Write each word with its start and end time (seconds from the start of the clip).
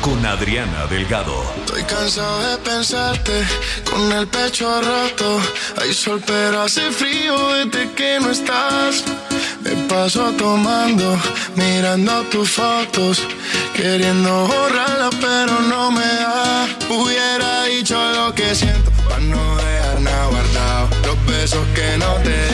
con 0.00 0.24
Adriana 0.24 0.86
Delgado. 0.86 1.42
Estoy 1.64 1.82
cansado 1.84 2.40
de 2.50 2.56
pensarte 2.58 3.32
con 3.90 4.12
el 4.12 4.26
pecho 4.26 4.80
roto. 4.80 5.40
Hay 5.80 5.92
sol, 5.92 6.22
pero 6.26 6.62
hace 6.62 6.90
frío 6.90 7.36
desde 7.54 7.90
que 7.92 8.18
no 8.20 8.30
estás. 8.30 9.04
Me 9.62 9.72
paso 9.88 10.32
tomando, 10.32 11.18
mirando 11.56 12.22
tus 12.24 12.50
fotos, 12.50 13.22
queriendo 13.74 14.46
borrarlas, 14.46 15.14
pero 15.20 15.60
no 15.60 15.90
me 15.90 16.06
da. 16.06 16.68
Hubiera 16.88 17.64
dicho 17.64 17.98
lo 18.12 18.34
que 18.34 18.54
siento, 18.54 18.90
para 19.08 19.20
no 19.20 19.56
dejar 19.56 20.00
nada 20.00 20.26
guardado. 20.26 20.88
Los 21.06 21.26
besos 21.26 21.66
que 21.74 21.96
no 21.98 22.14
te 22.22 22.49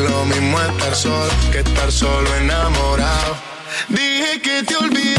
lo 0.00 0.24
mismo 0.26 0.60
estar 0.60 0.94
solo 0.94 1.32
que 1.50 1.60
estar 1.60 1.90
solo 1.90 2.34
enamorado. 2.36 3.36
Dije 3.88 4.40
que 4.42 4.62
te 4.62 4.76
olvidé, 4.76 5.15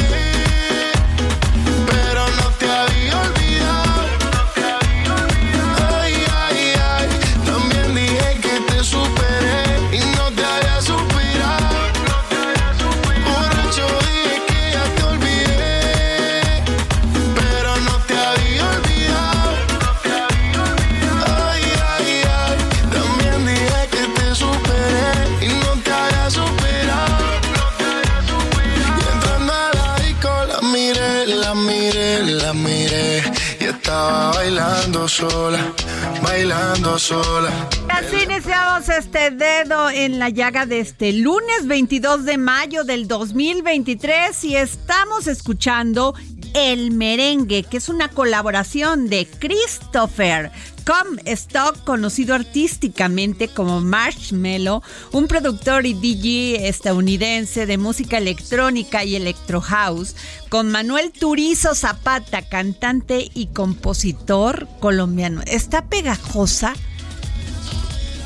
sola, 35.08 35.74
bailando 36.22 37.00
sola. 37.00 37.50
Así 37.90 38.24
iniciamos 38.24 38.90
este 38.90 39.32
dedo 39.32 39.90
en 39.90 40.20
la 40.20 40.30
llaga 40.30 40.66
de 40.66 40.80
este 40.80 41.14
lunes 41.14 41.66
22 41.66 42.26
de 42.26 42.38
mayo 42.38 42.84
del 42.84 43.08
2023 43.08 44.44
y 44.44 44.56
estamos 44.56 45.28
escuchando 45.28 46.14
El 46.54 46.92
Merengue, 46.92 47.64
que 47.64 47.78
es 47.78 47.90
una 47.90 48.10
colaboración 48.10 49.10
de 49.10 49.28
Christopher 49.28 50.52
Comstock, 50.88 51.84
conocido 51.84 52.34
artísticamente 52.34 53.50
como 53.50 53.82
Marshmello, 53.82 54.82
un 55.12 55.28
productor 55.28 55.86
y 55.86 55.94
DJ 55.94 56.70
estadounidense 56.70 57.66
de 57.66 57.78
música 57.78 58.18
electrónica 58.18 59.04
y 59.04 59.18
electro 59.18 59.60
house, 59.60 60.16
con 60.48 60.72
Manuel 60.72 61.12
Turizo 61.12 61.76
Zapata, 61.76 62.42
cantante 62.44 63.30
y 63.34 63.48
compositor 63.48 64.70
colombiano. 64.80 65.42
Está 65.46 65.90
pegajosa. 65.90 66.74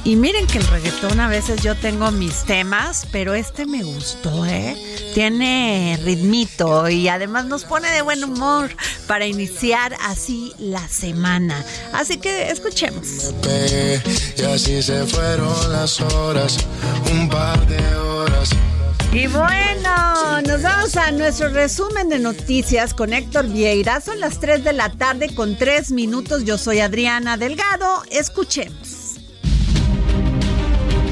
Y 0.03 0.15
miren 0.15 0.47
que 0.47 0.57
el 0.57 0.65
reggaetón 0.65 1.19
a 1.19 1.27
veces 1.27 1.61
yo 1.61 1.75
tengo 1.75 2.09
mis 2.11 2.43
temas, 2.45 3.05
pero 3.11 3.35
este 3.35 3.67
me 3.67 3.83
gustó, 3.83 4.47
¿eh? 4.47 4.75
Tiene 5.13 5.99
ritmito 6.03 6.89
y 6.89 7.07
además 7.07 7.45
nos 7.45 7.65
pone 7.65 7.91
de 7.91 8.01
buen 8.01 8.23
humor 8.23 8.75
para 9.05 9.27
iniciar 9.27 9.95
así 10.01 10.53
la 10.57 10.87
semana. 10.87 11.63
Así 11.93 12.17
que 12.17 12.49
escuchemos. 12.49 13.31
Y 14.37 14.41
así 14.41 14.81
se 14.81 15.05
fueron 15.05 15.71
las 15.71 16.01
horas, 16.01 16.57
un 17.11 17.29
par 17.29 17.67
de 17.67 17.95
horas. 17.97 18.49
Y 19.13 19.27
bueno, 19.27 20.41
nos 20.47 20.63
vamos 20.63 20.97
a 20.97 21.11
nuestro 21.11 21.49
resumen 21.49 22.09
de 22.09 22.17
noticias 22.17 22.95
con 22.95 23.13
Héctor 23.13 23.47
Vieira. 23.49 24.01
Son 24.01 24.19
las 24.19 24.39
3 24.39 24.63
de 24.63 24.73
la 24.73 24.89
tarde 24.89 25.35
con 25.35 25.57
3 25.57 25.91
minutos. 25.91 26.43
Yo 26.43 26.57
soy 26.57 26.79
Adriana 26.79 27.37
Delgado. 27.37 28.03
Escuchemos. 28.09 29.00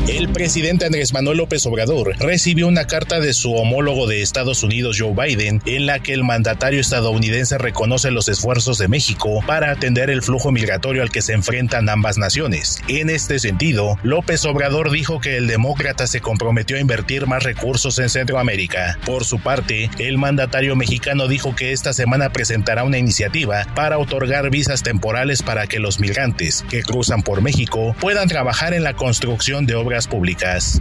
El 0.09 0.29
presidente 0.29 0.87
Andrés 0.87 1.13
Manuel 1.13 1.37
López 1.37 1.67
Obrador 1.67 2.15
recibió 2.17 2.67
una 2.67 2.87
carta 2.87 3.19
de 3.19 3.31
su 3.31 3.53
homólogo 3.53 4.07
de 4.07 4.23
Estados 4.23 4.63
Unidos, 4.63 4.97
Joe 4.99 5.13
Biden, 5.13 5.61
en 5.67 5.85
la 5.85 5.99
que 5.99 6.13
el 6.13 6.23
mandatario 6.23 6.81
estadounidense 6.81 7.59
reconoce 7.59 8.09
los 8.09 8.27
esfuerzos 8.27 8.79
de 8.79 8.87
México 8.87 9.43
para 9.45 9.69
atender 9.69 10.09
el 10.09 10.23
flujo 10.23 10.51
migratorio 10.51 11.03
al 11.03 11.11
que 11.11 11.21
se 11.21 11.33
enfrentan 11.33 11.87
ambas 11.89 12.17
naciones. 12.17 12.81
En 12.87 13.11
este 13.11 13.37
sentido, 13.37 13.99
López 14.01 14.43
Obrador 14.45 14.89
dijo 14.89 15.21
que 15.21 15.37
el 15.37 15.45
demócrata 15.45 16.07
se 16.07 16.21
comprometió 16.21 16.77
a 16.77 16.81
invertir 16.81 17.27
más 17.27 17.43
recursos 17.43 17.99
en 17.99 18.09
Centroamérica. 18.09 18.97
Por 19.05 19.25
su 19.25 19.39
parte, 19.39 19.91
el 19.99 20.17
mandatario 20.17 20.75
mexicano 20.75 21.27
dijo 21.27 21.55
que 21.55 21.71
esta 21.71 21.93
semana 21.93 22.31
presentará 22.31 22.83
una 22.83 22.97
iniciativa 22.97 23.67
para 23.75 23.99
otorgar 23.99 24.49
visas 24.49 24.81
temporales 24.81 25.43
para 25.43 25.67
que 25.67 25.77
los 25.77 25.99
migrantes 25.99 26.65
que 26.67 26.81
cruzan 26.81 27.21
por 27.21 27.43
México 27.43 27.95
puedan 27.99 28.27
trabajar 28.27 28.73
en 28.73 28.83
la 28.83 28.95
construcción 28.95 29.67
de 29.67 29.75
obras 29.75 29.98
públicas. 30.07 30.79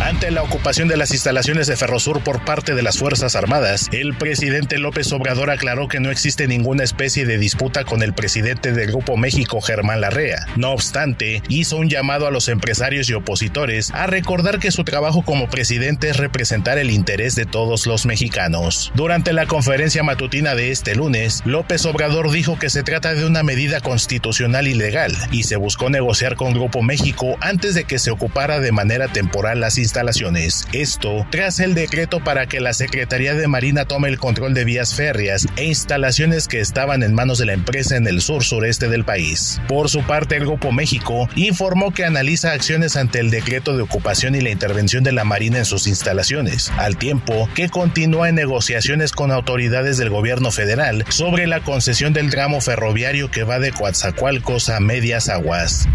Ante 0.00 0.30
la 0.30 0.42
ocupación 0.42 0.86
de 0.86 0.96
las 0.96 1.10
instalaciones 1.12 1.66
de 1.66 1.76
Ferrosur 1.76 2.22
por 2.22 2.44
parte 2.44 2.76
de 2.76 2.82
las 2.82 2.98
Fuerzas 2.98 3.34
Armadas, 3.34 3.88
el 3.90 4.14
presidente 4.14 4.78
López 4.78 5.12
Obrador 5.12 5.50
aclaró 5.50 5.88
que 5.88 5.98
no 5.98 6.12
existe 6.12 6.46
ninguna 6.46 6.84
especie 6.84 7.26
de 7.26 7.36
disputa 7.36 7.84
con 7.84 8.02
el 8.02 8.14
presidente 8.14 8.72
del 8.72 8.92
Grupo 8.92 9.16
México, 9.16 9.60
Germán 9.60 10.00
Larrea. 10.00 10.46
No 10.54 10.70
obstante, 10.70 11.42
hizo 11.48 11.76
un 11.76 11.90
llamado 11.90 12.28
a 12.28 12.30
los 12.30 12.48
empresarios 12.48 13.10
y 13.10 13.14
opositores 13.14 13.90
a 13.90 14.06
recordar 14.06 14.60
que 14.60 14.70
su 14.70 14.84
trabajo 14.84 15.22
como 15.22 15.50
presidente 15.50 16.10
es 16.10 16.16
representar 16.16 16.78
el 16.78 16.90
interés 16.90 17.34
de 17.34 17.44
todos 17.44 17.86
los 17.86 18.06
mexicanos. 18.06 18.92
Durante 18.94 19.32
la 19.32 19.46
conferencia 19.46 20.04
matutina 20.04 20.54
de 20.54 20.70
este 20.70 20.94
lunes, 20.94 21.42
López 21.44 21.84
Obrador 21.86 22.30
dijo 22.30 22.56
que 22.56 22.70
se 22.70 22.84
trata 22.84 23.14
de 23.14 23.26
una 23.26 23.42
medida 23.42 23.80
constitucional 23.80 24.68
y 24.68 24.74
legal 24.74 25.12
y 25.32 25.42
se 25.42 25.56
buscó 25.56 25.90
negociar 25.90 26.36
con 26.36 26.54
Grupo 26.54 26.82
México 26.82 27.36
antes 27.40 27.74
de 27.74 27.82
que 27.84 27.98
se 27.98 28.12
ocupara 28.12 28.60
de 28.60 28.70
manera 28.70 29.08
temporal 29.08 29.60
las 29.60 29.76
instalaciones 29.76 29.87
instalaciones. 29.88 30.68
Esto 30.74 31.26
tras 31.30 31.60
el 31.60 31.74
decreto 31.74 32.22
para 32.22 32.46
que 32.46 32.60
la 32.60 32.74
Secretaría 32.74 33.32
de 33.32 33.48
Marina 33.48 33.86
tome 33.86 34.08
el 34.08 34.18
control 34.18 34.52
de 34.52 34.64
vías 34.64 34.94
férreas 34.94 35.46
e 35.56 35.64
instalaciones 35.64 36.46
que 36.46 36.60
estaban 36.60 37.02
en 37.02 37.14
manos 37.14 37.38
de 37.38 37.46
la 37.46 37.54
empresa 37.54 37.96
en 37.96 38.06
el 38.06 38.20
sur 38.20 38.44
sureste 38.44 38.88
del 38.88 39.04
país. 39.04 39.62
Por 39.66 39.88
su 39.88 40.02
parte, 40.02 40.36
el 40.36 40.44
Grupo 40.44 40.72
México 40.72 41.28
informó 41.36 41.94
que 41.94 42.04
analiza 42.04 42.52
acciones 42.52 42.96
ante 42.96 43.18
el 43.20 43.30
decreto 43.30 43.76
de 43.76 43.82
ocupación 43.82 44.34
y 44.34 44.42
la 44.42 44.50
intervención 44.50 45.04
de 45.04 45.12
la 45.12 45.24
Marina 45.24 45.58
en 45.58 45.64
sus 45.64 45.86
instalaciones, 45.86 46.70
al 46.76 46.98
tiempo 46.98 47.48
que 47.54 47.70
continúa 47.70 48.28
en 48.28 48.34
negociaciones 48.34 49.12
con 49.12 49.32
autoridades 49.32 49.96
del 49.96 50.10
gobierno 50.10 50.50
federal 50.50 51.06
sobre 51.08 51.46
la 51.46 51.60
concesión 51.60 52.12
del 52.12 52.28
tramo 52.28 52.60
ferroviario 52.60 53.30
que 53.30 53.44
va 53.44 53.58
de 53.58 53.72
Coatzacoalcos 53.72 54.68
a 54.68 54.80
Medias 54.80 55.30
Aguas. 55.30 55.88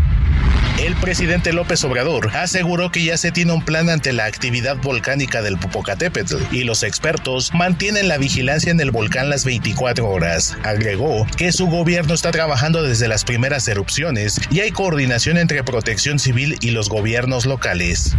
El 0.79 0.95
presidente 0.95 1.53
López 1.53 1.83
Obrador 1.83 2.35
aseguró 2.35 2.91
que 2.91 3.03
ya 3.03 3.15
se 3.15 3.31
tiene 3.31 3.53
un 3.53 3.63
plan 3.63 3.89
ante 3.89 4.11
la 4.11 4.25
actividad 4.25 4.75
volcánica 4.77 5.41
del 5.41 5.57
Popocatépetl 5.57 6.37
y 6.51 6.63
los 6.63 6.81
expertos 6.83 7.53
mantienen 7.53 8.07
la 8.07 8.17
vigilancia 8.17 8.71
en 8.71 8.79
el 8.79 8.91
volcán 8.91 9.29
las 9.29 9.45
24 9.45 10.09
horas. 10.09 10.57
Agregó 10.63 11.27
que 11.37 11.51
su 11.51 11.67
gobierno 11.67 12.15
está 12.15 12.31
trabajando 12.31 12.81
desde 12.81 13.07
las 13.07 13.23
primeras 13.23 13.67
erupciones 13.67 14.41
y 14.49 14.61
hay 14.61 14.71
coordinación 14.71 15.37
entre 15.37 15.63
protección 15.63 16.17
civil 16.17 16.57
y 16.59 16.71
los 16.71 16.89
gobiernos 16.89 17.45
locales. 17.45 18.15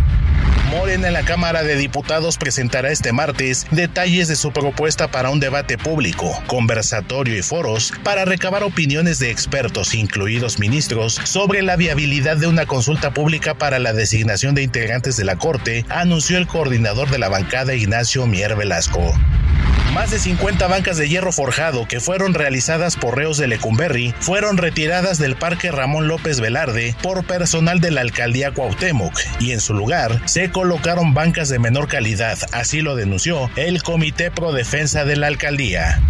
Morena 0.70 1.08
en 1.08 1.12
la 1.12 1.24
Cámara 1.24 1.62
de 1.62 1.76
Diputados 1.76 2.36
presentará 2.36 2.90
este 2.90 3.12
martes 3.12 3.66
detalles 3.70 4.28
de 4.28 4.34
su 4.34 4.50
propuesta 4.50 5.08
para 5.08 5.30
un 5.30 5.38
debate 5.38 5.78
público, 5.78 6.42
conversatorio 6.46 7.38
y 7.38 7.42
foros 7.42 7.92
para 8.02 8.24
recabar 8.24 8.64
opiniones 8.64 9.18
de 9.18 9.30
expertos, 9.30 9.94
incluidos 9.94 10.58
ministros, 10.58 11.20
sobre 11.24 11.62
la 11.62 11.76
viabilidad 11.76 12.38
de 12.38 12.43
una 12.46 12.66
consulta 12.66 13.12
pública 13.12 13.54
para 13.54 13.78
la 13.78 13.92
designación 13.92 14.54
de 14.54 14.62
integrantes 14.62 15.16
de 15.16 15.24
la 15.24 15.36
Corte, 15.36 15.84
anunció 15.88 16.38
el 16.38 16.46
coordinador 16.46 17.10
de 17.10 17.18
la 17.18 17.28
bancada 17.28 17.74
Ignacio 17.74 18.26
Mier 18.26 18.56
Velasco. 18.56 19.14
Más 19.94 20.10
de 20.10 20.18
50 20.18 20.66
bancas 20.66 20.96
de 20.96 21.08
hierro 21.08 21.30
forjado 21.30 21.86
que 21.86 22.00
fueron 22.00 22.34
realizadas 22.34 22.96
por 22.96 23.16
reos 23.16 23.38
de 23.38 23.46
Lecumberri 23.46 24.12
fueron 24.18 24.56
retiradas 24.56 25.18
del 25.18 25.36
Parque 25.36 25.70
Ramón 25.70 26.08
López 26.08 26.40
Velarde 26.40 26.96
por 27.00 27.24
personal 27.24 27.78
de 27.80 27.92
la 27.92 28.00
alcaldía 28.00 28.50
Cuauhtémoc 28.50 29.16
y 29.38 29.52
en 29.52 29.60
su 29.60 29.72
lugar 29.72 30.20
se 30.24 30.50
colocaron 30.50 31.14
bancas 31.14 31.48
de 31.48 31.60
menor 31.60 31.86
calidad, 31.86 32.38
así 32.50 32.80
lo 32.80 32.96
denunció 32.96 33.48
el 33.54 33.84
Comité 33.84 34.32
Pro 34.32 34.52
Defensa 34.52 35.04
de 35.04 35.14
la 35.14 35.28
alcaldía. 35.28 36.02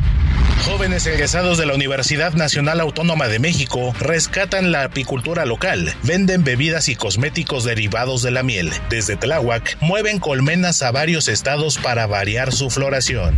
Jóvenes 0.64 1.06
egresados 1.06 1.58
de 1.58 1.66
la 1.66 1.74
Universidad 1.74 2.32
Nacional 2.32 2.80
Autónoma 2.80 3.28
de 3.28 3.38
México 3.38 3.94
rescatan 4.00 4.72
la 4.72 4.84
apicultura 4.84 5.44
local, 5.44 5.94
venden 6.02 6.42
bebidas 6.42 6.88
y 6.88 6.96
cosméticos 6.96 7.64
derivados 7.64 8.22
de 8.22 8.30
la 8.30 8.42
miel. 8.42 8.72
Desde 8.88 9.16
Tláhuac 9.16 9.76
mueven 9.80 10.18
colmenas 10.18 10.82
a 10.82 10.90
varios 10.90 11.28
estados 11.28 11.78
para 11.78 12.06
variar 12.06 12.52
su 12.52 12.70
floración. 12.70 13.36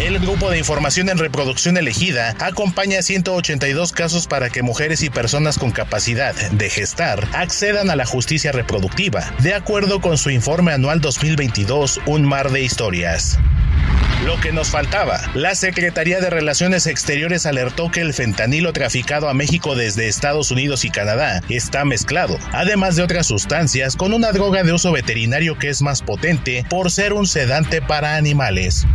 El 0.00 0.18
Grupo 0.18 0.50
de 0.50 0.58
Información 0.58 1.08
en 1.08 1.18
Reproducción 1.18 1.76
Elegida 1.76 2.34
acompaña 2.40 3.00
182 3.00 3.92
casos 3.92 4.26
para 4.26 4.50
que 4.50 4.62
mujeres 4.62 5.04
y 5.04 5.10
personas 5.10 5.56
con 5.56 5.70
capacidad 5.70 6.34
de 6.34 6.68
gestar 6.68 7.28
accedan 7.32 7.90
a 7.90 7.96
la 7.96 8.04
justicia 8.04 8.50
reproductiva, 8.50 9.32
de 9.38 9.54
acuerdo 9.54 10.00
con 10.00 10.18
su 10.18 10.30
informe 10.30 10.72
anual 10.72 11.00
2022, 11.00 12.00
Un 12.06 12.24
mar 12.24 12.50
de 12.50 12.62
historias. 12.62 13.38
Lo 14.24 14.40
que 14.40 14.52
nos 14.52 14.70
faltaba. 14.70 15.20
La 15.34 15.54
Secretaría 15.54 16.20
de 16.20 16.30
Relaciones 16.30 16.86
Exteriores 16.86 17.44
alertó 17.44 17.90
que 17.90 18.00
el 18.00 18.14
fentanilo 18.14 18.72
traficado 18.72 19.28
a 19.28 19.34
México 19.34 19.74
desde 19.74 20.08
Estados 20.08 20.50
Unidos 20.50 20.84
y 20.84 20.90
Canadá 20.90 21.42
está 21.48 21.84
mezclado, 21.84 22.38
además 22.52 22.96
de 22.96 23.02
otras 23.02 23.26
sustancias, 23.26 23.96
con 23.96 24.14
una 24.14 24.32
droga 24.32 24.62
de 24.62 24.72
uso 24.72 24.92
veterinario 24.92 25.58
que 25.58 25.68
es 25.68 25.82
más 25.82 26.00
potente 26.00 26.64
por 26.70 26.90
ser 26.90 27.12
un 27.12 27.26
sedante 27.26 27.82
para 27.82 28.16
animales. 28.16 28.86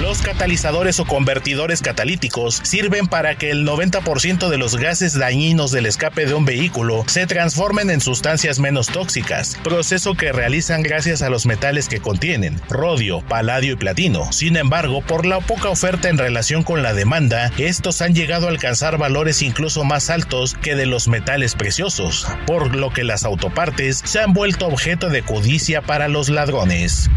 Los 0.00 0.20
catalizadores 0.20 1.00
o 1.00 1.06
convertidores 1.06 1.80
catalíticos 1.80 2.60
sirven 2.62 3.06
para 3.06 3.36
que 3.36 3.50
el 3.50 3.66
90% 3.66 4.50
de 4.50 4.58
los 4.58 4.76
gases 4.76 5.18
dañinos 5.18 5.72
del 5.72 5.86
escape 5.86 6.26
de 6.26 6.34
un 6.34 6.44
vehículo 6.44 7.04
se 7.06 7.26
transformen 7.26 7.88
en 7.88 8.02
sustancias 8.02 8.58
menos 8.58 8.88
tóxicas, 8.88 9.56
proceso 9.64 10.14
que 10.14 10.32
realizan 10.32 10.82
gracias 10.82 11.22
a 11.22 11.30
los 11.30 11.46
metales 11.46 11.88
que 11.88 12.00
contienen, 12.00 12.60
rodio, 12.68 13.22
paladio 13.22 13.72
y 13.72 13.76
platino. 13.76 14.30
Sin 14.32 14.56
embargo, 14.56 15.00
por 15.00 15.24
la 15.24 15.40
poca 15.40 15.70
oferta 15.70 16.10
en 16.10 16.18
relación 16.18 16.62
con 16.62 16.82
la 16.82 16.92
demanda, 16.92 17.50
estos 17.56 18.02
han 18.02 18.14
llegado 18.14 18.48
a 18.48 18.50
alcanzar 18.50 18.98
valores 18.98 19.40
incluso 19.40 19.82
más 19.82 20.10
altos 20.10 20.54
que 20.54 20.74
de 20.74 20.84
los 20.84 21.08
metales 21.08 21.54
preciosos, 21.54 22.26
por 22.46 22.76
lo 22.76 22.90
que 22.92 23.02
las 23.02 23.24
autopartes 23.24 24.02
se 24.04 24.20
han 24.20 24.34
vuelto 24.34 24.66
objeto 24.66 25.08
de 25.08 25.22
codicia 25.22 25.80
para 25.80 26.08
los 26.08 26.28
ladrones. 26.28 27.08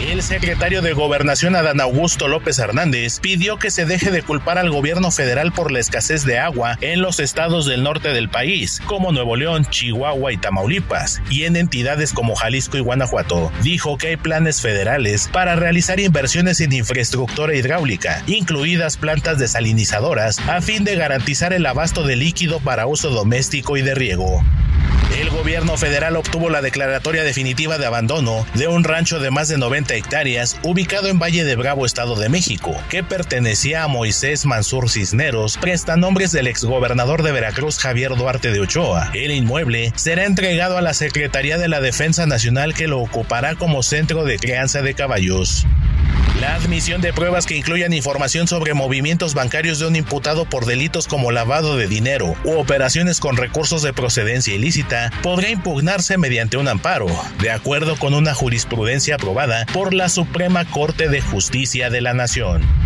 El 0.00 0.22
secretario 0.22 0.82
de 0.82 0.92
Gobernación 0.92 1.56
Adán 1.56 1.80
Augusto 1.80 2.28
López 2.28 2.58
Hernández 2.58 3.18
pidió 3.18 3.58
que 3.58 3.70
se 3.70 3.86
deje 3.86 4.10
de 4.10 4.22
culpar 4.22 4.56
al 4.56 4.70
gobierno 4.70 5.10
federal 5.10 5.52
por 5.52 5.72
la 5.72 5.80
escasez 5.80 6.24
de 6.24 6.38
agua 6.38 6.78
en 6.80 7.02
los 7.02 7.18
estados 7.18 7.66
del 7.66 7.82
norte 7.82 8.10
del 8.10 8.28
país, 8.28 8.80
como 8.86 9.10
Nuevo 9.10 9.36
León, 9.36 9.66
Chihuahua 9.68 10.32
y 10.32 10.36
Tamaulipas, 10.36 11.20
y 11.28 11.44
en 11.44 11.56
entidades 11.56 12.12
como 12.12 12.36
Jalisco 12.36 12.76
y 12.76 12.80
Guanajuato. 12.80 13.50
Dijo 13.62 13.98
que 13.98 14.08
hay 14.08 14.16
planes 14.16 14.60
federales 14.60 15.28
para 15.32 15.56
realizar 15.56 15.98
inversiones 15.98 16.60
en 16.60 16.72
infraestructura 16.72 17.54
hidráulica, 17.54 18.22
incluidas 18.26 18.96
plantas 18.96 19.38
desalinizadoras, 19.38 20.38
a 20.48 20.60
fin 20.60 20.84
de 20.84 20.96
garantizar 20.96 21.52
el 21.52 21.66
abasto 21.66 22.06
de 22.06 22.16
líquido 22.16 22.60
para 22.60 22.86
uso 22.86 23.10
doméstico 23.10 23.76
y 23.76 23.82
de 23.82 23.94
riego. 23.94 24.44
El 25.18 25.30
gobierno 25.30 25.78
federal 25.78 26.16
obtuvo 26.16 26.50
la 26.50 26.60
declaratoria 26.60 27.24
definitiva 27.24 27.78
de 27.78 27.86
abandono 27.86 28.46
de 28.54 28.68
un 28.68 28.84
rancho 28.84 29.18
de 29.18 29.30
más 29.30 29.48
de 29.48 29.56
90 29.56 29.94
hectáreas 29.94 30.58
ubicado 30.62 31.08
en 31.08 31.18
Valle 31.18 31.44
de 31.44 31.56
Bravo, 31.56 31.86
Estado 31.86 32.16
de 32.16 32.28
México, 32.28 32.76
que 32.90 33.02
pertenecía 33.02 33.84
a 33.84 33.88
Moisés 33.88 34.44
Mansur 34.44 34.90
Cisneros, 34.90 35.56
prestanombres 35.56 36.32
del 36.32 36.48
exgobernador 36.48 37.22
de 37.22 37.32
Veracruz 37.32 37.78
Javier 37.78 38.14
Duarte 38.14 38.50
de 38.50 38.60
Ochoa. 38.60 39.10
El 39.14 39.30
inmueble 39.30 39.92
será 39.96 40.24
entregado 40.24 40.76
a 40.76 40.82
la 40.82 40.92
Secretaría 40.92 41.56
de 41.56 41.68
la 41.68 41.80
Defensa 41.80 42.26
Nacional 42.26 42.74
que 42.74 42.86
lo 42.86 43.00
ocupará 43.00 43.54
como 43.54 43.82
centro 43.82 44.24
de 44.24 44.38
crianza 44.38 44.82
de 44.82 44.92
caballos. 44.94 45.66
La 46.40 46.54
admisión 46.54 47.00
de 47.00 47.14
pruebas 47.14 47.46
que 47.46 47.56
incluyan 47.56 47.94
información 47.94 48.46
sobre 48.46 48.74
movimientos 48.74 49.32
bancarios 49.32 49.78
de 49.78 49.86
un 49.86 49.96
imputado 49.96 50.44
por 50.44 50.66
delitos 50.66 51.06
como 51.08 51.32
lavado 51.32 51.78
de 51.78 51.88
dinero 51.88 52.34
u 52.44 52.58
operaciones 52.58 53.20
con 53.20 53.38
recursos 53.38 53.80
de 53.80 53.94
procedencia 53.94 54.54
ilícita 54.54 55.10
podrá 55.22 55.48
impugnarse 55.48 56.18
mediante 56.18 56.58
un 56.58 56.68
amparo, 56.68 57.06
de 57.40 57.50
acuerdo 57.50 57.96
con 57.96 58.12
una 58.12 58.34
jurisprudencia 58.34 59.14
aprobada 59.14 59.64
por 59.72 59.94
la 59.94 60.10
Suprema 60.10 60.66
Corte 60.66 61.08
de 61.08 61.22
Justicia 61.22 61.88
de 61.88 62.02
la 62.02 62.12
Nación. 62.12 62.85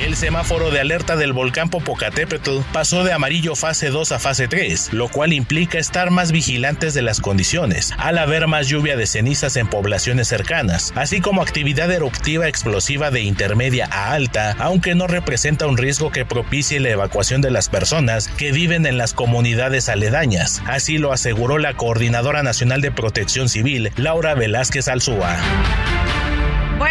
El 0.00 0.16
semáforo 0.16 0.70
de 0.70 0.80
alerta 0.80 1.16
del 1.16 1.34
volcán 1.34 1.68
Popocatépetl 1.68 2.60
pasó 2.72 3.04
de 3.04 3.12
amarillo 3.12 3.54
fase 3.54 3.90
2 3.90 4.12
a 4.12 4.18
fase 4.18 4.48
3, 4.48 4.92
lo 4.92 5.08
cual 5.08 5.32
implica 5.34 5.78
estar 5.78 6.10
más 6.10 6.32
vigilantes 6.32 6.94
de 6.94 7.02
las 7.02 7.20
condiciones, 7.20 7.92
al 7.98 8.18
haber 8.18 8.46
más 8.48 8.68
lluvia 8.68 8.96
de 8.96 9.06
cenizas 9.06 9.56
en 9.56 9.68
poblaciones 9.68 10.28
cercanas, 10.28 10.92
así 10.96 11.20
como 11.20 11.42
actividad 11.42 11.90
eruptiva 11.92 12.48
explosiva 12.48 13.10
de 13.10 13.20
intermedia 13.20 13.86
a 13.92 14.12
alta, 14.12 14.56
aunque 14.58 14.94
no 14.94 15.06
representa 15.06 15.66
un 15.66 15.76
riesgo 15.76 16.10
que 16.10 16.24
propicie 16.24 16.80
la 16.80 16.90
evacuación 16.90 17.42
de 17.42 17.50
las 17.50 17.68
personas 17.68 18.28
que 18.28 18.50
viven 18.50 18.86
en 18.86 18.96
las 18.96 19.12
comunidades 19.12 19.88
aledañas. 19.90 20.62
Así 20.66 20.96
lo 20.96 21.12
aseguró 21.12 21.58
la 21.58 21.74
Coordinadora 21.74 22.42
Nacional 22.42 22.80
de 22.80 22.92
Protección 22.92 23.48
Civil, 23.48 23.92
Laura 23.96 24.34
Velázquez 24.34 24.88
Alzúa. 24.88 25.36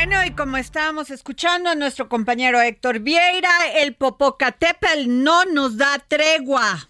Bueno, 0.03 0.25
y 0.25 0.31
como 0.31 0.58
estábamos 0.58 1.12
escuchando 1.12 1.70
a 1.70 1.75
nuestro 1.75 2.10
compañero 2.10 2.60
Héctor 2.60 3.01
Vieira, 3.01 3.51
el 3.75 3.93
Popocatépetl 3.93 5.05
no 5.08 5.46
nos 5.46 5.77
da 5.77 6.03
tregua. 6.08 6.89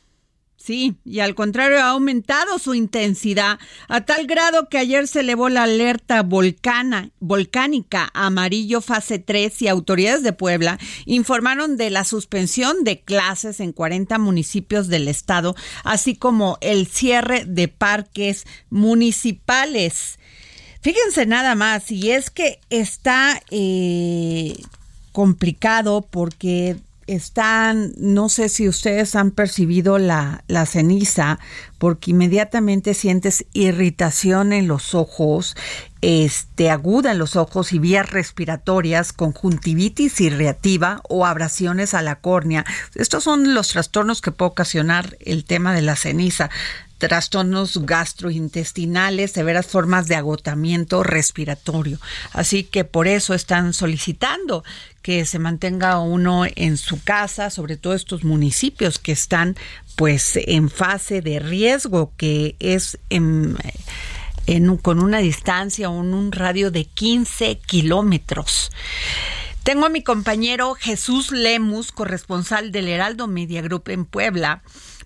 Sí, 0.55 0.95
y 1.03 1.19
al 1.19 1.35
contrario 1.35 1.79
ha 1.79 1.89
aumentado 1.89 2.57
su 2.57 2.73
intensidad 2.73 3.59
a 3.89 4.05
tal 4.05 4.27
grado 4.27 4.69
que 4.69 4.77
ayer 4.77 5.09
se 5.09 5.19
elevó 5.19 5.49
la 5.49 5.63
alerta 5.63 6.23
volcana, 6.23 7.09
volcánica 7.19 8.09
amarillo 8.13 8.79
fase 8.79 9.19
3 9.19 9.61
y 9.63 9.67
autoridades 9.67 10.23
de 10.23 10.31
Puebla 10.31 10.79
informaron 11.05 11.75
de 11.75 11.89
la 11.89 12.05
suspensión 12.05 12.85
de 12.85 13.01
clases 13.01 13.59
en 13.59 13.73
40 13.73 14.19
municipios 14.19 14.87
del 14.87 15.09
estado, 15.09 15.53
así 15.83 16.15
como 16.15 16.59
el 16.61 16.87
cierre 16.87 17.43
de 17.43 17.67
parques 17.67 18.45
municipales. 18.69 20.17
Fíjense 20.81 21.27
nada 21.27 21.53
más, 21.55 21.91
y 21.91 22.11
es 22.11 22.31
que 22.31 22.59
está 22.69 23.39
eh, 23.51 24.59
complicado 25.11 26.01
porque 26.09 26.77
están, 27.05 27.93
no 27.97 28.29
sé 28.29 28.47
si 28.47 28.67
ustedes 28.67 29.15
han 29.15 29.31
percibido 29.31 29.97
la, 29.97 30.43
ceniza, 30.65 31.39
porque 31.77 32.11
inmediatamente 32.11 32.93
sientes 32.93 33.45
irritación 33.53 34.53
en 34.53 34.67
los 34.67 34.95
ojos, 34.95 35.55
este, 36.01 36.69
aguda 36.69 37.11
en 37.11 37.19
los 37.19 37.35
ojos 37.35 37.73
y 37.73 37.79
vías 37.79 38.09
respiratorias, 38.09 39.13
conjuntivitis 39.13 40.21
irriativa 40.21 41.01
o 41.09 41.25
abrasiones 41.25 41.93
a 41.93 42.01
la 42.01 42.15
córnea. 42.15 42.65
Estos 42.95 43.23
son 43.23 43.53
los 43.53 43.67
trastornos 43.67 44.21
que 44.21 44.31
puede 44.31 44.51
ocasionar 44.51 45.17
el 45.19 45.43
tema 45.43 45.73
de 45.73 45.81
la 45.81 45.95
ceniza 45.95 46.49
trastornos 47.01 47.83
gastrointestinales, 47.83 49.31
severas 49.31 49.65
formas 49.65 50.07
de 50.07 50.15
agotamiento 50.15 51.01
respiratorio. 51.01 51.99
Así 52.31 52.63
que 52.63 52.83
por 52.83 53.07
eso 53.07 53.33
están 53.33 53.73
solicitando 53.73 54.63
que 55.01 55.25
se 55.25 55.39
mantenga 55.39 55.99
uno 55.99 56.45
en 56.55 56.77
su 56.77 57.03
casa, 57.03 57.49
sobre 57.49 57.75
todo 57.75 57.95
estos 57.95 58.23
municipios 58.23 58.99
que 58.99 59.11
están 59.11 59.55
pues 59.95 60.33
en 60.35 60.69
fase 60.69 61.21
de 61.21 61.39
riesgo, 61.39 62.13
que 62.17 62.55
es 62.59 62.99
en, 63.09 63.57
con 64.83 65.01
una 65.01 65.17
distancia 65.19 65.89
o 65.89 66.01
en 66.01 66.13
un 66.13 66.31
radio 66.31 66.69
de 66.69 66.85
15 66.85 67.57
kilómetros. 67.65 68.71
Tengo 69.63 69.87
a 69.87 69.89
mi 69.89 70.03
compañero 70.03 70.75
Jesús 70.75 71.31
Lemus, 71.31 71.91
corresponsal 71.91 72.71
del 72.71 72.87
Heraldo 72.87 73.27
Media 73.27 73.61
Group 73.61 73.89
en 73.89 74.05
Puebla 74.05 74.61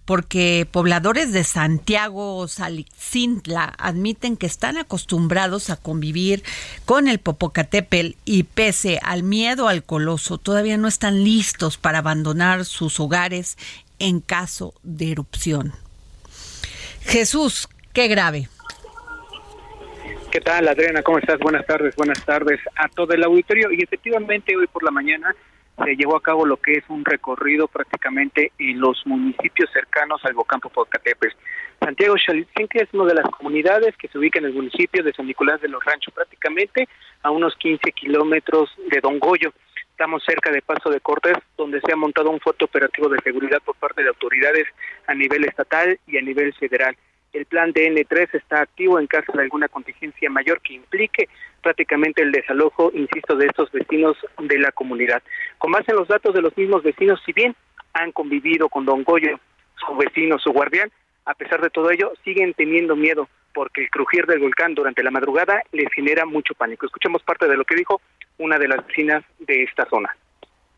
porque 0.05 0.67
pobladores 0.71 1.33
de 1.33 1.43
Santiago 1.43 2.47
Salixintla 2.47 3.73
admiten 3.77 4.37
que 4.37 4.45
están 4.45 4.77
acostumbrados 4.77 5.69
a 5.69 5.77
convivir 5.77 6.43
con 6.85 7.07
el 7.07 7.19
Popocatépetl 7.19 8.15
y 8.23 8.43
pese 8.43 8.99
al 9.01 9.23
miedo 9.23 9.67
al 9.67 9.83
coloso, 9.83 10.37
todavía 10.37 10.77
no 10.77 10.87
están 10.87 11.23
listos 11.23 11.77
para 11.77 11.99
abandonar 11.99 12.65
sus 12.65 12.99
hogares 12.99 13.57
en 13.99 14.21
caso 14.21 14.73
de 14.83 15.11
erupción. 15.11 15.73
Jesús, 17.01 17.67
qué 17.93 18.07
grave. 18.07 18.49
¿Qué 20.31 20.41
tal, 20.41 20.67
Adriana? 20.67 21.01
¿Cómo 21.01 21.17
estás? 21.17 21.39
Buenas 21.39 21.65
tardes, 21.65 21.95
buenas 21.95 22.23
tardes 22.25 22.59
a 22.75 22.89
todo 22.89 23.13
el 23.13 23.23
auditorio. 23.23 23.71
Y 23.71 23.81
efectivamente, 23.81 24.55
hoy 24.57 24.67
por 24.67 24.83
la 24.83 24.91
mañana 24.91 25.33
se 25.83 25.95
llevó 25.95 26.15
a 26.15 26.21
cabo 26.21 26.45
lo 26.45 26.57
que 26.57 26.73
es 26.73 26.83
un 26.87 27.03
recorrido 27.03 27.67
prácticamente 27.67 28.51
en 28.57 28.79
los 28.79 29.05
municipios 29.05 29.69
cercanos 29.71 30.23
al 30.23 30.33
volcán 30.33 30.59
Popocatépetl. 30.59 31.35
Santiago 31.79 32.15
Xalitzinque 32.17 32.83
es 32.83 32.93
una 32.93 33.05
de 33.05 33.15
las 33.15 33.29
comunidades 33.29 33.95
que 33.97 34.07
se 34.07 34.17
ubica 34.17 34.39
en 34.39 34.45
el 34.45 34.53
municipio 34.53 35.03
de 35.03 35.13
San 35.13 35.27
Nicolás 35.27 35.61
de 35.61 35.67
los 35.67 35.83
Ranchos, 35.83 36.13
prácticamente 36.13 36.87
a 37.23 37.31
unos 37.31 37.55
15 37.57 37.91
kilómetros 37.91 38.69
de 38.89 39.01
Don 39.01 39.19
Goyo. 39.19 39.51
Estamos 39.91 40.23
cerca 40.25 40.51
de 40.51 40.61
Paso 40.61 40.89
de 40.89 40.99
Cortés, 40.99 41.37
donde 41.57 41.81
se 41.81 41.91
ha 41.91 41.95
montado 41.95 42.29
un 42.29 42.39
fuerte 42.39 42.65
operativo 42.65 43.07
de 43.09 43.19
seguridad 43.23 43.61
por 43.63 43.75
parte 43.75 44.03
de 44.03 44.09
autoridades 44.09 44.67
a 45.07 45.13
nivel 45.13 45.45
estatal 45.45 45.99
y 46.07 46.17
a 46.17 46.21
nivel 46.21 46.53
federal. 46.53 46.95
El 47.35 47.45
plan 47.45 47.73
DN3 47.73 48.29
está 48.33 48.61
activo 48.61 48.97
en 48.97 49.07
caso 49.07 49.33
de 49.33 49.43
alguna 49.43 49.67
contingencia 49.67 50.29
mayor 50.29 50.61
que 50.61 50.75
implique 50.75 51.27
prácticamente 51.61 52.21
el 52.21 52.31
desalojo, 52.31 52.91
insisto, 52.93 53.35
de 53.35 53.47
estos 53.47 53.69
vecinos 53.73 54.15
de 54.39 54.57
la 54.57 54.71
comunidad. 54.71 55.21
Con 55.57 55.73
base 55.73 55.91
en 55.91 55.97
los 55.97 56.07
datos 56.07 56.33
de 56.33 56.41
los 56.41 56.55
mismos 56.55 56.81
vecinos, 56.81 57.21
si 57.25 57.33
bien 57.33 57.53
han 57.93 58.13
convivido 58.13 58.69
con 58.69 58.85
Don 58.85 59.03
Goyo, 59.03 59.37
su 59.85 59.97
vecino, 59.97 60.39
su 60.39 60.53
guardián, 60.53 60.89
a 61.25 61.33
pesar 61.33 61.59
de 61.59 61.69
todo 61.69 61.91
ello, 61.91 62.13
siguen 62.23 62.53
teniendo 62.53 62.95
miedo 62.95 63.27
porque 63.53 63.81
el 63.81 63.89
crujir 63.89 64.25
del 64.27 64.39
volcán 64.39 64.73
durante 64.73 65.03
la 65.03 65.11
madrugada 65.11 65.61
les 65.73 65.91
genera 65.93 66.25
mucho 66.25 66.53
pánico. 66.53 66.85
Escuchemos 66.85 67.21
parte 67.23 67.49
de 67.49 67.57
lo 67.57 67.65
que 67.65 67.75
dijo 67.75 67.99
una 68.37 68.57
de 68.57 68.69
las 68.69 68.87
vecinas 68.87 69.25
de 69.39 69.63
esta 69.63 69.85
zona. 69.89 70.15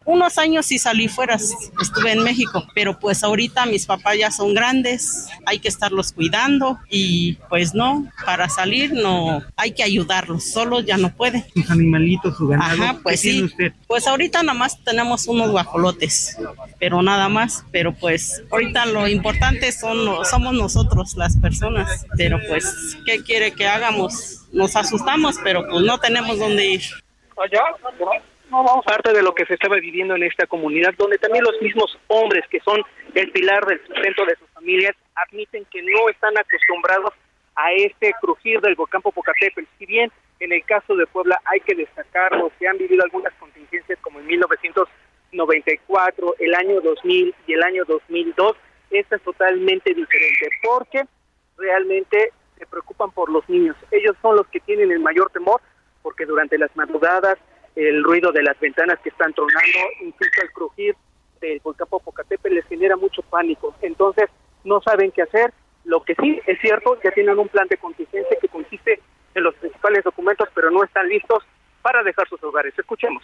Unos 0.08 0.38
años 0.38 0.66
sí 0.66 0.80
salí 0.80 1.10
fuera, 1.10 1.36
estuve 1.36 2.14
en 2.14 2.24
México, 2.24 2.66
pero 2.74 2.98
pues 2.98 3.26
ahorita 3.26 3.66
mis 3.66 3.86
papás 3.86 4.18
ya 4.18 4.32
son 4.32 4.54
grandes, 4.54 5.28
hay 5.46 5.60
que 5.60 5.68
estarlos 5.68 6.14
cuidando 6.14 6.80
y 6.90 7.34
pues 7.50 7.74
no, 7.74 8.10
para 8.26 8.48
salir 8.48 8.94
no, 8.94 9.44
hay 9.58 9.74
que 9.74 9.84
ayudarlos, 9.84 10.50
solos 10.50 10.86
ya 10.86 10.96
no 10.96 11.14
pueden. 11.14 11.44
Sus 11.54 11.70
animalitos, 11.70 12.38
su 12.38 12.48
ganado. 12.48 12.84
Ajá, 12.84 13.00
pues 13.04 13.20
sí. 13.20 13.44
Usted? 13.44 13.74
Pues 13.86 14.08
ahorita 14.08 14.44
nada 14.44 14.58
más 14.58 14.82
tenemos 14.82 15.28
unos 15.28 15.52
guajolotes, 15.52 16.38
pero 16.80 17.02
nada 17.02 17.28
más, 17.28 17.66
pero 17.74 17.94
pues 17.94 18.42
ahorita 18.50 18.86
lo 18.86 19.10
importante 19.10 19.74
son 19.74 20.24
somos 20.24 20.54
nosotros 20.54 21.18
las 21.18 21.36
personas, 21.36 22.06
pero 22.16 22.40
pues 22.48 22.98
¿qué 23.06 23.22
quiere 23.24 23.52
que 23.52 23.68
hagamos? 23.68 24.46
Nos 24.54 24.78
asustamos, 24.78 25.36
pero 25.44 25.68
pues 25.68 25.84
no 25.84 26.00
tenemos 26.00 26.40
dónde 26.40 26.66
ir. 26.66 26.84
Allá, 27.36 27.60
no 28.50 28.64
vamos 28.64 28.86
parte 28.86 29.12
de 29.14 29.22
lo 29.22 29.34
que 29.34 29.46
se 29.46 29.56
estaba 29.56 29.76
viviendo 29.78 30.16
en 30.16 30.24
esta 30.24 30.48
comunidad, 30.48 30.94
donde 30.98 31.18
también 31.18 31.44
los 31.44 31.62
mismos 31.62 32.00
hombres 32.08 32.46
que 32.50 32.62
son 32.62 32.82
el 33.14 33.30
pilar 33.32 33.66
del 33.66 33.86
sustento 33.86 34.24
de 34.26 34.38
sus 34.38 34.48
familias 34.50 34.96
admiten 35.16 35.66
que 35.66 35.82
no 35.82 36.08
están 36.10 36.38
acostumbrados 36.38 37.14
a 37.56 37.74
este 37.74 38.14
crujir 38.22 38.62
del 38.62 38.76
volcán 38.76 39.02
Popocatépetl. 39.02 39.68
Si 39.78 39.86
bien 39.86 40.10
en 40.40 40.54
el 40.54 40.64
caso 40.64 40.96
de 40.96 41.06
Puebla 41.08 41.42
hay 41.46 41.60
que 41.62 41.74
destacarlo, 41.76 42.52
se 42.60 42.68
han 42.68 42.78
vivido 42.78 43.04
algunas 43.04 43.34
contingencias 43.34 43.98
como 44.02 44.20
en 44.20 44.28
1994, 44.28 46.36
el 46.40 46.54
año 46.56 46.80
2000 46.82 47.36
y 47.48 47.54
el 47.54 47.64
año 47.64 47.84
2002, 47.86 48.56
esta 48.92 49.16
es 49.18 49.22
totalmente 49.24 49.94
diferente 49.94 50.50
porque 50.64 51.04
realmente 51.58 52.32
se 52.58 52.66
preocupan 52.68 53.12
por 53.12 53.30
los 53.30 53.48
niños. 53.50 53.76
Ellos 53.92 54.16
son 54.22 54.38
los 54.38 54.48
que 54.48 54.62
tienen 54.62 54.92
el 54.92 55.00
mayor 55.00 55.30
temor 55.32 55.62
porque 56.02 56.26
durante 56.26 56.58
las 56.58 56.74
madrugadas 56.76 57.38
el 57.78 58.04
ruido 58.04 58.32
de 58.32 58.42
las 58.42 58.60
ventanas 58.60 59.00
que 59.04 59.10
están 59.10 59.34
tronando, 59.34 59.80
incluso 60.02 60.42
el 60.42 60.52
crujir 60.52 60.96
del 61.40 61.60
volcán 61.64 61.88
Popocatépetl 61.88 62.56
les 62.56 62.66
genera 62.66 62.96
mucho 62.96 63.22
pánico. 63.22 63.76
Entonces, 63.82 64.26
no 64.64 64.82
saben 64.82 65.12
qué 65.12 65.22
hacer. 65.22 65.54
Lo 65.86 66.04
que 66.04 66.16
sí 66.16 66.42
es 66.48 66.60
cierto, 66.60 67.00
ya 67.04 67.12
tienen 67.12 67.38
un 67.38 67.48
plan 67.48 67.68
de 67.70 67.78
contingencia 67.78 68.36
que 68.42 68.48
consiste 68.48 69.00
en 69.36 69.44
los 69.44 69.54
principales 69.56 70.04
documentos, 70.04 70.50
pero 70.56 70.72
no 70.72 70.84
están 70.84 71.08
listos 71.08 71.44
para 71.84 72.02
dejar 72.02 72.28
sus 72.28 72.44
hogares. 72.44 72.74
Escuchemos. 72.78 73.24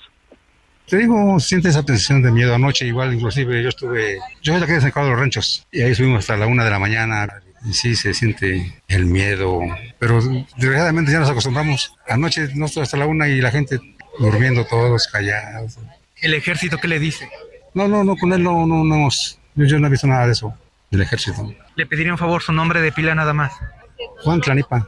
Te 0.87 0.97
digo, 0.97 1.39
siente 1.39 1.69
esa 1.69 1.83
tensión 1.83 2.21
de 2.21 2.31
miedo 2.31 2.53
anoche, 2.53 2.85
igual 2.85 3.13
inclusive 3.13 3.63
yo 3.63 3.69
estuve, 3.69 4.19
yo 4.41 4.53
soy 4.53 4.61
la 4.61 4.67
que 4.67 4.73
de 4.73 5.09
los 5.09 5.19
Ranchos, 5.19 5.65
y 5.71 5.81
ahí 5.81 5.95
subimos 5.95 6.19
hasta 6.19 6.35
la 6.35 6.45
una 6.45 6.65
de 6.65 6.69
la 6.69 6.79
mañana, 6.79 7.41
y 7.65 7.73
sí 7.73 7.95
se 7.95 8.13
siente 8.13 8.81
el 8.89 9.05
miedo, 9.05 9.61
pero 9.97 10.19
desgraciadamente 10.57 11.11
ya 11.11 11.19
nos 11.19 11.29
acostumbramos. 11.29 11.95
Anoche 12.07 12.49
no 12.55 12.65
hasta 12.65 12.97
la 12.97 13.07
una 13.07 13.29
y 13.29 13.39
la 13.39 13.51
gente 13.51 13.79
durmiendo 14.19 14.65
todos 14.65 15.07
callados. 15.07 15.77
¿El 16.21 16.33
ejército 16.33 16.77
qué 16.77 16.87
le 16.87 16.99
dice? 16.99 17.29
No, 17.73 17.87
no, 17.87 18.03
no, 18.03 18.15
con 18.15 18.33
él 18.33 18.43
no, 18.43 18.65
no, 18.65 18.83
no 18.83 18.95
hemos, 18.95 19.39
yo, 19.55 19.79
no 19.79 19.87
he 19.87 19.89
visto 19.89 20.07
nada 20.07 20.25
de 20.25 20.33
eso, 20.33 20.53
del 20.91 21.01
ejército. 21.01 21.53
¿Le 21.75 21.85
pediría 21.85 22.11
un 22.11 22.17
favor 22.17 22.41
su 22.41 22.53
nombre 22.53 22.81
de 22.81 22.91
pila 22.91 23.15
nada 23.15 23.33
más? 23.33 23.53
Juan 24.23 24.41
Tlanipa. 24.41 24.87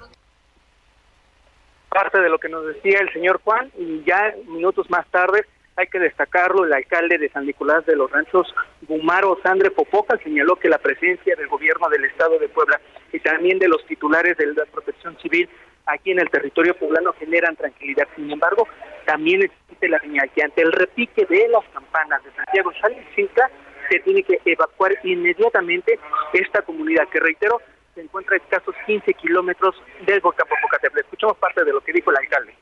Parte 1.90 2.20
de 2.20 2.30
lo 2.30 2.38
que 2.38 2.50
nos 2.50 2.66
decía 2.68 3.00
el 3.00 3.12
señor 3.12 3.42
Juan, 3.44 3.72
y 3.78 4.04
ya 4.06 4.34
minutos 4.48 4.90
más 4.90 5.08
tarde, 5.08 5.46
hay 5.78 5.88
que 5.88 6.00
destacarlo, 6.00 6.64
el 6.64 6.74
alcalde 6.74 7.18
de 7.18 7.30
San 7.30 7.46
Nicolás 7.46 7.86
de 7.86 7.96
los 7.96 8.10
Ranchos, 8.12 8.54
Gumaro 8.88 9.40
Sandre 9.44 9.72
Popoca, 9.72 10.18
señaló 10.24 10.56
que 10.56 10.70
la 10.70 10.78
presencia 10.78 11.36
del 11.36 11.48
gobierno 11.48 11.90
del 11.90 12.06
estado 12.06 12.40
de 12.40 12.48
Puebla 12.48 12.80
y 13.12 13.20
también 13.20 13.60
de 13.60 13.68
los 13.68 13.86
titulares 13.86 14.38
de 14.38 14.54
la 14.54 14.66
protección 14.66 15.18
civil 15.22 15.50
aquí 15.86 16.12
en 16.12 16.20
el 16.20 16.30
territorio 16.30 16.76
poblano 16.78 17.14
generan 17.14 17.56
tranquilidad. 17.56 18.08
Sin 18.16 18.32
embargo, 18.32 18.68
también 19.06 19.44
existe 19.44 19.88
la 19.88 20.00
señal 20.00 20.30
que 20.34 20.44
ante 20.44 20.62
el 20.62 20.72
repique 20.72 21.26
de 21.26 21.48
las 21.50 21.64
campanas 21.74 22.24
de 22.24 22.32
Santiago 22.34 22.72
Xalicintla 22.82 23.50
se 23.90 24.00
tiene 24.00 24.24
que 24.24 24.42
evacuar 24.46 24.92
inmediatamente 25.04 26.00
esta 26.34 26.62
comunidad, 26.64 27.08
que 27.10 27.20
reitero, 27.20 27.62
se 27.94 28.02
encuentra 28.02 28.36
a 28.36 28.38
escasos 28.38 28.76
15 28.86 29.14
kilómetros 29.14 29.76
del 30.06 30.20
volcán 30.22 30.48
Popocatépetl. 30.48 31.02
Escuchamos 31.02 31.38
parte 31.38 31.64
de 31.64 31.72
lo 31.72 31.82
que 31.82 31.94
dijo 31.94 32.12
el 32.12 32.18
alcalde. 32.18 32.56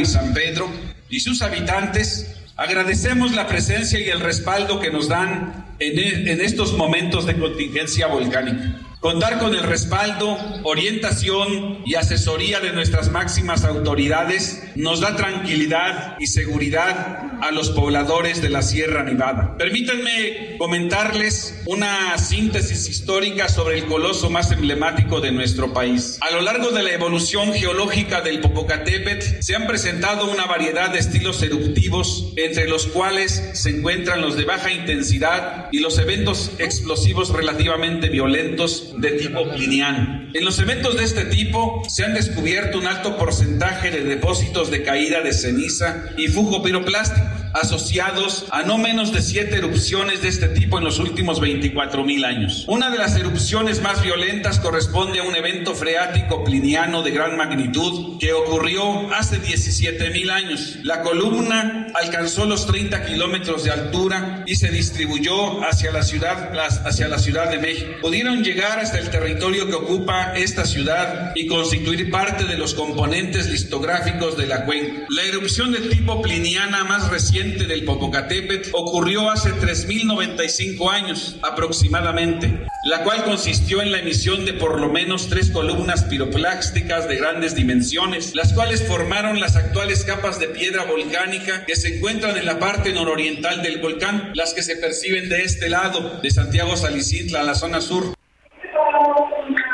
Y 0.00 0.04
San 0.04 0.32
Pedro 0.32 0.66
y 1.08 1.20
sus 1.20 1.42
habitantes 1.42 2.52
agradecemos 2.56 3.34
la 3.34 3.46
presencia 3.46 3.98
y 3.98 4.08
el 4.10 4.20
respaldo 4.20 4.80
que 4.80 4.90
nos 4.90 5.08
dan 5.08 5.74
en, 5.80 5.98
e, 5.98 6.32
en 6.32 6.40
estos 6.40 6.74
momentos 6.74 7.26
de 7.26 7.36
contingencia 7.38 8.06
volcánica. 8.06 8.91
Contar 9.02 9.40
con 9.40 9.52
el 9.52 9.64
respaldo, 9.64 10.38
orientación 10.62 11.80
y 11.84 11.96
asesoría 11.96 12.60
de 12.60 12.72
nuestras 12.72 13.10
máximas 13.10 13.64
autoridades 13.64 14.62
nos 14.76 15.00
da 15.00 15.16
tranquilidad 15.16 16.14
y 16.20 16.28
seguridad 16.28 17.32
a 17.40 17.50
los 17.50 17.70
pobladores 17.70 18.40
de 18.40 18.48
la 18.48 18.62
Sierra 18.62 19.02
Nevada. 19.02 19.56
Permítanme 19.58 20.56
comentarles 20.56 21.62
una 21.66 22.16
síntesis 22.16 22.88
histórica 22.88 23.48
sobre 23.48 23.78
el 23.78 23.86
coloso 23.86 24.30
más 24.30 24.52
emblemático 24.52 25.20
de 25.20 25.32
nuestro 25.32 25.72
país. 25.72 26.20
A 26.20 26.30
lo 26.30 26.40
largo 26.40 26.70
de 26.70 26.84
la 26.84 26.92
evolución 26.92 27.52
geológica 27.52 28.20
del 28.20 28.38
Popocatépetl 28.38 29.40
se 29.40 29.56
han 29.56 29.66
presentado 29.66 30.30
una 30.30 30.46
variedad 30.46 30.90
de 30.90 31.00
estilos 31.00 31.42
eruptivos, 31.42 32.32
entre 32.36 32.68
los 32.68 32.86
cuales 32.86 33.50
se 33.54 33.70
encuentran 33.70 34.20
los 34.20 34.36
de 34.36 34.44
baja 34.44 34.70
intensidad 34.70 35.66
y 35.72 35.80
los 35.80 35.98
eventos 35.98 36.52
explosivos 36.60 37.30
relativamente 37.30 38.08
violentos 38.08 38.91
de 38.98 39.10
tipo 39.12 39.48
pliniano. 39.50 40.28
En 40.32 40.44
los 40.44 40.58
eventos 40.58 40.96
de 40.96 41.04
este 41.04 41.24
tipo 41.26 41.82
se 41.88 42.04
han 42.04 42.14
descubierto 42.14 42.78
un 42.78 42.86
alto 42.86 43.16
porcentaje 43.16 43.90
de 43.90 44.02
depósitos 44.04 44.70
de 44.70 44.82
caída 44.82 45.20
de 45.20 45.32
ceniza 45.32 46.04
y 46.16 46.28
fugo 46.28 46.62
piroplástico 46.62 47.42
asociados 47.54 48.46
a 48.50 48.62
no 48.62 48.78
menos 48.78 49.12
de 49.12 49.22
siete 49.22 49.56
erupciones 49.56 50.22
de 50.22 50.28
este 50.28 50.48
tipo 50.48 50.78
en 50.78 50.84
los 50.84 50.98
últimos 50.98 51.40
24 51.40 52.04
mil 52.04 52.24
años. 52.24 52.64
Una 52.68 52.90
de 52.90 52.98
las 52.98 53.16
erupciones 53.16 53.82
más 53.82 54.02
violentas 54.02 54.58
corresponde 54.58 55.20
a 55.20 55.24
un 55.24 55.36
evento 55.36 55.74
freático 55.74 56.44
pliniano 56.44 57.02
de 57.02 57.10
gran 57.10 57.36
magnitud 57.36 58.18
que 58.18 58.32
ocurrió 58.32 59.12
hace 59.12 59.38
17 59.38 60.10
mil 60.10 60.30
años. 60.30 60.78
La 60.82 61.02
columna 61.02 61.88
alcanzó 61.94 62.46
los 62.46 62.66
30 62.66 63.04
kilómetros 63.04 63.64
de 63.64 63.70
altura 63.70 64.44
y 64.46 64.56
se 64.56 64.70
distribuyó 64.70 65.62
hacia 65.64 65.92
la 65.92 66.02
ciudad, 66.02 66.52
hacia 66.86 67.08
la 67.08 67.18
ciudad 67.18 67.50
de 67.50 67.58
México. 67.58 67.92
Pudieron 68.00 68.42
llegar 68.42 68.78
hasta 68.82 68.98
el 68.98 69.10
territorio 69.10 69.68
que 69.68 69.74
ocupa 69.74 70.32
esta 70.34 70.64
ciudad 70.64 71.32
y 71.36 71.46
constituir 71.46 72.10
parte 72.10 72.44
de 72.44 72.58
los 72.58 72.74
componentes 72.74 73.48
listográficos 73.48 74.36
de 74.36 74.48
la 74.48 74.64
cuenca. 74.64 75.06
La 75.08 75.22
erupción 75.22 75.70
de 75.70 75.80
tipo 75.82 76.20
pliniana 76.20 76.82
más 76.82 77.08
reciente 77.08 77.66
del 77.66 77.84
Popocatépetl 77.84 78.70
ocurrió 78.72 79.30
hace 79.30 79.50
3.095 79.52 80.90
años 80.90 81.36
aproximadamente, 81.42 82.66
la 82.84 83.04
cual 83.04 83.22
consistió 83.22 83.80
en 83.82 83.92
la 83.92 84.00
emisión 84.00 84.44
de 84.44 84.54
por 84.54 84.80
lo 84.80 84.88
menos 84.88 85.28
tres 85.28 85.50
columnas 85.50 86.02
piroplásticas 86.04 87.06
de 87.08 87.16
grandes 87.16 87.54
dimensiones, 87.54 88.34
las 88.34 88.52
cuales 88.52 88.84
formaron 88.86 89.38
las 89.38 89.54
actuales 89.54 90.04
capas 90.04 90.40
de 90.40 90.48
piedra 90.48 90.84
volcánica 90.86 91.64
que 91.66 91.76
se 91.76 91.96
encuentran 91.96 92.36
en 92.36 92.46
la 92.46 92.58
parte 92.58 92.92
nororiental 92.92 93.62
del 93.62 93.80
volcán, 93.80 94.32
las 94.34 94.54
que 94.54 94.62
se 94.64 94.74
perciben 94.74 95.28
de 95.28 95.42
este 95.44 95.68
lado, 95.68 96.18
de 96.20 96.30
Santiago 96.32 96.76
Salicitla, 96.76 97.44
la 97.44 97.54
zona 97.54 97.80
sur. 97.80 98.12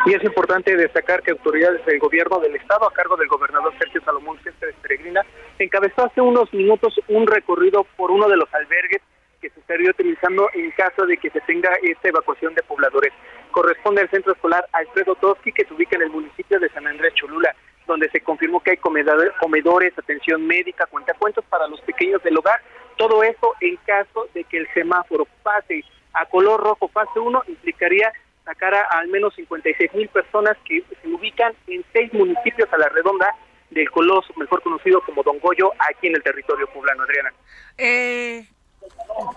Y 0.07 0.15
es 0.15 0.25
importante 0.25 0.75
destacar 0.77 1.23
que 1.23 1.33
autoridades 1.33 1.85
del 1.85 1.99
gobierno 1.99 2.39
del 2.39 2.57
estado, 2.57 2.87
a 2.87 2.93
cargo 2.93 3.17
del 3.17 3.29
gobernador 3.29 3.73
Sergio 3.79 4.01
Salomón 4.03 4.39
Céspedes 4.43 4.77
Peregrina, 4.81 5.25
encabezó 5.59 6.07
hace 6.07 6.21
unos 6.21 6.53
minutos 6.55 6.95
un 7.09 7.27
recorrido 7.27 7.85
por 7.97 8.11
uno 8.11 8.29
de 8.29 8.37
los 8.37 8.53
albergues 8.55 9.03
que 9.41 9.51
se 9.51 9.61
estaría 9.61 9.91
utilizando 9.91 10.49
en 10.55 10.71
caso 10.73 11.07
de 11.07 11.17
que 11.17 11.31
se 11.31 11.41
tenga 11.43 11.71
esta 11.83 12.09
evacuación 12.09 12.55
de 12.55 12.63
pobladores. 12.63 13.13
Corresponde 13.51 14.03
al 14.03 14.11
centro 14.11 14.33
escolar 14.33 14.67
Alfredo 14.73 15.15
Toski, 15.17 15.53
que 15.53 15.65
se 15.65 15.75
ubica 15.75 15.97
en 15.97 16.03
el 16.03 16.11
municipio 16.11 16.59
de 16.59 16.69
San 16.71 16.87
Andrés 16.87 17.15
Cholula, 17.15 17.55
donde 17.87 18.11
se 18.11 18.21
confirmó 18.21 18.61
que 18.61 18.73
hay 18.73 18.77
comedores, 18.77 19.99
atención 19.99 20.47
médica, 20.47 20.87
cuentacuentos 20.87 21.45
para 21.47 21.67
los 21.67 21.81
pequeños 21.83 22.23
del 22.23 22.39
hogar. 22.39 22.61
Todo 22.97 23.23
esto 23.23 23.55
en 23.61 23.77
caso 23.87 24.29
de 24.35 24.45
que 24.45 24.59
el 24.59 24.69
semáforo 24.75 25.27
pase 25.43 25.85
a 26.15 26.27
color 26.27 26.61
rojo 26.61 26.89
fase 26.89 27.19
1, 27.19 27.43
implicaría 27.49 28.13
sacar 28.49 28.75
a 28.75 28.81
al 28.99 29.09
menos 29.09 29.35
56 29.35 29.93
mil 29.93 30.09
personas 30.09 30.57
que 30.65 30.83
se 31.03 31.09
ubican 31.09 31.53
en 31.67 31.85
seis 31.93 32.13
municipios 32.15 32.73
a 32.73 32.79
la 32.79 32.89
redonda 32.89 33.29
del 33.71 33.91
Coloso, 33.91 34.33
mejor 34.37 34.63
conocido 34.63 35.03
como 35.03 35.23
Don 35.23 35.39
Goyo, 35.39 35.71
aquí 35.79 36.07
en 36.07 36.17
el 36.17 36.23
territorio 36.23 36.67
poblano, 36.73 37.03
Adriana. 37.03 37.33
Eh, 37.77 38.47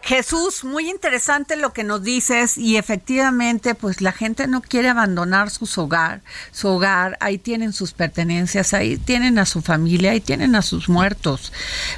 Jesús, 0.03 0.63
muy 0.63 0.89
interesante 0.89 1.55
lo 1.55 1.73
que 1.73 1.83
nos 1.83 2.03
dices 2.03 2.57
y 2.57 2.77
efectivamente 2.77 3.75
pues 3.75 4.01
la 4.01 4.11
gente 4.11 4.47
no 4.47 4.61
quiere 4.61 4.89
abandonar 4.89 5.49
su 5.49 5.65
hogar, 5.81 6.21
su 6.51 6.67
hogar, 6.67 7.17
ahí 7.19 7.37
tienen 7.37 7.73
sus 7.73 7.93
pertenencias, 7.93 8.73
ahí 8.73 8.97
tienen 8.97 9.39
a 9.39 9.45
su 9.45 9.61
familia, 9.61 10.11
ahí 10.11 10.21
tienen 10.21 10.55
a 10.55 10.61
sus 10.61 10.87
muertos. 10.87 11.51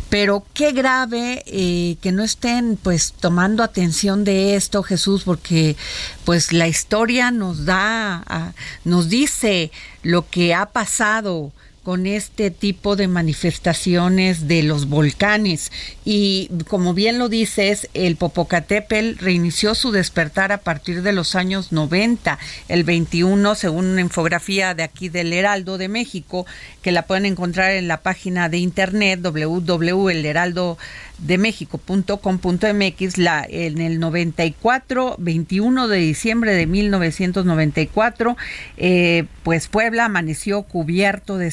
Pero 0.09 0.45
qué 0.53 0.71
grave 0.71 1.43
eh, 1.45 1.97
que 2.01 2.11
no 2.11 2.23
estén 2.23 2.77
pues 2.81 3.13
tomando 3.19 3.63
atención 3.63 4.23
de 4.23 4.55
esto, 4.55 4.83
Jesús, 4.83 5.23
porque 5.23 5.75
pues 6.23 6.53
la 6.53 6.67
historia 6.67 7.31
nos 7.31 7.65
da, 7.65 8.53
nos 8.85 9.09
dice 9.09 9.71
lo 10.03 10.29
que 10.29 10.53
ha 10.53 10.67
pasado 10.67 11.51
con 11.83 12.07
este 12.07 12.49
tipo 12.49 12.95
de 12.95 13.07
manifestaciones 13.07 14.47
de 14.47 14.63
los 14.63 14.87
volcanes. 14.87 15.71
Y 16.05 16.49
como 16.67 16.93
bien 16.93 17.19
lo 17.19 17.29
dices, 17.29 17.89
el 17.93 18.15
Popocatépetl 18.15 19.19
reinició 19.19 19.75
su 19.75 19.91
despertar 19.91 20.51
a 20.51 20.59
partir 20.59 21.01
de 21.03 21.11
los 21.11 21.35
años 21.35 21.71
90, 21.71 22.39
el 22.69 22.83
21, 22.85 23.55
según 23.55 23.85
una 23.85 24.01
infografía 24.01 24.73
de 24.73 24.83
aquí 24.83 25.09
del 25.09 25.33
Heraldo 25.33 25.77
de 25.77 25.89
México, 25.89 26.45
que 26.81 26.93
la 26.93 27.05
pueden 27.05 27.25
encontrar 27.25 27.71
en 27.71 27.87
la 27.87 28.01
página 28.01 28.47
de 28.47 28.57
internet 28.57 29.19
www.elheraldo 29.21 30.77
de 31.19 31.37
México.com.mx 31.37 33.17
la, 33.17 33.45
en 33.47 33.79
el 33.79 33.99
94, 33.99 35.15
21 35.19 35.87
de 35.87 35.97
diciembre 35.97 36.53
de 36.53 36.65
1994, 36.65 38.37
eh, 38.77 39.25
pues 39.43 39.67
Puebla 39.67 40.05
amaneció 40.05 40.63
cubierto 40.63 41.37
de 41.37 41.51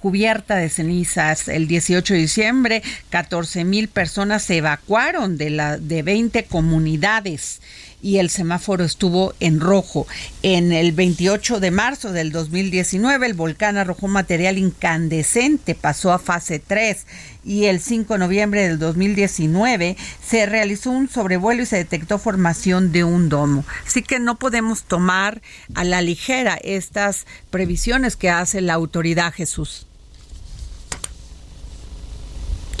cubierta 0.00 0.56
de 0.56 0.68
cenizas. 0.68 1.48
El 1.48 1.66
18 1.66 2.14
de 2.14 2.20
diciembre, 2.20 2.82
14 3.10 3.64
mil 3.64 3.88
personas 3.88 4.42
se 4.42 4.58
evacuaron 4.58 5.36
de, 5.36 5.50
la, 5.50 5.78
de 5.78 6.02
20 6.02 6.44
comunidades 6.44 7.60
y 8.02 8.18
el 8.18 8.30
semáforo 8.30 8.84
estuvo 8.84 9.34
en 9.40 9.60
rojo. 9.60 10.06
En 10.42 10.72
el 10.72 10.92
28 10.92 11.60
de 11.60 11.70
marzo 11.70 12.12
del 12.12 12.32
2019, 12.32 13.26
el 13.26 13.34
volcán 13.34 13.76
arrojó 13.76 14.08
material 14.08 14.58
incandescente, 14.58 15.74
pasó 15.74 16.12
a 16.12 16.18
fase 16.18 16.58
3 16.58 17.06
y 17.44 17.66
el 17.66 17.80
5 17.80 18.14
de 18.14 18.18
noviembre 18.18 18.68
del 18.68 18.78
2019 18.78 19.96
se 20.26 20.46
realizó 20.46 20.90
un 20.90 21.08
sobrevuelo 21.08 21.62
y 21.62 21.66
se 21.66 21.76
detectó 21.76 22.18
formación 22.18 22.92
de 22.92 23.04
un 23.04 23.28
domo. 23.28 23.64
Así 23.86 24.02
que 24.02 24.18
no 24.18 24.38
podemos 24.38 24.84
tomar 24.84 25.42
a 25.74 25.84
la 25.84 26.02
ligera 26.02 26.58
estas 26.62 27.26
previsiones 27.50 28.16
que 28.16 28.30
hace 28.30 28.60
la 28.60 28.74
autoridad 28.74 29.32
Jesús. 29.32 29.86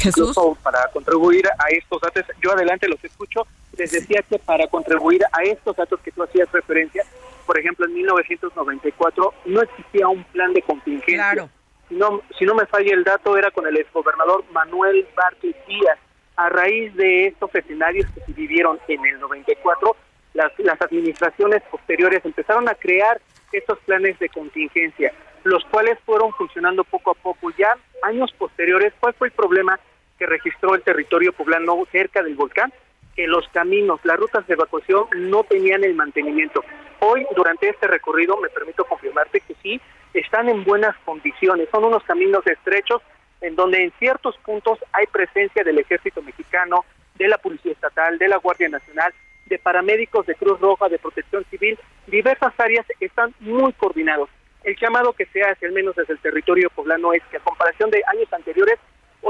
Jesús. 0.00 0.36
Para 0.62 0.86
contribuir 0.92 1.46
a 1.46 1.68
estos 1.70 2.00
datos, 2.00 2.24
yo 2.42 2.52
adelante 2.52 2.88
los 2.88 3.02
escucho, 3.04 3.46
les 3.76 3.90
decía 3.90 4.22
que 4.28 4.38
para 4.38 4.66
contribuir 4.66 5.22
a 5.32 5.42
estos 5.42 5.76
datos 5.76 6.00
que 6.00 6.10
tú 6.12 6.22
hacías 6.22 6.50
referencia, 6.52 7.04
por 7.46 7.58
ejemplo, 7.58 7.86
en 7.86 7.94
1994 7.94 9.34
no 9.46 9.62
existía 9.62 10.08
un 10.08 10.24
plan 10.24 10.52
de 10.52 10.62
contingencia. 10.62 11.32
Claro. 11.32 11.50
Si 11.88 11.94
no, 11.96 12.20
si 12.38 12.44
no 12.44 12.54
me 12.54 12.66
falla 12.66 12.94
el 12.94 13.02
dato, 13.02 13.36
era 13.36 13.50
con 13.50 13.66
el 13.66 13.76
exgobernador 13.76 14.44
Manuel 14.52 15.06
Bartlett 15.16 15.66
Díaz. 15.66 15.98
A 16.36 16.48
raíz 16.48 16.94
de 16.94 17.26
estos 17.26 17.54
escenarios 17.54 18.08
que 18.12 18.20
se 18.20 18.32
vivieron 18.32 18.78
en 18.88 19.04
el 19.04 19.20
94, 19.20 19.96
las, 20.34 20.52
las 20.58 20.80
administraciones 20.80 21.62
posteriores 21.70 22.24
empezaron 22.24 22.68
a 22.68 22.74
crear 22.74 23.20
estos 23.52 23.78
planes 23.80 24.18
de 24.20 24.28
contingencia, 24.28 25.12
los 25.44 25.64
cuales 25.64 25.98
fueron 26.06 26.32
funcionando 26.32 26.84
poco 26.84 27.10
a 27.10 27.14
poco. 27.14 27.50
Ya 27.58 27.76
años 28.02 28.32
posteriores, 28.38 28.92
¿cuál 29.00 29.14
fue 29.14 29.28
el 29.28 29.32
problema? 29.32 29.78
Que 30.20 30.26
registró 30.26 30.74
el 30.74 30.82
territorio 30.82 31.32
poblano 31.32 31.82
cerca 31.90 32.22
del 32.22 32.34
volcán, 32.34 32.70
que 33.16 33.26
los 33.26 33.48
caminos, 33.48 34.00
las 34.04 34.18
rutas 34.18 34.46
de 34.46 34.52
evacuación 34.52 35.06
no 35.16 35.44
tenían 35.44 35.82
el 35.82 35.94
mantenimiento. 35.94 36.62
Hoy, 37.00 37.26
durante 37.34 37.70
este 37.70 37.86
recorrido, 37.86 38.36
me 38.36 38.50
permito 38.50 38.84
confirmarte 38.84 39.40
que 39.40 39.54
sí, 39.62 39.80
están 40.12 40.50
en 40.50 40.62
buenas 40.64 40.94
condiciones. 41.06 41.68
Son 41.72 41.84
unos 41.84 42.04
caminos 42.04 42.46
estrechos 42.46 43.00
en 43.40 43.56
donde 43.56 43.82
en 43.82 43.92
ciertos 43.98 44.36
puntos 44.44 44.78
hay 44.92 45.06
presencia 45.06 45.64
del 45.64 45.78
ejército 45.78 46.20
mexicano, 46.20 46.84
de 47.14 47.26
la 47.26 47.38
Policía 47.38 47.72
Estatal, 47.72 48.18
de 48.18 48.28
la 48.28 48.36
Guardia 48.36 48.68
Nacional, 48.68 49.14
de 49.46 49.58
paramédicos 49.58 50.26
de 50.26 50.34
Cruz 50.34 50.60
Roja, 50.60 50.90
de 50.90 50.98
Protección 50.98 51.46
Civil, 51.50 51.78
diversas 52.08 52.52
áreas 52.58 52.86
están 53.00 53.34
muy 53.40 53.72
coordinados. 53.72 54.28
El 54.64 54.76
llamado 54.76 55.14
que 55.14 55.24
se 55.26 55.42
hace, 55.42 55.64
al 55.64 55.72
menos 55.72 55.96
desde 55.96 56.12
el 56.12 56.18
territorio 56.18 56.68
poblano, 56.68 57.14
es 57.14 57.22
que 57.30 57.38
a 57.38 57.40
comparación 57.40 57.90
de 57.90 58.02
años 58.06 58.30
anteriores, 58.30 58.78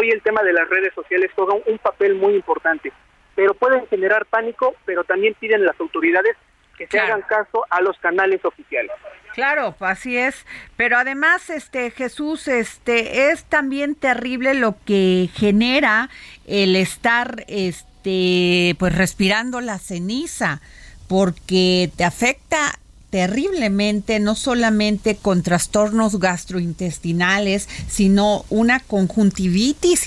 hoy 0.01 0.11
el 0.11 0.23
tema 0.23 0.43
de 0.43 0.53
las 0.53 0.69
redes 0.69 0.95
sociales 0.95 1.31
juega 1.35 1.55
un 1.55 1.79
papel 1.79 2.15
muy 2.15 2.35
importante, 2.35 2.93
pero 3.35 3.55
pueden 3.55 3.87
generar 3.89 4.25
pánico, 4.27 4.75
pero 4.87 5.05
también 5.05 5.35
piden 5.39 5.65
las 5.65 5.79
autoridades 5.79 6.37
que 6.79 6.87
se 6.87 6.99
hagan 6.99 7.21
caso 7.23 7.67
a 7.69 7.83
los 7.83 7.99
canales 7.99 8.43
oficiales. 8.43 8.93
Claro, 9.35 9.75
así 9.81 10.17
es, 10.17 10.47
pero 10.79 10.97
además 10.97 11.51
este 11.51 11.91
Jesús 11.91 12.49
este 12.49 13.31
es 13.31 13.45
también 13.45 13.95
terrible 13.95 14.55
lo 14.55 14.77
que 14.87 15.29
genera 15.35 16.09
el 16.47 16.75
estar 16.77 17.45
este 17.47 18.75
pues 18.79 18.97
respirando 18.97 19.61
la 19.61 19.79
ceniza 19.79 20.63
porque 21.09 21.91
te 21.97 22.05
afecta 22.05 22.79
terriblemente, 23.11 24.20
no 24.20 24.37
solamente 24.37 25.16
con 25.16 25.42
trastornos 25.42 26.18
gastrointestinales, 26.20 27.68
sino 27.88 28.44
una 28.49 28.79
conjuntivitis 28.79 30.07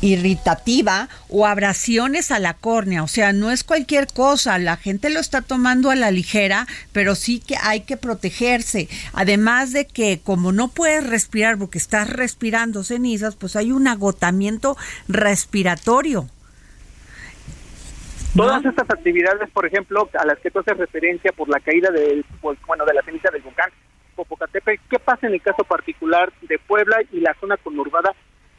irritativa 0.00 1.08
o 1.28 1.46
abrasiones 1.46 2.30
a 2.30 2.38
la 2.38 2.54
córnea. 2.54 3.02
O 3.02 3.08
sea, 3.08 3.32
no 3.32 3.50
es 3.50 3.64
cualquier 3.64 4.06
cosa, 4.06 4.58
la 4.58 4.76
gente 4.76 5.10
lo 5.10 5.18
está 5.18 5.42
tomando 5.42 5.90
a 5.90 5.96
la 5.96 6.12
ligera, 6.12 6.68
pero 6.92 7.16
sí 7.16 7.40
que 7.40 7.56
hay 7.60 7.80
que 7.80 7.96
protegerse. 7.96 8.88
Además 9.12 9.72
de 9.72 9.86
que 9.86 10.20
como 10.22 10.52
no 10.52 10.68
puedes 10.68 11.04
respirar 11.04 11.58
porque 11.58 11.78
estás 11.78 12.08
respirando 12.08 12.84
cenizas, 12.84 13.34
pues 13.34 13.56
hay 13.56 13.72
un 13.72 13.88
agotamiento 13.88 14.76
respiratorio. 15.08 16.28
Todas 18.36 18.64
estas 18.64 18.88
actividades, 18.90 19.50
por 19.50 19.66
ejemplo, 19.66 20.08
a 20.18 20.24
las 20.24 20.38
que 20.38 20.50
tú 20.50 20.60
haces 20.60 20.76
referencia 20.76 21.32
por 21.32 21.48
la 21.48 21.60
caída 21.60 21.90
del, 21.90 22.24
bueno, 22.40 22.84
de 22.84 22.94
la 22.94 23.02
ceniza 23.02 23.30
del 23.30 23.42
volcán 23.42 23.70
Popocatépetl, 24.14 24.82
¿qué 24.90 24.98
pasa 24.98 25.26
en 25.26 25.34
el 25.34 25.42
caso 25.42 25.64
particular 25.64 26.32
de 26.42 26.58
Puebla 26.58 26.98
y 27.10 27.20
la 27.20 27.34
zona 27.40 27.56
conurbada? 27.56 28.14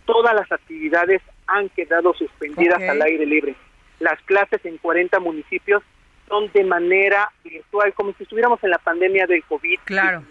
Todas 0.06 0.34
las 0.34 0.52
actividades 0.52 1.22
han 1.48 1.70
quedado 1.70 2.14
suspendidas 2.14 2.82
al 2.82 3.02
aire 3.02 3.26
libre. 3.26 3.56
Las 4.00 4.20
clases 4.24 4.66
en 4.66 4.78
40 4.78 5.20
municipios 5.20 5.84
son 6.28 6.52
de 6.52 6.64
manera 6.64 7.32
virtual, 7.44 7.94
como 7.94 8.14
si 8.14 8.24
estuviéramos 8.24 8.64
en 8.64 8.72
la 8.72 8.80
pandemia 8.80 9.28
del 9.28 9.44
COVID. 9.44 9.80
Claro. 9.86 10.24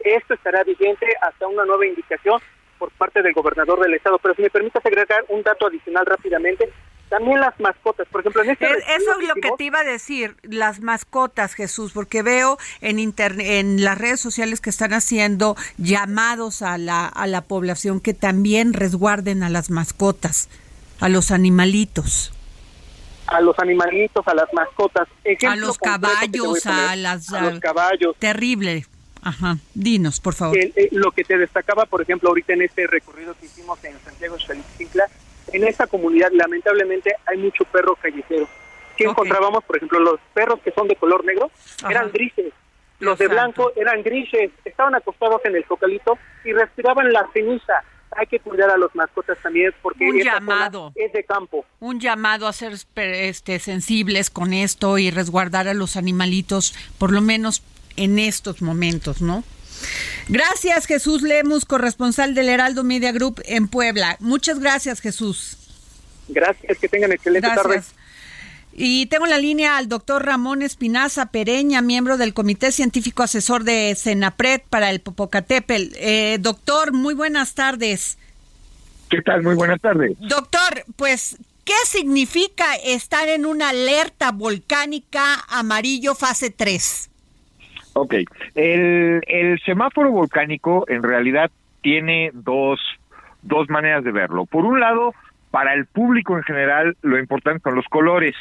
Esto 0.00 0.34
estará 0.34 0.64
vigente 0.64 1.06
hasta 1.20 1.46
una 1.46 1.64
nueva 1.64 1.86
indicación 1.86 2.40
por 2.78 2.90
parte 2.92 3.22
del 3.22 3.32
gobernador 3.32 3.80
del 3.80 3.94
estado. 3.94 4.18
Pero 4.18 4.34
si 4.34 4.42
me 4.42 4.50
permites 4.50 4.84
agregar 4.84 5.24
un 5.28 5.42
dato 5.42 5.66
adicional 5.66 6.04
rápidamente, 6.06 6.70
también 7.08 7.40
las 7.40 7.58
mascotas, 7.60 8.06
por 8.08 8.20
ejemplo, 8.20 8.42
en 8.42 8.50
este 8.50 8.66
Eso 8.66 9.20
es 9.20 9.28
lo 9.28 9.34
que 9.34 9.50
te 9.56 9.64
iba 9.64 9.80
a 9.80 9.84
decir, 9.84 10.36
las 10.42 10.80
mascotas, 10.80 11.54
Jesús, 11.54 11.92
porque 11.92 12.22
veo 12.22 12.58
en 12.80 12.98
internet, 12.98 13.46
en 13.48 13.84
las 13.84 13.98
redes 13.98 14.20
sociales 14.20 14.60
que 14.60 14.70
están 14.70 14.92
haciendo 14.92 15.56
llamados 15.78 16.62
a 16.62 16.78
la, 16.78 17.06
a 17.06 17.26
la 17.26 17.42
población 17.42 18.00
que 18.00 18.14
también 18.14 18.72
resguarden 18.72 19.42
a 19.42 19.48
las 19.48 19.70
mascotas, 19.70 20.48
a 21.00 21.08
los 21.08 21.30
animalitos. 21.30 22.32
A 23.26 23.40
los 23.40 23.58
animalitos, 23.58 24.26
a 24.26 24.34
las 24.34 24.52
mascotas. 24.52 25.08
a 25.46 25.56
los 25.56 25.78
caballos, 25.78 26.66
a, 26.66 26.96
las... 26.96 27.32
A 27.32 27.40
los 27.42 27.60
caballos. 27.60 28.16
Terrible. 28.18 28.86
Ajá, 29.22 29.56
dinos, 29.72 30.20
por 30.20 30.34
favor. 30.34 30.58
Eh, 30.58 30.88
lo 30.92 31.10
que 31.10 31.24
te 31.24 31.38
destacaba, 31.38 31.86
por 31.86 32.02
ejemplo, 32.02 32.28
ahorita 32.28 32.52
en 32.52 32.62
este 32.62 32.86
recorrido 32.86 33.34
que 33.40 33.46
hicimos 33.46 33.82
en 33.82 33.98
Santiago 34.04 34.38
Xalitzintla, 34.38 35.08
en 35.54 35.64
esta 35.64 35.86
comunidad 35.86 36.30
lamentablemente 36.32 37.14
hay 37.26 37.38
mucho 37.38 37.64
perro 37.64 37.96
callejero. 37.96 38.48
¿Qué 38.96 39.04
encontrábamos? 39.04 39.64
Por 39.64 39.76
ejemplo, 39.76 40.00
los 40.00 40.20
perros 40.32 40.60
que 40.64 40.72
son 40.72 40.88
de 40.88 40.96
color 40.96 41.24
negro 41.24 41.50
eran 41.88 42.10
grises, 42.12 42.52
los 42.98 43.18
de 43.18 43.28
blanco 43.28 43.72
eran 43.76 44.02
grises, 44.02 44.50
estaban 44.64 44.94
acostados 44.94 45.40
en 45.44 45.56
el 45.56 45.64
focalito 45.64 46.18
y 46.44 46.52
respiraban 46.52 47.12
la 47.12 47.28
ceniza. 47.32 47.84
Hay 48.16 48.26
que 48.26 48.38
cuidar 48.38 48.70
a 48.70 48.76
los 48.76 48.94
mascotas 48.94 49.36
también 49.42 49.72
porque 49.82 50.04
un 50.04 50.20
llamado 50.20 50.92
es 50.94 51.12
de 51.12 51.24
campo. 51.24 51.64
Un 51.80 51.98
llamado 51.98 52.46
a 52.46 52.52
ser 52.52 52.74
este, 52.96 53.58
sensibles 53.58 54.30
con 54.30 54.52
esto 54.52 54.98
y 54.98 55.10
resguardar 55.10 55.66
a 55.66 55.74
los 55.74 55.96
animalitos, 55.96 56.74
por 56.98 57.12
lo 57.12 57.20
menos 57.20 57.62
en 57.96 58.18
estos 58.20 58.62
momentos, 58.62 59.20
¿no? 59.20 59.42
Gracias, 60.28 60.86
Jesús 60.86 61.22
Lemus, 61.22 61.64
corresponsal 61.64 62.34
del 62.34 62.48
Heraldo 62.48 62.84
Media 62.84 63.12
Group 63.12 63.42
en 63.44 63.68
Puebla. 63.68 64.16
Muchas 64.20 64.58
gracias, 64.58 65.00
Jesús. 65.00 65.58
Gracias, 66.28 66.78
que 66.78 66.88
tengan 66.88 67.12
excelente 67.12 67.48
tarde. 67.48 67.82
Y 68.76 69.06
tengo 69.06 69.26
en 69.26 69.30
la 69.30 69.38
línea 69.38 69.76
al 69.76 69.88
doctor 69.88 70.24
Ramón 70.24 70.62
Espinaza 70.62 71.26
Pereña, 71.26 71.80
miembro 71.80 72.16
del 72.16 72.34
Comité 72.34 72.72
Científico 72.72 73.22
Asesor 73.22 73.62
de 73.62 73.94
Senapred 73.94 74.62
para 74.68 74.90
el 74.90 75.00
Popocatépetl. 75.00 75.94
Eh, 75.96 76.38
doctor, 76.40 76.92
muy 76.92 77.14
buenas 77.14 77.54
tardes. 77.54 78.18
¿Qué 79.10 79.22
tal? 79.22 79.44
Muy 79.44 79.54
buenas 79.54 79.80
tardes. 79.80 80.16
Doctor, 80.18 80.84
pues, 80.96 81.36
¿qué 81.64 81.74
significa 81.86 82.74
estar 82.84 83.28
en 83.28 83.46
una 83.46 83.68
alerta 83.68 84.32
volcánica 84.32 85.44
amarillo 85.48 86.16
fase 86.16 86.50
3? 86.50 87.10
Ok, 87.94 88.14
el, 88.54 89.22
el 89.26 89.60
semáforo 89.60 90.10
volcánico 90.10 90.84
en 90.88 91.02
realidad 91.02 91.50
tiene 91.80 92.30
dos, 92.32 92.80
dos 93.42 93.68
maneras 93.70 94.04
de 94.04 94.12
verlo. 94.12 94.46
Por 94.46 94.64
un 94.64 94.80
lado, 94.80 95.14
para 95.50 95.74
el 95.74 95.86
público 95.86 96.36
en 96.36 96.42
general, 96.42 96.96
lo 97.02 97.18
importante 97.18 97.62
son 97.62 97.76
los 97.76 97.86
colores. 97.86 98.34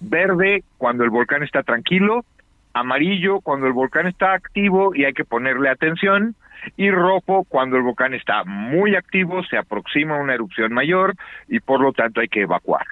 Verde 0.00 0.62
cuando 0.78 1.02
el 1.02 1.10
volcán 1.10 1.42
está 1.42 1.64
tranquilo, 1.64 2.24
amarillo 2.72 3.40
cuando 3.40 3.66
el 3.66 3.72
volcán 3.72 4.06
está 4.06 4.34
activo 4.34 4.94
y 4.94 5.04
hay 5.04 5.12
que 5.12 5.24
ponerle 5.24 5.68
atención, 5.68 6.36
y 6.76 6.90
rojo 6.90 7.44
cuando 7.48 7.76
el 7.76 7.82
volcán 7.82 8.14
está 8.14 8.44
muy 8.44 8.94
activo, 8.94 9.42
se 9.44 9.56
aproxima 9.56 10.16
a 10.16 10.20
una 10.20 10.34
erupción 10.34 10.72
mayor 10.72 11.14
y 11.48 11.60
por 11.60 11.80
lo 11.80 11.92
tanto 11.92 12.20
hay 12.20 12.28
que 12.28 12.42
evacuar. 12.42 12.86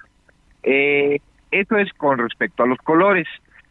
Eh, 0.62 1.20
eso 1.50 1.76
es 1.76 1.92
con 1.92 2.18
respecto 2.18 2.64
a 2.64 2.66
los 2.66 2.78
colores. 2.78 3.28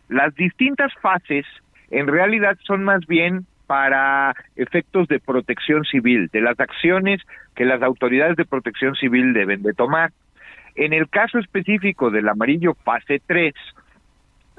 Las 0.08 0.34
distintas 0.36 0.94
fases 1.02 1.46
en 1.92 2.08
realidad 2.08 2.58
son 2.64 2.84
más 2.84 3.06
bien 3.06 3.46
para 3.68 4.34
efectos 4.56 5.08
de 5.08 5.20
protección 5.20 5.86
civil, 5.86 6.30
de 6.34 6.42
las 6.42 6.60
acciones 6.60 7.22
que 7.56 7.66
las 7.66 7.82
autoridades 7.82 8.36
de 8.36 8.46
protección 8.46 8.96
civil 8.96 9.34
deben 9.34 9.62
de 9.62 9.74
tomar. 9.74 10.12
En 10.76 10.94
el 10.94 11.10
caso 11.10 11.38
específico 11.40 12.10
del 12.10 12.28
amarillo 12.28 12.74
fase 12.84 13.22
3, 13.26 13.54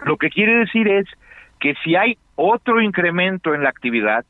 lo 0.04 0.16
que 0.16 0.30
quiere 0.30 0.56
decir 0.56 0.88
es 0.88 1.06
que 1.58 1.74
si 1.84 1.96
hay 1.96 2.16
otro 2.36 2.80
incremento 2.80 3.54
en 3.54 3.62
la 3.62 3.70
actividad, 3.70 4.24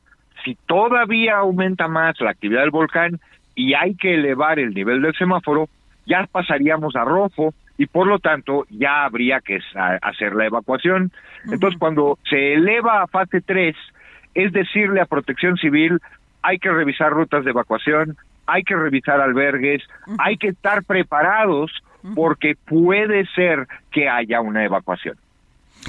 si 0.44 0.56
todavía 0.66 1.36
aumenta 1.36 1.88
más 1.88 2.20
la 2.20 2.30
actividad 2.30 2.62
del 2.62 2.70
volcán 2.70 3.20
y 3.54 3.74
hay 3.74 3.94
que 3.94 4.14
elevar 4.14 4.58
el 4.58 4.74
nivel 4.74 5.02
del 5.02 5.14
semáforo, 5.14 5.68
ya 6.06 6.26
pasaríamos 6.30 6.96
a 6.96 7.04
rojo 7.04 7.54
y 7.78 7.86
por 7.86 8.06
lo 8.06 8.18
tanto 8.18 8.66
ya 8.70 9.04
habría 9.04 9.40
que 9.40 9.58
hacer 10.02 10.34
la 10.34 10.46
evacuación. 10.46 11.10
Entonces, 11.50 11.78
cuando 11.78 12.18
se 12.28 12.54
eleva 12.54 13.02
a 13.02 13.06
fase 13.06 13.40
3, 13.40 13.74
es 14.34 14.52
decirle 14.52 15.00
a 15.00 15.06
Protección 15.06 15.56
Civil, 15.56 15.98
hay 16.42 16.58
que 16.58 16.70
revisar 16.70 17.12
rutas 17.12 17.44
de 17.44 17.50
evacuación, 17.50 18.16
hay 18.46 18.62
que 18.62 18.76
revisar 18.76 19.20
albergues, 19.20 19.82
hay 20.18 20.36
que 20.36 20.48
estar 20.48 20.84
preparados 20.84 21.70
porque 22.14 22.56
puede 22.66 23.26
ser 23.34 23.66
que 23.90 24.08
haya 24.08 24.40
una 24.40 24.64
evacuación. 24.64 25.16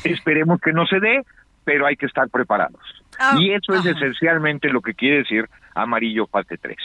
Esperemos 0.04 0.62
que 0.62 0.74
no 0.74 0.86
se 0.86 1.00
dé, 1.00 1.24
pero 1.64 1.86
hay 1.86 1.96
que 1.96 2.06
estar 2.06 2.30
preparados. 2.30 2.82
Ah, 3.20 3.36
y 3.40 3.52
eso 3.52 3.74
es 3.74 3.86
esencialmente 3.86 4.70
lo 4.70 4.82
que 4.82 4.94
quiere 4.94 5.18
decir 5.18 5.50
amarillo 5.76 6.28
fase 6.28 6.58
3. 6.58 6.78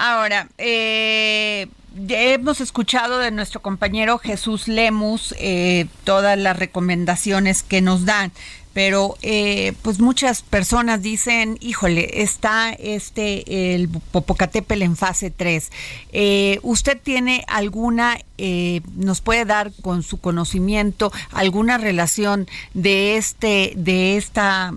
Ahora, 0.00 0.46
eh, 0.58 1.66
hemos 2.08 2.60
escuchado 2.60 3.18
de 3.18 3.32
nuestro 3.32 3.60
compañero 3.60 4.18
Jesús 4.18 4.68
Lemus 4.68 5.34
eh, 5.38 5.86
todas 6.04 6.38
las 6.38 6.56
recomendaciones 6.56 7.64
que 7.64 7.80
nos 7.80 8.04
dan, 8.04 8.30
pero 8.74 9.16
eh, 9.22 9.72
pues 9.82 9.98
muchas 9.98 10.42
personas 10.42 11.02
dicen, 11.02 11.58
híjole, 11.60 12.22
está 12.22 12.70
este 12.70 13.74
el 13.74 13.88
Popocatépetl 13.88 14.82
en 14.82 14.96
fase 14.96 15.32
3. 15.32 15.72
Eh, 16.12 16.60
¿Usted 16.62 16.96
tiene 17.02 17.44
alguna, 17.48 18.18
nos 18.94 19.20
puede 19.20 19.46
dar 19.46 19.72
con 19.82 20.04
su 20.04 20.20
conocimiento 20.20 21.10
alguna 21.32 21.76
relación 21.76 22.46
de 22.72 23.16
este, 23.16 23.72
de 23.74 24.16
esta 24.16 24.74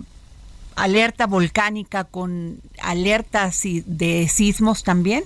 alerta 0.76 1.26
volcánica 1.26 2.04
con 2.04 2.56
alertas 2.82 3.62
de 3.86 4.28
sismos 4.28 4.84
también? 4.84 5.24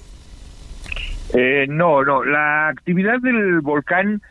Eh, 1.35 1.66
no, 1.68 2.04
no, 2.04 2.24
la 2.24 2.68
actividad 2.68 3.18
del 3.20 3.61
volcán, 3.61 4.22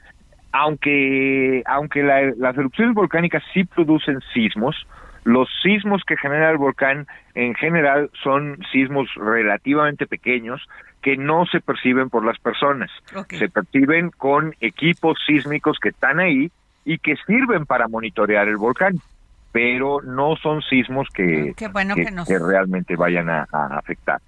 aunque, 0.51 1.61
aunque 1.65 2.03
las 2.03 2.57
erupciones 2.57 2.95
volcánicas 2.95 3.43
sí 3.53 3.65
producen 3.65 4.19
sismos, 4.33 4.75
los 5.23 5.49
sismos 5.63 6.03
que 6.05 6.17
genera 6.17 6.51
el 6.51 6.57
volcán 6.57 7.07
en 7.33 7.55
general 7.55 8.11
son 8.23 8.59
sismos 8.71 9.09
relativamente 9.15 10.05
pequeños 10.05 10.61
que 11.01 11.17
no 11.17 11.45
se 11.45 11.59
perciben 11.61 12.09
por 12.09 12.23
las 12.23 12.39
personas. 12.39 12.89
Se 13.29 13.49
perciben 13.49 14.11
con 14.11 14.55
equipos 14.61 15.17
sísmicos 15.25 15.79
que 15.79 15.89
están 15.89 16.19
ahí 16.19 16.51
y 16.85 16.99
que 16.99 17.15
sirven 17.27 17.65
para 17.65 17.87
monitorear 17.87 18.47
el 18.47 18.57
volcán 18.57 18.99
pero 19.55 20.01
no 20.01 20.35
son 20.35 20.61
sismos 20.63 21.07
que, 21.13 21.53
que, 21.55 21.69
realmente 22.39 22.97
vayan 22.97 23.29
a, 23.29 23.47
afectar. 23.53 24.19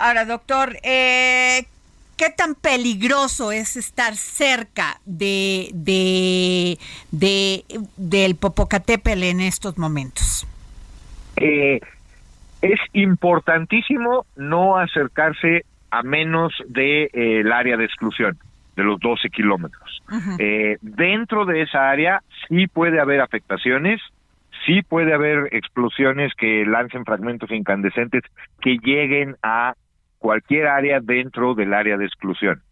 Ahora, 0.00 0.24
doctor, 0.24 0.76
eh, 0.82 1.64
¿qué 2.16 2.30
tan 2.36 2.56
peligroso 2.56 3.52
es 3.52 3.76
estar 3.76 4.16
cerca 4.16 4.96
de, 5.04 5.68
de, 5.74 7.64
del 7.96 8.34
Popocatépetl 8.34 9.22
en 9.22 9.42
estos 9.42 9.78
momentos? 9.78 10.44
Eh, 11.36 11.78
es 12.60 12.80
importantísimo 12.94 14.26
no 14.34 14.76
acercarse 14.76 15.66
a 15.92 16.02
menos 16.02 16.52
del 16.66 17.10
de, 17.14 17.42
eh, 17.42 17.44
área 17.54 17.76
de 17.76 17.84
exclusión 17.84 18.36
de 18.74 18.82
los 18.82 18.98
12 18.98 19.30
kilómetros. 19.30 20.02
dentro 20.80 21.44
de 21.44 21.62
esa 21.62 21.90
área 21.90 22.24
sí 22.48 22.66
puede 22.66 22.98
haber 22.98 23.20
afectaciones, 23.20 24.00
sí 24.66 24.82
puede 24.82 25.12
haber 25.12 25.48
explosiones 25.52 26.32
que 26.34 26.64
lancen 26.66 27.04
fragmentos 27.04 27.50
incandescentes 27.50 28.22
que 28.60 28.78
lleguen 28.82 29.36
a 29.42 29.74
cualquier 30.18 30.66
área 30.66 31.00
dentro 31.00 31.54
del 31.54 31.74
área 31.74 31.96
de 31.96 32.06
exclusión. 32.06 32.62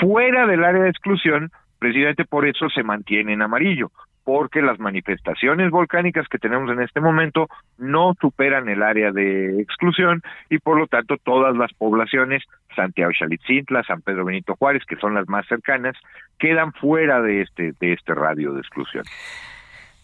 Fuera 0.00 0.46
del 0.46 0.64
área 0.64 0.82
de 0.82 0.90
exclusión, 0.90 1.50
precisamente 1.78 2.24
por 2.24 2.46
eso 2.46 2.68
se 2.68 2.82
mantiene 2.82 3.32
en 3.32 3.42
amarillo, 3.42 3.90
porque 4.24 4.62
las 4.62 4.78
manifestaciones 4.78 5.70
volcánicas 5.70 6.28
que 6.28 6.38
tenemos 6.38 6.70
en 6.70 6.82
este 6.82 7.00
momento 7.00 7.48
no 7.78 8.14
superan 8.20 8.68
el 8.68 8.82
área 8.82 9.12
de 9.12 9.60
exclusión 9.60 10.22
y 10.48 10.58
por 10.58 10.78
lo 10.78 10.86
tanto 10.86 11.16
todas 11.16 11.56
las 11.56 11.72
poblaciones, 11.74 12.42
Santiago 12.76 13.12
Xalitzintla, 13.18 13.82
San 13.84 14.02
Pedro 14.02 14.24
Benito 14.24 14.54
Juárez, 14.56 14.84
que 14.84 14.96
son 14.96 15.14
las 15.14 15.28
más 15.28 15.46
cercanas, 15.46 15.96
quedan 16.38 16.72
fuera 16.72 17.20
de 17.22 17.42
este, 17.42 17.72
de 17.80 17.92
este 17.92 18.14
radio 18.14 18.52
de 18.52 18.60
exclusión. 18.60 19.04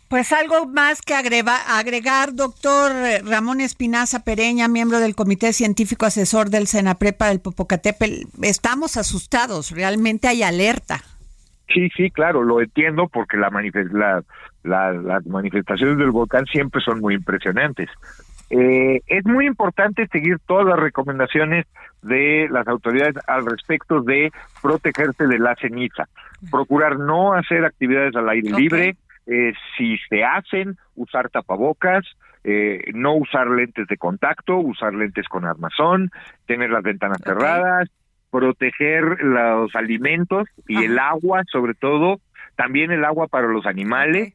Pues 0.08 0.32
algo 0.32 0.66
más 0.66 1.02
que 1.02 1.14
agregar, 1.14 2.34
doctor 2.34 2.92
Ramón 3.24 3.60
Espinaza 3.60 4.22
Pereña, 4.22 4.68
miembro 4.68 5.00
del 5.00 5.16
Comité 5.16 5.52
Científico 5.52 6.06
Asesor 6.06 6.48
del 6.48 6.68
Senaprepa 6.68 7.28
del 7.28 7.40
Popocatépetl. 7.40 8.28
Estamos 8.42 8.96
asustados, 8.96 9.72
realmente 9.72 10.28
hay 10.28 10.44
alerta. 10.44 11.00
Sí, 11.68 11.88
sí, 11.96 12.12
claro, 12.12 12.44
lo 12.44 12.60
entiendo 12.60 13.08
porque 13.08 13.36
la, 13.36 14.22
las 14.62 15.26
manifestaciones 15.26 15.98
del 15.98 16.12
volcán 16.12 16.46
siempre 16.46 16.80
son 16.80 17.00
muy 17.00 17.14
impresionantes. 17.14 17.88
Eh, 18.50 19.00
es 19.08 19.24
muy 19.24 19.46
importante 19.46 20.06
seguir 20.06 20.38
todas 20.46 20.66
las 20.66 20.78
recomendaciones 20.78 21.66
de 22.02 22.48
las 22.50 22.68
autoridades 22.68 23.16
al 23.26 23.44
respecto 23.44 24.02
de 24.02 24.30
protegerse 24.62 25.26
de 25.26 25.40
la 25.40 25.56
ceniza, 25.56 26.08
procurar 26.50 26.96
no 26.96 27.32
hacer 27.32 27.64
actividades 27.64 28.14
al 28.14 28.28
aire 28.28 28.50
libre, 28.52 28.96
eh, 29.26 29.52
si 29.76 29.98
se 30.08 30.24
hacen, 30.24 30.76
usar 30.94 31.30
tapabocas, 31.30 32.04
eh, 32.44 32.92
no 32.94 33.14
usar 33.14 33.48
lentes 33.48 33.88
de 33.88 33.96
contacto, 33.96 34.56
usar 34.56 34.94
lentes 34.94 35.26
con 35.28 35.44
armazón, 35.44 36.10
tener 36.46 36.70
las 36.70 36.82
ventanas 36.82 37.18
cerradas, 37.24 37.88
proteger 38.30 39.20
los 39.22 39.74
alimentos 39.74 40.48
y 40.68 40.84
el 40.84 40.98
agua, 40.98 41.42
sobre 41.50 41.74
todo, 41.74 42.20
también 42.54 42.92
el 42.92 43.04
agua 43.04 43.26
para 43.26 43.48
los 43.48 43.66
animales, 43.66 44.32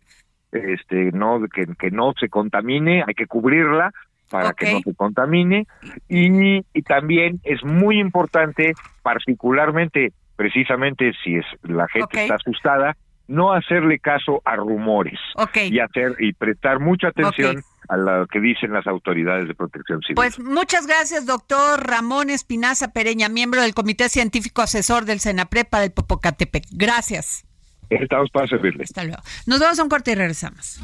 este, 0.52 1.12
no 1.14 1.40
que, 1.54 1.66
que 1.80 1.92
no 1.92 2.14
se 2.20 2.28
contamine, 2.28 3.04
hay 3.08 3.14
que 3.14 3.28
cubrirla 3.28 3.92
para 4.30 4.54
que 4.54 4.74
no 4.74 4.80
se 4.80 4.96
contamine. 4.96 5.68
Y, 6.10 6.66
y 6.74 6.82
también 6.82 7.40
es 7.44 7.64
muy 7.64 8.00
importante, 8.00 8.74
particularmente, 9.04 10.14
precisamente 10.36 11.14
si 11.24 11.36
es 11.36 11.46
la 11.64 11.88
gente 11.88 12.24
está 12.24 12.36
asustada, 12.36 12.98
no 13.28 13.54
hacerle 13.54 14.00
caso 14.00 14.42
a 14.46 14.56
rumores 14.56 15.20
y 15.56 15.80
hacer 15.80 16.16
y 16.20 16.34
prestar 16.34 16.80
mucha 16.80 17.10
atención 17.10 17.64
a 17.88 17.98
lo 17.98 18.28
que 18.28 18.40
dicen 18.40 18.74
las 18.74 18.88
autoridades 18.88 19.48
de 19.48 19.56
protección 19.56 20.02
civil. 20.02 20.16
Pues 20.16 20.40
muchas 20.40 20.88
gracias, 20.88 21.26
doctor 21.26 21.86
Ramón 21.86 22.30
Espinaza 22.30 22.94
Pereña, 22.94 23.30
miembro 23.30 23.62
del 23.62 23.74
Comité 23.74 24.10
Científico 24.10 24.62
Asesor 24.62 25.06
del 25.06 25.20
Senaprepa 25.20 25.80
del 25.80 25.92
Popocatepec. 25.92 26.66
Gracias. 26.72 27.46
Estamos 27.90 28.30
para 28.32 28.48
servirle. 28.48 28.84
Hasta 28.84 29.04
luego. 29.04 29.22
Nos 29.46 29.60
vemos 29.60 29.78
a 29.80 29.84
un 29.84 29.90
corte 29.90 30.12
y 30.12 30.16
regresamos. 30.16 30.80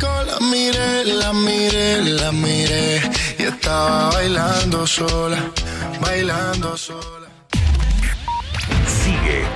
La 0.00 0.38
miré, 0.40 1.04
la 1.04 1.32
miré, 1.32 2.02
la 2.04 2.32
miré 2.32 3.00
y 3.38 3.42
estaba 3.42 4.10
bailando 4.10 4.86
sola, 4.86 5.38
bailando 6.00 6.76
sola. 6.76 7.17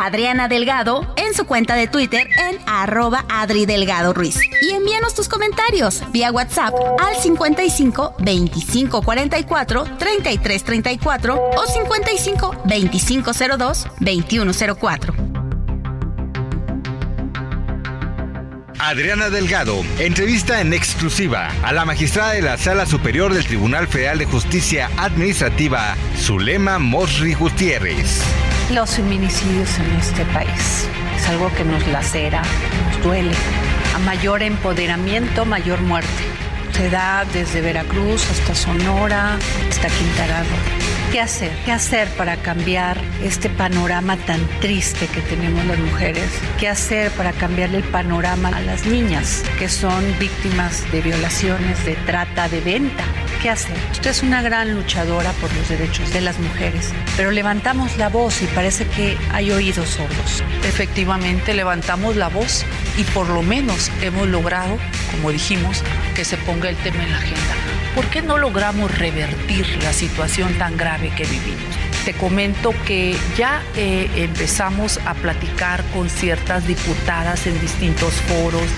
Adriana 0.00 0.48
Delgado 0.48 1.12
en 1.16 1.34
su 1.34 1.44
cuenta 1.44 1.74
de 1.74 1.86
Twitter 1.86 2.28
en 2.48 2.58
arroba 2.66 3.24
Adri 3.28 3.66
Delgado 3.66 4.12
Ruiz. 4.12 4.38
Y 4.62 4.70
envíanos 4.70 5.14
tus 5.14 5.28
comentarios 5.28 6.02
vía 6.12 6.32
WhatsApp 6.32 6.74
al 6.98 7.16
55 7.16 8.16
25 8.18 9.02
44 9.02 9.84
33 9.98 10.64
34 10.64 11.50
o 11.56 11.66
55 11.66 12.56
25 12.64 13.30
02 13.58 13.88
21 14.00 14.52
04. 14.80 15.14
Adriana 18.78 19.30
Delgado 19.30 19.84
entrevista 20.00 20.60
en 20.60 20.72
exclusiva 20.72 21.50
a 21.62 21.72
la 21.72 21.84
magistrada 21.84 22.32
de 22.32 22.42
la 22.42 22.56
Sala 22.56 22.84
Superior 22.84 23.32
del 23.32 23.46
Tribunal 23.46 23.86
Federal 23.86 24.18
de 24.18 24.26
Justicia 24.26 24.90
Administrativa, 24.96 25.96
Zulema 26.18 26.80
Mosri 26.80 27.34
Gutiérrez 27.34 28.22
los 28.70 28.90
feminicidios 28.90 29.78
en 29.78 29.96
este 29.96 30.24
país. 30.26 30.88
Es 31.16 31.28
algo 31.28 31.52
que 31.54 31.64
nos 31.64 31.86
lacera, 31.88 32.42
nos 32.86 33.02
duele. 33.02 33.34
A 33.94 33.98
mayor 33.98 34.42
empoderamiento, 34.42 35.44
mayor 35.44 35.80
muerte. 35.80 36.22
Se 36.72 36.88
da 36.88 37.24
desde 37.32 37.60
Veracruz 37.60 38.28
hasta 38.30 38.54
Sonora, 38.54 39.38
hasta 39.68 39.88
Quintana 39.88 40.42
¿Qué 41.12 41.20
hacer? 41.20 41.52
¿Qué 41.66 41.72
hacer 41.72 42.08
para 42.16 42.36
cambiar 42.38 42.96
este 43.22 43.50
panorama 43.50 44.16
tan 44.16 44.40
triste 44.60 45.06
que 45.08 45.20
tenemos 45.20 45.62
las 45.66 45.78
mujeres? 45.78 46.24
¿Qué 46.58 46.68
hacer 46.68 47.10
para 47.10 47.32
cambiarle 47.32 47.78
el 47.78 47.84
panorama 47.84 48.48
a 48.48 48.60
las 48.62 48.86
niñas 48.86 49.42
que 49.58 49.68
son 49.68 50.02
víctimas 50.18 50.90
de 50.90 51.02
violaciones, 51.02 51.84
de 51.84 51.96
trata, 51.96 52.48
de 52.48 52.62
venta? 52.62 53.04
¿Qué 53.42 53.50
hacer? 53.50 53.76
Usted 53.90 54.10
es 54.10 54.22
una 54.22 54.40
gran 54.40 54.72
luchadora 54.72 55.32
por 55.32 55.52
los 55.54 55.68
derechos 55.68 56.12
de 56.12 56.20
las 56.20 56.38
mujeres, 56.38 56.92
pero 57.16 57.32
levantamos 57.32 57.96
la 57.96 58.08
voz 58.08 58.40
y 58.40 58.46
parece 58.46 58.86
que 58.86 59.18
hay 59.32 59.50
oídos 59.50 59.88
sordos. 59.88 60.44
Efectivamente, 60.62 61.52
levantamos 61.52 62.14
la 62.14 62.28
voz 62.28 62.64
y 62.96 63.02
por 63.02 63.28
lo 63.28 63.42
menos 63.42 63.90
hemos 64.00 64.28
logrado, 64.28 64.78
como 65.10 65.32
dijimos, 65.32 65.82
que 66.14 66.24
se 66.24 66.36
ponga 66.36 66.68
el 66.68 66.76
tema 66.76 67.02
en 67.02 67.10
la 67.10 67.18
agenda. 67.18 67.54
¿Por 67.96 68.06
qué 68.10 68.22
no 68.22 68.38
logramos 68.38 68.96
revertir 68.96 69.66
la 69.82 69.92
situación 69.92 70.54
tan 70.54 70.76
grave 70.76 71.10
que 71.16 71.24
vivimos? 71.24 71.74
Te 72.04 72.14
comento 72.14 72.72
que 72.86 73.16
ya 73.36 73.60
eh, 73.74 74.08
empezamos 74.14 75.00
a 75.04 75.14
platicar 75.14 75.82
con 75.92 76.08
ciertas 76.08 76.68
diputadas 76.68 77.48
en 77.48 77.60
distintos 77.60 78.14
foros, 78.14 78.68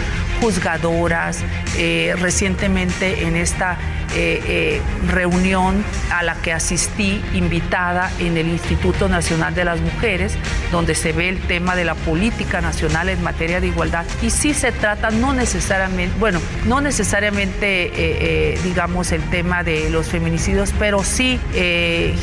juzgadoras, 0.40 1.40
eh, 1.76 2.14
recientemente 2.18 3.24
en 3.24 3.36
esta 3.36 3.78
eh, 4.16 4.40
eh, 4.46 4.82
reunión 5.08 5.84
a 6.12 6.22
la 6.22 6.36
que 6.36 6.52
asistí 6.52 7.20
invitada 7.34 8.12
en 8.20 8.36
el 8.36 8.48
Instituto 8.48 9.08
Nacional 9.08 9.54
de 9.56 9.64
las 9.64 9.80
Mujeres, 9.80 10.34
donde 10.70 10.94
se 10.94 11.12
ve 11.12 11.28
el 11.28 11.40
tema 11.40 11.74
de 11.74 11.84
la 11.84 11.96
política 11.96 12.60
nacional 12.60 13.08
en 13.08 13.20
materia 13.24 13.60
de 13.60 13.66
igualdad. 13.66 14.04
Y 14.22 14.30
sí 14.30 14.54
se 14.54 14.70
trata 14.70 15.10
no 15.10 15.32
necesariamente, 15.32 16.14
bueno, 16.20 16.40
no 16.66 16.80
necesariamente, 16.80 17.90
eh, 17.94 18.58
digamos, 18.62 19.10
el 19.10 19.22
tema 19.30 19.64
de 19.64 19.90
los 19.90 20.06
feminicidios, 20.06 20.72
pero 20.78 21.02
sí 21.02 21.40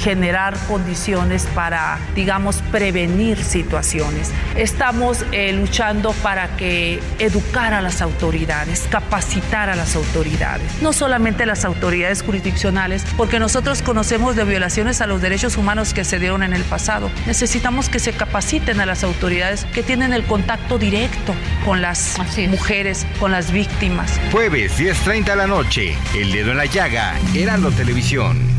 generar 0.01 0.55
condiciones 0.67 1.45
para, 1.53 1.99
digamos, 2.15 2.61
prevenir 2.71 3.43
situaciones. 3.43 4.31
Estamos 4.55 5.25
luchando 5.53 6.13
para 6.23 6.55
que 6.55 6.99
educar 7.19 7.73
a 7.73 7.81
las 7.81 8.01
autoridades, 8.01 8.87
capacitar 8.89 9.69
a 9.69 9.75
las 9.75 9.95
autoridades, 9.95 10.81
no 10.81 10.93
solamente 10.93 11.45
las 11.45 11.65
autoridades 11.65 11.80
jurisdiccionales, 12.21 13.05
porque 13.17 13.39
nosotros 13.39 13.81
conocemos 13.81 14.35
de 14.35 14.43
violaciones 14.43 15.01
a 15.01 15.07
los 15.07 15.21
derechos 15.21 15.57
humanos 15.57 15.93
que 15.93 16.03
se 16.03 16.19
dieron 16.19 16.43
en 16.43 16.53
el 16.53 16.63
pasado. 16.63 17.09
Necesitamos 17.25 17.89
que 17.89 17.99
se 17.99 18.13
capaciten 18.13 18.79
a 18.79 18.85
las 18.85 19.03
autoridades 19.03 19.65
que 19.73 19.83
tienen 19.83 20.13
el 20.13 20.23
contacto 20.23 20.77
directo 20.77 21.33
con 21.65 21.81
las 21.81 22.17
mujeres, 22.49 23.05
con 23.19 23.31
las 23.31 23.51
víctimas. 23.51 24.19
Jueves 24.31 24.79
10.30 24.79 25.25
de 25.25 25.35
la 25.35 25.47
noche, 25.47 25.97
El 26.15 26.31
Dedo 26.31 26.51
en 26.51 26.57
la 26.57 26.65
Llaga, 26.65 27.15
Heraldo 27.33 27.71
Televisión. 27.71 28.50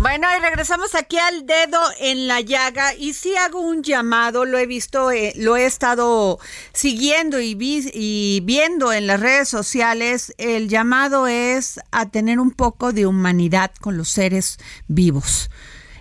Bueno, 0.00 0.28
y 0.38 0.40
regresamos 0.40 0.94
aquí 0.94 1.18
al 1.18 1.44
dedo 1.44 1.80
en 1.98 2.28
la 2.28 2.40
llaga 2.40 2.94
y 2.94 3.14
sí 3.14 3.34
hago 3.34 3.60
un 3.60 3.82
llamado, 3.82 4.44
lo 4.44 4.56
he 4.56 4.64
visto, 4.64 5.10
eh, 5.10 5.32
lo 5.34 5.56
he 5.56 5.66
estado 5.66 6.38
siguiendo 6.72 7.40
y, 7.40 7.56
y 7.92 8.40
viendo 8.44 8.92
en 8.92 9.08
las 9.08 9.18
redes 9.18 9.48
sociales, 9.48 10.32
el 10.38 10.68
llamado 10.68 11.26
es 11.26 11.80
a 11.90 12.10
tener 12.10 12.38
un 12.38 12.52
poco 12.52 12.92
de 12.92 13.06
humanidad 13.06 13.72
con 13.80 13.96
los 13.96 14.08
seres 14.08 14.60
vivos. 14.86 15.50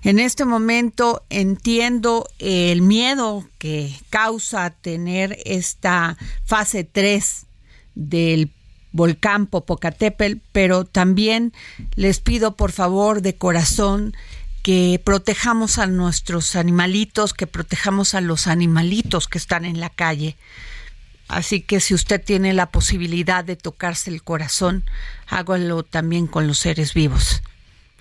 En 0.04 0.20
este 0.20 0.46
momento 0.46 1.26
entiendo 1.32 2.30
el 2.38 2.84
miedo 2.84 3.50
que 3.58 4.00
causa 4.12 4.70
tener 4.70 5.40
esta 5.44 6.20
fase 6.46 6.84
3 6.84 7.48
del 7.96 8.54
volcán 8.92 9.48
Popocatépetl, 9.48 10.38
pero 10.52 10.86
también 10.86 11.54
les 11.96 12.20
pido 12.20 12.56
por 12.56 12.72
favor 12.72 13.22
de 13.22 13.36
corazón 13.36 14.16
que 14.64 15.00
protejamos 15.04 15.78
a 15.78 15.88
nuestros 15.88 16.56
animalitos, 16.56 17.34
que 17.34 17.48
protejamos 17.48 18.14
a 18.16 18.22
los 18.22 18.48
animalitos 18.48 19.28
que 19.28 19.38
están 19.38 19.66
en 19.66 19.80
la 19.80 19.90
calle. 19.90 20.36
Así 21.28 21.62
que 21.62 21.80
si 21.80 21.94
usted 21.94 22.24
tiene 22.24 22.54
la 22.54 22.72
posibilidad 22.72 23.44
de 23.44 23.56
tocarse 23.56 24.10
el 24.10 24.24
corazón, 24.24 24.84
hágalo 25.28 25.84
también 25.84 26.28
con 26.28 26.48
los 26.48 26.58
seres 26.60 26.94
vivos. 26.94 27.42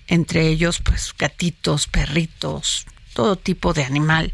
Entre 0.07 0.47
ellos, 0.47 0.79
pues 0.79 1.13
gatitos, 1.17 1.87
perritos, 1.87 2.85
todo 3.13 3.35
tipo 3.35 3.73
de 3.73 3.83
animal 3.83 4.33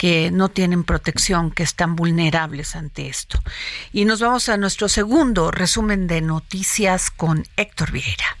que 0.00 0.30
no 0.30 0.48
tienen 0.48 0.82
protección, 0.82 1.50
que 1.50 1.62
están 1.62 1.94
vulnerables 1.94 2.74
ante 2.74 3.08
esto. 3.08 3.38
Y 3.92 4.06
nos 4.06 4.20
vamos 4.20 4.48
a 4.48 4.56
nuestro 4.56 4.88
segundo 4.88 5.50
resumen 5.50 6.06
de 6.06 6.22
noticias 6.22 7.10
con 7.10 7.44
Héctor 7.58 7.92
Vieira. 7.92 8.38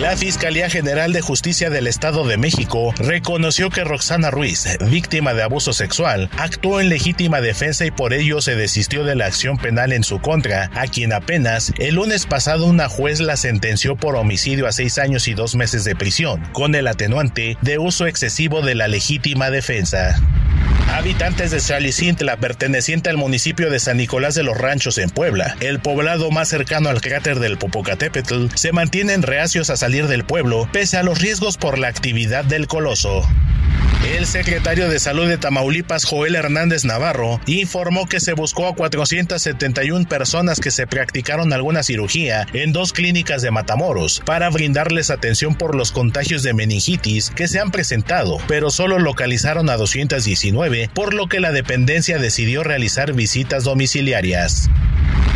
La 0.00 0.16
Fiscalía 0.16 0.70
General 0.70 1.12
de 1.12 1.20
Justicia 1.20 1.70
del 1.70 1.88
Estado 1.88 2.24
de 2.24 2.36
México 2.36 2.94
reconoció 2.98 3.68
que 3.68 3.82
Roxana 3.82 4.30
Ruiz, 4.30 4.78
víctima 4.88 5.34
de 5.34 5.42
abuso 5.42 5.72
sexual, 5.72 6.30
actuó 6.38 6.80
en 6.80 6.88
legítima 6.88 7.40
defensa 7.40 7.84
y 7.84 7.90
por 7.90 8.14
ello 8.14 8.40
se 8.40 8.54
desistió 8.54 9.02
de 9.02 9.16
la 9.16 9.26
acción 9.26 9.58
penal 9.58 9.92
en 9.92 10.04
su 10.04 10.20
contra, 10.20 10.70
a 10.76 10.86
quien 10.86 11.12
apenas 11.12 11.72
el 11.78 11.96
lunes 11.96 12.26
pasado 12.26 12.66
una 12.66 12.88
juez 12.88 13.18
la 13.18 13.36
sentenció 13.36 13.96
por 13.96 14.14
homicidio 14.14 14.68
a 14.68 14.72
seis 14.72 14.98
años 14.98 15.26
y 15.26 15.34
dos 15.34 15.56
meses 15.56 15.82
de 15.82 15.96
prisión, 15.96 16.44
con 16.52 16.76
el 16.76 16.86
atenuante 16.86 17.58
de 17.60 17.78
uso 17.78 18.06
excesivo 18.06 18.62
de 18.62 18.76
la 18.76 18.86
legítima 18.86 19.50
defensa. 19.50 20.14
Habitantes 20.90 21.50
de 21.50 21.60
Chalicintla, 21.60 22.38
perteneciente 22.38 23.10
al 23.10 23.16
municipio 23.16 23.70
de 23.70 23.78
San 23.78 23.98
Nicolás 23.98 24.34
de 24.34 24.42
los 24.42 24.56
Ranchos 24.56 24.98
en 24.98 25.10
Puebla, 25.10 25.56
el 25.60 25.80
poblado 25.80 26.30
más 26.30 26.48
cercano 26.48 26.88
al 26.88 27.00
cráter 27.00 27.38
del 27.38 27.58
Popocatépetl, 27.58 28.46
se 28.54 28.72
mantienen 28.72 29.22
reacios 29.22 29.70
a 29.70 29.76
salir 29.76 30.08
del 30.08 30.24
pueblo 30.24 30.68
pese 30.72 30.96
a 30.96 31.02
los 31.02 31.20
riesgos 31.20 31.56
por 31.56 31.78
la 31.78 31.88
actividad 31.88 32.44
del 32.44 32.66
coloso. 32.66 33.22
El 34.16 34.26
secretario 34.26 34.88
de 34.88 35.00
Salud 35.00 35.28
de 35.28 35.36
Tamaulipas, 35.36 36.04
Joel 36.04 36.34
Hernández 36.34 36.84
Navarro, 36.84 37.40
informó 37.46 38.08
que 38.08 38.20
se 38.20 38.32
buscó 38.32 38.66
a 38.66 38.74
471 38.74 40.08
personas 40.08 40.60
que 40.60 40.70
se 40.70 40.86
practicaron 40.86 41.52
alguna 41.52 41.82
cirugía 41.82 42.46
en 42.52 42.72
dos 42.72 42.92
clínicas 42.92 43.42
de 43.42 43.50
Matamoros 43.50 44.22
para 44.24 44.48
brindarles 44.50 45.10
atención 45.10 45.54
por 45.54 45.74
los 45.74 45.92
contagios 45.92 46.42
de 46.42 46.54
meningitis 46.54 47.30
que 47.30 47.48
se 47.48 47.60
han 47.60 47.70
presentado, 47.70 48.38
pero 48.48 48.70
solo 48.70 48.98
localizaron 48.98 49.68
a 49.68 49.76
219, 49.76 50.90
por 50.94 51.12
lo 51.12 51.26
que 51.26 51.40
la 51.40 51.52
dependencia 51.52 52.18
decidió 52.18 52.64
realizar 52.64 53.12
visitas 53.12 53.64
domiciliarias. 53.64 54.70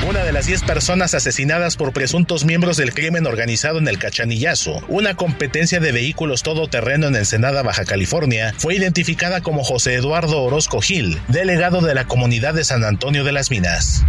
Una 0.09 0.24
de 0.24 0.33
las 0.33 0.46
10 0.46 0.64
personas 0.64 1.14
asesinadas 1.14 1.76
por 1.76 1.92
presuntos 1.92 2.44
miembros 2.44 2.76
del 2.76 2.92
crimen 2.92 3.24
organizado 3.24 3.78
en 3.78 3.87
el 3.87 3.98
Cachanillazo, 3.98 4.83
una 4.88 5.14
competencia 5.14 5.78
de 5.78 5.92
vehículos 5.92 6.42
todoterreno 6.42 7.07
en 7.07 7.14
Ensenada, 7.14 7.62
Baja 7.62 7.85
California, 7.85 8.31
fue 8.56 8.74
identificada 8.74 9.40
como 9.40 9.64
José 9.64 9.94
Eduardo 9.94 10.42
Orozco 10.42 10.80
Gil, 10.80 11.18
delegado 11.28 11.80
de 11.80 11.94
la 11.94 12.06
comunidad 12.06 12.54
de 12.54 12.64
San 12.64 12.84
Antonio 12.84 13.24
de 13.24 13.32
las 13.32 13.50
Minas. 13.50 14.04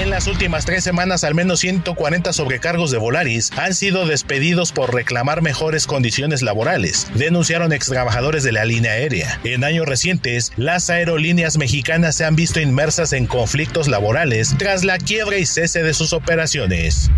En 0.00 0.10
las 0.10 0.26
últimas 0.26 0.64
tres 0.64 0.82
semanas, 0.82 1.22
al 1.22 1.34
menos 1.34 1.60
140 1.60 2.32
sobrecargos 2.32 2.90
de 2.90 2.98
Volaris 2.98 3.52
han 3.56 3.74
sido 3.74 4.06
despedidos 4.06 4.72
por 4.72 4.92
reclamar 4.92 5.40
mejores 5.40 5.86
condiciones 5.86 6.42
laborales, 6.42 7.06
denunciaron 7.14 7.72
ex 7.72 7.86
trabajadores 7.86 8.42
de 8.42 8.52
la 8.52 8.64
línea 8.64 8.92
aérea. 8.92 9.38
En 9.44 9.62
años 9.62 9.86
recientes, 9.86 10.52
las 10.56 10.90
aerolíneas 10.90 11.58
mexicanas 11.58 12.16
se 12.16 12.24
han 12.24 12.34
visto 12.34 12.60
inmersas 12.60 13.12
en 13.12 13.26
conflictos 13.26 13.86
laborales 13.86 14.54
tras 14.58 14.82
la 14.84 14.98
quiebra 14.98 15.38
y 15.38 15.46
cese 15.46 15.82
de 15.82 15.94
sus 15.94 16.12
operaciones. 16.12 17.10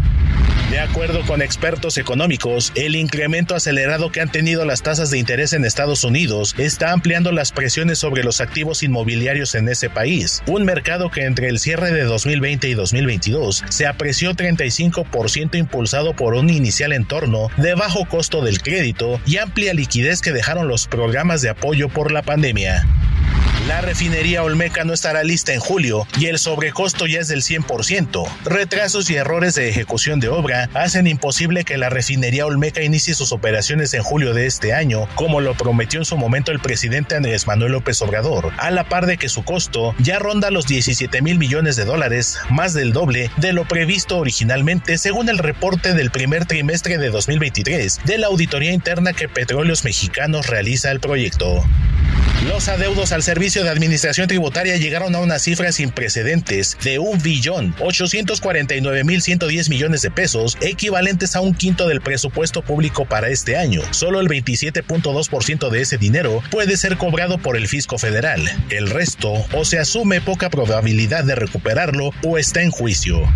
De 0.70 0.80
acuerdo 0.80 1.22
con 1.26 1.42
expertos 1.42 1.96
económicos, 1.96 2.72
el 2.74 2.96
incremento 2.96 3.54
acelerado 3.54 4.10
que 4.10 4.20
han 4.20 4.32
tenido 4.32 4.64
las 4.64 4.82
tasas 4.82 5.10
de 5.10 5.18
interés 5.18 5.52
en 5.52 5.64
Estados 5.64 6.02
Unidos 6.02 6.54
está 6.58 6.92
ampliando 6.92 7.30
las 7.30 7.52
presiones 7.52 7.98
sobre 7.98 8.24
los 8.24 8.40
activos 8.40 8.82
inmobiliarios 8.82 9.54
en 9.54 9.68
ese 9.68 9.88
país, 9.88 10.42
un 10.46 10.64
mercado 10.64 11.08
que 11.10 11.24
entre 11.24 11.48
el 11.48 11.60
cierre 11.60 11.92
de 11.92 12.02
2020 12.02 12.68
y 12.68 12.74
2022 12.74 13.64
se 13.68 13.86
apreció 13.86 14.34
35% 14.34 15.56
impulsado 15.56 16.14
por 16.14 16.34
un 16.34 16.50
inicial 16.50 16.92
entorno 16.92 17.48
de 17.56 17.74
bajo 17.74 18.04
costo 18.04 18.42
del 18.42 18.60
crédito 18.60 19.20
y 19.24 19.38
amplia 19.38 19.72
liquidez 19.72 20.20
que 20.20 20.32
dejaron 20.32 20.66
los 20.68 20.88
programas 20.88 21.42
de 21.42 21.50
apoyo 21.50 21.88
por 21.88 22.10
la 22.10 22.22
pandemia. 22.22 22.84
La 23.66 23.80
refinería 23.80 24.44
Olmeca 24.44 24.84
no 24.84 24.92
estará 24.92 25.24
lista 25.24 25.52
en 25.52 25.58
julio 25.58 26.06
y 26.20 26.26
el 26.26 26.38
sobrecosto 26.38 27.08
ya 27.08 27.18
es 27.18 27.26
del 27.26 27.42
100%. 27.42 28.24
Retrasos 28.44 29.10
y 29.10 29.16
errores 29.16 29.56
de 29.56 29.68
ejecución 29.68 30.20
de 30.20 30.28
obra 30.28 30.70
hacen 30.72 31.08
imposible 31.08 31.64
que 31.64 31.76
la 31.76 31.90
refinería 31.90 32.46
Olmeca 32.46 32.84
inicie 32.84 33.14
sus 33.14 33.32
operaciones 33.32 33.92
en 33.94 34.04
julio 34.04 34.34
de 34.34 34.46
este 34.46 34.72
año, 34.72 35.08
como 35.16 35.40
lo 35.40 35.54
prometió 35.54 35.98
en 35.98 36.04
su 36.04 36.16
momento 36.16 36.52
el 36.52 36.60
presidente 36.60 37.16
Andrés 37.16 37.48
Manuel 37.48 37.72
López 37.72 38.00
Obrador, 38.02 38.52
a 38.58 38.70
la 38.70 38.88
par 38.88 39.06
de 39.06 39.16
que 39.16 39.28
su 39.28 39.42
costo 39.42 39.96
ya 39.98 40.20
ronda 40.20 40.52
los 40.52 40.68
17 40.68 41.20
mil 41.20 41.36
millones 41.36 41.74
de 41.74 41.86
dólares, 41.86 42.38
más 42.48 42.72
del 42.72 42.92
doble 42.92 43.32
de 43.36 43.52
lo 43.52 43.66
previsto 43.66 44.18
originalmente 44.18 44.96
según 44.96 45.28
el 45.28 45.38
reporte 45.38 45.92
del 45.92 46.12
primer 46.12 46.46
trimestre 46.46 46.98
de 46.98 47.10
2023 47.10 47.98
de 48.04 48.18
la 48.18 48.28
auditoría 48.28 48.72
interna 48.72 49.12
que 49.12 49.28
Petróleos 49.28 49.82
Mexicanos 49.82 50.46
realiza 50.46 50.90
al 50.90 51.00
proyecto. 51.00 51.64
Los 52.48 52.68
adeudos 52.68 53.12
al 53.12 53.22
Servicio 53.22 53.64
de 53.64 53.70
Administración 53.70 54.28
Tributaria 54.28 54.76
llegaron 54.76 55.14
a 55.14 55.18
unas 55.18 55.42
cifras 55.42 55.74
sin 55.74 55.90
precedentes 55.90 56.76
de 56.84 56.98
un 56.98 57.20
billón 57.20 57.74
849 57.80 59.04
mil 59.04 59.20
110 59.20 59.68
millones 59.68 60.02
de 60.02 60.10
pesos, 60.10 60.56
equivalentes 60.60 61.34
a 61.34 61.40
un 61.40 61.54
quinto 61.54 61.88
del 61.88 62.00
presupuesto 62.00 62.62
público 62.62 63.04
para 63.04 63.30
este 63.30 63.56
año. 63.56 63.82
Solo 63.90 64.20
el 64.20 64.28
27.2% 64.28 65.70
de 65.70 65.80
ese 65.80 65.98
dinero 65.98 66.42
puede 66.50 66.76
ser 66.76 66.96
cobrado 66.96 67.38
por 67.38 67.56
el 67.56 67.68
fisco 67.68 67.98
federal. 67.98 68.40
El 68.70 68.90
resto 68.90 69.32
o 69.52 69.64
se 69.64 69.78
asume 69.78 70.20
poca 70.20 70.48
probabilidad 70.48 71.24
de 71.24 71.34
recuperarlo 71.34 72.10
o 72.22 72.38
está 72.38 72.62
en 72.62 72.70
juicio. 72.70 73.28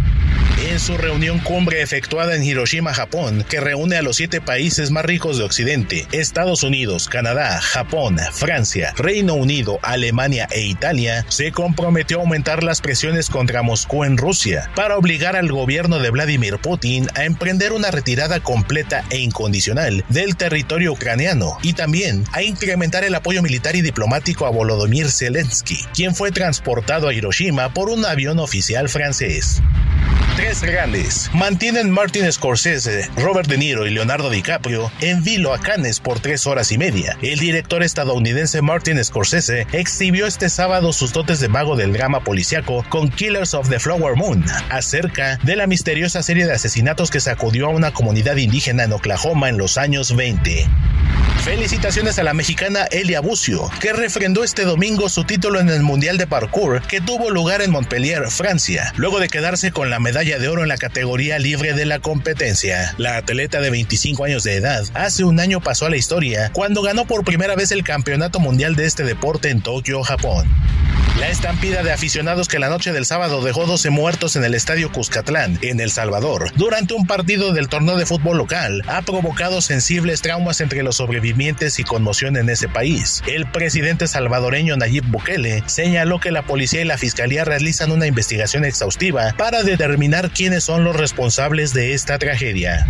En 0.68 0.78
su 0.78 0.98
reunión 0.98 1.38
cumbre 1.38 1.80
efectuada 1.80 2.36
en 2.36 2.44
Hiroshima, 2.44 2.92
Japón, 2.92 3.44
que 3.48 3.60
reúne 3.60 3.96
a 3.96 4.02
los 4.02 4.16
siete 4.16 4.40
países 4.40 4.90
más 4.90 5.04
ricos 5.04 5.38
de 5.38 5.44
Occidente, 5.44 6.06
Estados 6.12 6.62
Unidos, 6.62 7.08
Canadá, 7.08 7.60
Japón, 7.60 8.18
Francia, 8.32 8.92
Reino 8.96 9.34
Unido, 9.34 9.78
Alemania 9.82 10.46
e 10.50 10.60
Italia, 10.60 11.24
se 11.28 11.50
comprometió 11.50 12.18
a 12.18 12.20
aumentar 12.20 12.62
las 12.62 12.82
presiones 12.82 13.30
contra 13.30 13.62
Moscú 13.62 14.04
en 14.04 14.18
Rusia 14.18 14.70
para 14.76 14.98
obligar 14.98 15.34
al 15.34 15.50
gobierno 15.50 15.98
de 15.98 16.10
Vladimir 16.10 16.58
Putin 16.58 17.08
a 17.14 17.24
emprender 17.24 17.72
una 17.72 17.90
retirada 17.90 18.40
completa 18.40 19.04
e 19.10 19.18
incondicional 19.18 20.04
del 20.08 20.36
territorio 20.36 20.92
ucraniano 20.92 21.56
y 21.62 21.72
también 21.72 22.24
a 22.32 22.42
incrementar 22.42 23.02
el 23.04 23.14
apoyo 23.14 23.42
militar 23.42 23.76
y 23.76 23.80
diplomático 23.80 24.46
a 24.46 24.50
Volodymyr 24.50 25.10
Zelensky, 25.10 25.78
quien 25.94 26.14
fue 26.14 26.32
transportado 26.32 27.08
a 27.08 27.14
Hiroshima 27.14 27.72
por 27.72 27.88
un 27.88 28.04
avión 28.04 28.38
oficial 28.38 28.88
francés. 28.88 29.62
Tres 30.36 30.62
grandes 30.62 31.30
mantienen 31.34 31.90
Martin 31.90 32.30
Scorsese, 32.32 33.08
Robert 33.16 33.48
De 33.48 33.58
Niro 33.58 33.86
y 33.86 33.90
Leonardo 33.90 34.30
DiCaprio 34.30 34.90
en 35.00 35.22
vilo 35.22 35.52
a 35.52 35.58
Cannes 35.58 36.00
por 36.00 36.20
tres 36.20 36.46
horas 36.46 36.72
y 36.72 36.78
media. 36.78 37.16
El 37.20 37.38
director 37.38 37.82
estadounidense 37.82 38.62
Martin 38.62 39.02
Scorsese 39.04 39.66
exhibió 39.72 40.26
este 40.26 40.48
sábado 40.48 40.92
sus 40.92 41.12
dotes 41.12 41.40
de 41.40 41.48
mago 41.48 41.76
del 41.76 41.92
drama 41.92 42.24
policiaco 42.24 42.84
con 42.88 43.10
Killers 43.10 43.54
of 43.54 43.68
the 43.68 43.78
Flower 43.78 44.16
Moon, 44.16 44.44
acerca 44.70 45.38
de 45.42 45.56
la 45.56 45.66
misteriosa 45.66 46.22
serie 46.22 46.46
de 46.46 46.52
asesinatos 46.52 47.10
que 47.10 47.20
sacudió 47.20 47.66
a 47.66 47.70
una 47.70 47.92
comunidad 47.92 48.36
indígena 48.36 48.84
en 48.84 48.92
Oklahoma 48.92 49.48
en 49.48 49.58
los 49.58 49.78
años 49.78 50.16
20. 50.16 50.66
Felicitaciones 51.44 52.18
a 52.18 52.22
la 52.22 52.34
mexicana 52.34 52.84
Elia 52.90 53.20
Bucio, 53.20 53.70
que 53.80 53.94
refrendó 53.94 54.44
este 54.44 54.64
domingo 54.64 55.08
su 55.08 55.24
título 55.24 55.58
en 55.58 55.70
el 55.70 55.82
Mundial 55.82 56.18
de 56.18 56.26
Parkour 56.26 56.82
que 56.82 57.00
tuvo 57.00 57.30
lugar 57.30 57.62
en 57.62 57.70
Montpellier, 57.70 58.30
Francia, 58.30 58.92
luego 58.96 59.20
de 59.20 59.28
quedarse 59.28 59.72
con 59.72 59.88
la 59.88 59.98
medalla 59.98 60.19
de 60.20 60.48
oro 60.48 60.62
en 60.62 60.68
la 60.68 60.76
categoría 60.76 61.38
libre 61.38 61.72
de 61.72 61.86
la 61.86 61.98
competencia. 61.98 62.94
La 62.98 63.16
atleta 63.16 63.58
de 63.62 63.70
25 63.70 64.24
años 64.24 64.44
de 64.44 64.56
edad 64.56 64.84
hace 64.92 65.24
un 65.24 65.40
año 65.40 65.62
pasó 65.62 65.86
a 65.86 65.90
la 65.90 65.96
historia 65.96 66.50
cuando 66.52 66.82
ganó 66.82 67.06
por 67.06 67.24
primera 67.24 67.56
vez 67.56 67.72
el 67.72 67.84
Campeonato 67.84 68.38
Mundial 68.38 68.76
de 68.76 68.84
este 68.84 69.02
deporte 69.02 69.48
en 69.48 69.62
Tokio, 69.62 70.02
Japón. 70.02 70.46
La 71.18 71.28
estampida 71.28 71.82
de 71.82 71.92
aficionados 71.92 72.48
que 72.48 72.58
la 72.58 72.68
noche 72.68 72.92
del 72.92 73.04
sábado 73.04 73.42
dejó 73.42 73.66
12 73.66 73.90
muertos 73.90 74.36
en 74.36 74.44
el 74.44 74.54
estadio 74.54 74.90
Cuscatlán, 74.92 75.58
en 75.60 75.80
El 75.80 75.90
Salvador, 75.90 76.50
durante 76.54 76.94
un 76.94 77.06
partido 77.06 77.52
del 77.52 77.68
torneo 77.68 77.96
de 77.96 78.06
fútbol 78.06 78.38
local, 78.38 78.82
ha 78.86 79.02
provocado 79.02 79.60
sensibles 79.60 80.22
traumas 80.22 80.60
entre 80.60 80.82
los 80.82 80.96
sobrevivientes 80.96 81.78
y 81.78 81.84
conmoción 81.84 82.36
en 82.36 82.48
ese 82.48 82.68
país. 82.68 83.22
El 83.26 83.50
presidente 83.50 84.06
salvadoreño 84.06 84.76
Nayib 84.76 85.04
Bukele 85.08 85.62
señaló 85.66 86.20
que 86.20 86.30
la 86.30 86.42
policía 86.42 86.80
y 86.80 86.84
la 86.86 86.96
fiscalía 86.96 87.44
realizan 87.44 87.90
una 87.90 88.06
investigación 88.06 88.64
exhaustiva 88.64 89.34
para 89.36 89.62
determinar 89.62 90.09
quiénes 90.34 90.64
son 90.64 90.84
los 90.84 90.96
responsables 90.96 91.72
de 91.72 91.94
esta 91.94 92.18
tragedia. 92.18 92.86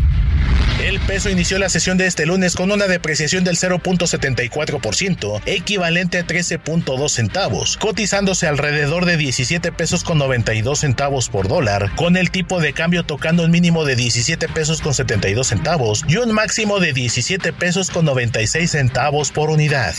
El 0.82 0.98
peso 1.00 1.28
inició 1.28 1.58
la 1.58 1.68
sesión 1.68 1.98
de 1.98 2.06
este 2.06 2.24
lunes 2.24 2.56
con 2.56 2.72
una 2.72 2.86
depreciación 2.86 3.44
del 3.44 3.56
0.74%, 3.56 5.42
equivalente 5.44 6.18
a 6.18 6.26
13.2 6.26 7.08
centavos, 7.10 7.76
cotizándose 7.76 8.46
alrededor 8.46 9.04
de 9.04 9.18
17 9.18 9.72
pesos 9.72 10.04
con 10.04 10.16
92 10.16 10.78
centavos 10.78 11.28
por 11.28 11.48
dólar, 11.48 11.94
con 11.96 12.16
el 12.16 12.30
tipo 12.30 12.60
de 12.60 12.72
cambio 12.72 13.04
tocando 13.04 13.44
un 13.44 13.50
mínimo 13.50 13.84
de 13.84 13.96
17 13.96 14.48
pesos 14.48 14.80
con 14.80 14.94
72 14.94 15.46
centavos 15.46 16.04
y 16.08 16.16
un 16.16 16.32
máximo 16.32 16.80
de 16.80 16.94
17 16.94 17.52
pesos 17.52 17.90
con 17.90 18.06
96 18.06 18.70
centavos 18.70 19.32
por 19.32 19.50
unidad. 19.50 19.94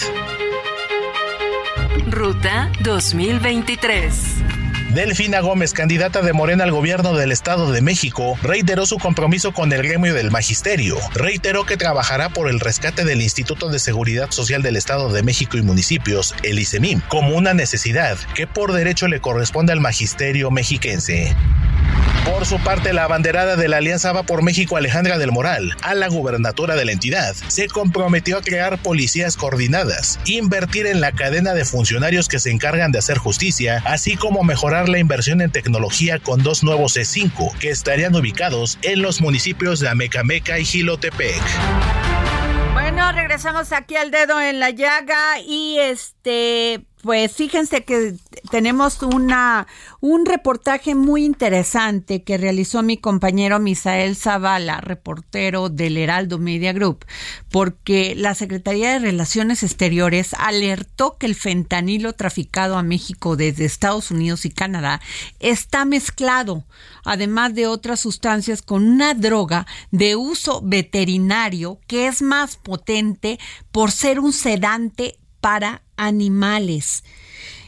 Ruta 2.09 2.71
2023. 2.83 4.60
Delfina 4.93 5.39
Gómez, 5.39 5.71
candidata 5.71 6.21
de 6.21 6.33
Morena 6.33 6.65
al 6.65 6.71
gobierno 6.71 7.13
del 7.13 7.31
Estado 7.31 7.71
de 7.71 7.81
México, 7.81 8.37
reiteró 8.43 8.85
su 8.85 8.97
compromiso 8.97 9.53
con 9.53 9.71
el 9.71 9.83
gremio 9.83 10.13
del 10.13 10.31
magisterio. 10.31 10.97
Reiteró 11.13 11.65
que 11.65 11.77
trabajará 11.77 12.27
por 12.27 12.49
el 12.49 12.59
rescate 12.59 13.05
del 13.05 13.21
Instituto 13.21 13.69
de 13.69 13.79
Seguridad 13.79 14.31
Social 14.31 14.61
del 14.61 14.75
Estado 14.75 15.09
de 15.09 15.23
México 15.23 15.55
y 15.55 15.61
municipios, 15.61 16.35
el 16.43 16.59
ICEMIM, 16.59 16.99
como 17.07 17.37
una 17.37 17.53
necesidad 17.53 18.17
que 18.35 18.47
por 18.47 18.73
derecho 18.73 19.07
le 19.07 19.21
corresponde 19.21 19.71
al 19.71 19.79
magisterio 19.79 20.51
mexiquense. 20.51 21.37
Por 22.25 22.45
su 22.45 22.59
parte, 22.59 22.93
la 22.93 23.05
abanderada 23.05 23.55
de 23.55 23.67
la 23.67 23.77
Alianza 23.77 24.13
Va 24.13 24.21
por 24.23 24.43
México, 24.43 24.77
Alejandra 24.77 25.17
del 25.17 25.31
Moral, 25.31 25.75
a 25.81 25.95
la 25.95 26.07
gubernatura 26.07 26.75
de 26.75 26.85
la 26.85 26.91
entidad, 26.91 27.33
se 27.33 27.67
comprometió 27.67 28.37
a 28.37 28.41
crear 28.41 28.77
policías 28.77 29.37
coordinadas, 29.37 30.19
invertir 30.25 30.85
en 30.85 31.01
la 31.01 31.13
cadena 31.13 31.55
de 31.55 31.65
funcionarios 31.65 32.27
que 32.27 32.39
se 32.39 32.51
encargan 32.51 32.91
de 32.91 32.99
hacer 32.99 33.17
justicia, 33.17 33.81
así 33.85 34.15
como 34.17 34.43
mejorar 34.43 34.87
la 34.87 34.99
inversión 34.99 35.41
en 35.41 35.51
tecnología 35.51 36.19
con 36.19 36.43
dos 36.43 36.63
nuevos 36.63 36.95
C5 36.95 37.57
que 37.57 37.71
estarían 37.71 38.15
ubicados 38.15 38.77
en 38.83 39.01
los 39.01 39.19
municipios 39.19 39.79
de 39.79 39.89
Amecameca 39.89 40.59
y 40.59 40.65
Gilotepec. 40.65 41.41
Bueno, 42.73 43.11
regresamos 43.13 43.71
aquí 43.71 43.95
al 43.95 44.11
dedo 44.11 44.39
en 44.39 44.59
la 44.59 44.69
llaga 44.69 45.39
y 45.39 45.79
este 45.79 46.81
pues 47.01 47.31
fíjense 47.33 47.83
que 47.83 48.15
tenemos 48.49 49.01
una 49.01 49.67
un 49.99 50.25
reportaje 50.25 50.95
muy 50.95 51.25
interesante 51.25 52.23
que 52.23 52.37
realizó 52.37 52.83
mi 52.83 52.97
compañero 52.97 53.59
Misael 53.59 54.15
Zavala, 54.15 54.81
reportero 54.81 55.69
del 55.69 55.97
Heraldo 55.97 56.37
Media 56.37 56.73
Group, 56.73 57.05
porque 57.49 58.13
la 58.15 58.35
Secretaría 58.35 58.93
de 58.93 58.99
Relaciones 58.99 59.63
Exteriores 59.63 60.33
alertó 60.37 61.17
que 61.17 61.25
el 61.25 61.35
fentanilo 61.35 62.13
traficado 62.13 62.77
a 62.77 62.83
México 62.83 63.35
desde 63.35 63.65
Estados 63.65 64.11
Unidos 64.11 64.45
y 64.45 64.49
Canadá 64.51 65.01
está 65.39 65.85
mezclado, 65.85 66.65
además 67.03 67.53
de 67.55 67.67
otras 67.67 67.99
sustancias, 67.99 68.61
con 68.61 68.87
una 68.87 69.13
droga 69.13 69.65
de 69.91 70.15
uso 70.15 70.61
veterinario 70.63 71.79
que 71.87 72.07
es 72.07 72.21
más 72.21 72.57
potente 72.57 73.39
por 73.71 73.91
ser 73.91 74.19
un 74.19 74.33
sedante 74.33 75.17
para 75.41 75.81
animales. 76.01 77.03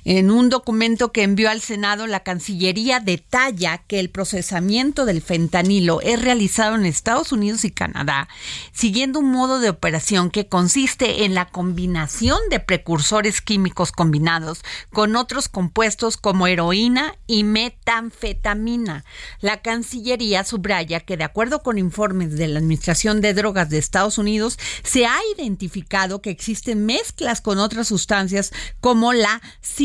En 0.06 0.32
un 0.32 0.50
documento 0.50 1.14
que 1.14 1.24
envió 1.24 1.50
al 1.50 1.62
Senado, 1.62 2.08
la 2.08 2.22
Cancillería 2.22 3.00
detalla 3.00 3.78
que 3.78 4.02
el 4.02 4.10
procesamiento 4.10 5.06
del 5.06 5.22
fentanilo 5.22 6.02
es 6.02 6.22
realizado 6.22 6.76
en 6.76 6.86
Estados 6.86 7.32
Unidos 7.32 7.64
y 7.64 7.72
Canadá, 7.72 8.28
siguiendo 8.74 9.20
un 9.20 9.32
modo 9.32 9.60
de 9.60 9.70
operación 9.70 10.30
que 10.30 10.48
consiste 10.48 11.24
en 11.24 11.34
la 11.34 11.46
combinación 11.46 12.38
de 12.50 12.60
precursores 12.60 13.40
químicos 13.40 13.94
combinados 13.94 14.62
con 14.92 15.16
otros 15.16 15.48
compuestos 15.48 16.18
como 16.18 16.48
heroína 16.48 17.16
y 17.26 17.46
metanfetamina. 17.46 19.06
La 19.40 19.62
Cancillería 19.62 20.44
subraya 20.44 21.00
que, 21.00 21.16
de 21.16 21.24
acuerdo 21.24 21.64
con 21.64 21.78
informes 21.78 22.38
de 22.38 22.50
la 22.50 22.60
Administración 22.60 23.22
de 23.22 23.34
Drogas 23.34 23.70
de 23.70 23.78
Estados 23.78 24.18
Unidos, 24.18 24.60
se 24.84 25.06
ha 25.06 25.18
identificado 25.38 26.22
que 26.22 26.30
existen 26.30 26.86
mezclas 26.86 27.40
con 27.40 27.58
otras 27.58 27.88
sustancias 27.88 28.52
como 28.82 29.14
la 29.14 29.42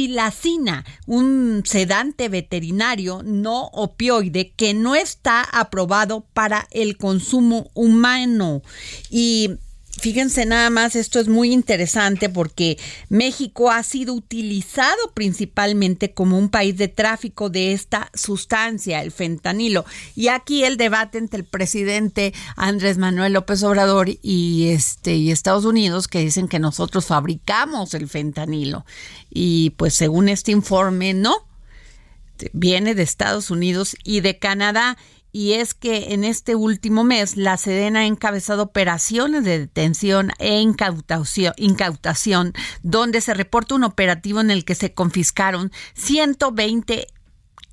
silacina, 0.09 0.87
un 1.07 1.63
sedante 1.67 2.31
veterinario 2.31 3.23
no 3.23 3.67
opioide 3.75 4.53
que 4.57 4.73
no 4.73 4.95
está 4.95 5.43
aprobado 5.43 6.25
para 6.33 6.67
el 6.71 6.97
consumo 6.97 7.71
humano. 7.75 8.63
Y 9.11 9.51
Fíjense 9.99 10.47
nada 10.47 10.71
más, 10.71 10.95
esto 10.95 11.19
es 11.19 11.27
muy 11.27 11.53
interesante 11.53 12.29
porque 12.29 12.79
México 13.09 13.71
ha 13.71 13.83
sido 13.83 14.15
utilizado 14.15 14.97
principalmente 15.13 16.13
como 16.13 16.39
un 16.39 16.51
país 16.51 16.77
de 16.77 16.87
tráfico 16.87 17.51
de 17.51 17.73
esta 17.73 18.09
sustancia, 18.15 19.03
el 19.03 19.11
fentanilo. 19.11 19.85
Y 20.15 20.29
aquí 20.29 20.63
el 20.63 20.77
debate 20.77 21.19
entre 21.19 21.41
el 21.41 21.47
presidente 21.47 22.33
Andrés 22.57 22.97
Manuel 22.97 23.33
López 23.33 23.63
Obrador 23.65 24.09
y 24.23 24.69
este 24.69 25.17
y 25.17 25.33
Estados 25.33 25.65
Unidos 25.65 26.07
que 26.07 26.21
dicen 26.21 26.47
que 26.47 26.61
nosotros 26.61 27.07
fabricamos 27.07 27.93
el 27.95 28.09
fentanilo. 28.09 28.87
Y 29.31 29.71
pues 29.71 29.95
según 29.95 30.29
este 30.29 30.53
informe, 30.53 31.13
no. 31.13 31.35
Viene 32.53 32.95
de 32.95 33.03
Estados 33.03 33.51
Unidos 33.51 33.97
y 34.05 34.21
de 34.21 34.39
Canadá 34.39 34.97
y 35.39 35.53
es 35.53 35.73
que 35.73 36.15
en 36.15 36.25
este 36.25 36.57
último 36.57 37.05
mes 37.05 37.37
la 37.37 37.57
Sedena 37.57 38.01
ha 38.01 38.07
encabezado 38.07 38.65
operaciones 38.65 39.45
de 39.45 39.61
detención 39.61 40.33
e 40.41 40.59
incautación, 40.59 41.53
incautación 41.57 42.55
donde 42.83 43.21
se 43.21 43.35
reporta 43.35 43.77
un 43.77 43.85
operativo 43.85 44.41
en 44.41 44.51
el 44.51 44.65
que 44.65 44.75
se 44.75 44.95
confiscaron 44.95 45.71
120 45.95 47.07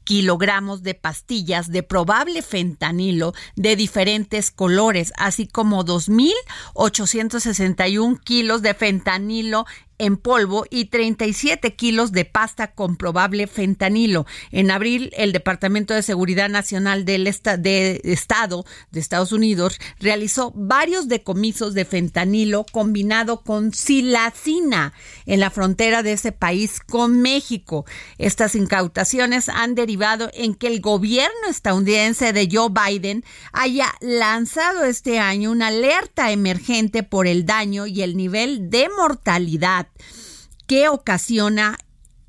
kilogramos 0.04 0.84
de 0.84 0.94
pastillas 0.94 1.72
de 1.72 1.82
probable 1.82 2.44
fentanilo 2.44 3.34
de 3.56 3.76
diferentes 3.76 4.52
colores, 4.52 5.12
así 5.18 5.48
como 5.48 5.84
2.861 5.84 8.22
kilos 8.24 8.62
de 8.62 8.76
fentanilo 8.76 9.66
en 9.98 10.18
polvo 10.18 10.66
y 10.70 10.86
37 10.86 11.76
kilos 11.76 12.12
de 12.12 12.26
pasta 12.26 12.74
con 12.74 12.98
probable 12.98 13.48
fentanilo. 13.48 14.26
En 14.52 14.72
abril, 14.72 15.12
el 15.16 15.32
Departamento 15.32 15.94
de 15.94 16.04
Seguridad 16.04 16.50
Nacional 16.50 17.06
del 17.06 17.26
de 17.26 18.02
Estado 18.04 18.66
de 18.92 19.00
Estados 19.00 19.32
Unidos 19.32 19.80
realizó 20.00 20.52
varios 20.56 21.08
decomisos 21.08 21.74
de 21.74 21.86
fentanilo 21.86 22.66
combinado 22.72 23.42
con 23.42 23.74
silacina 23.74 24.94
en 25.26 25.40
la 25.40 25.50
frontera 25.50 26.04
de 26.04 26.14
ese 26.14 26.32
país 26.32 26.80
con 26.80 27.22
México. 27.22 27.86
Estas 28.18 28.56
incautaciones 28.56 29.50
han 29.50 29.76
derivado 29.76 30.30
en 30.34 30.56
que 30.56 30.68
el 30.68 30.82
gobierno 30.82 31.48
estadounidense 31.50 32.34
de 32.34 32.50
Joe 32.52 32.70
Biden 32.70 33.24
haya 33.54 33.94
lanzado 34.02 34.84
este 34.84 35.20
año 35.20 35.52
una 35.52 35.68
alerta 35.68 36.32
emergente 36.32 37.04
por 37.04 37.28
el 37.28 37.46
daño 37.46 37.88
y 37.88 38.02
el 38.02 38.18
nivel 38.18 38.70
de 38.70 38.90
mortalidad 38.98 39.85
que 40.68 40.90
ocasiona 40.90 41.78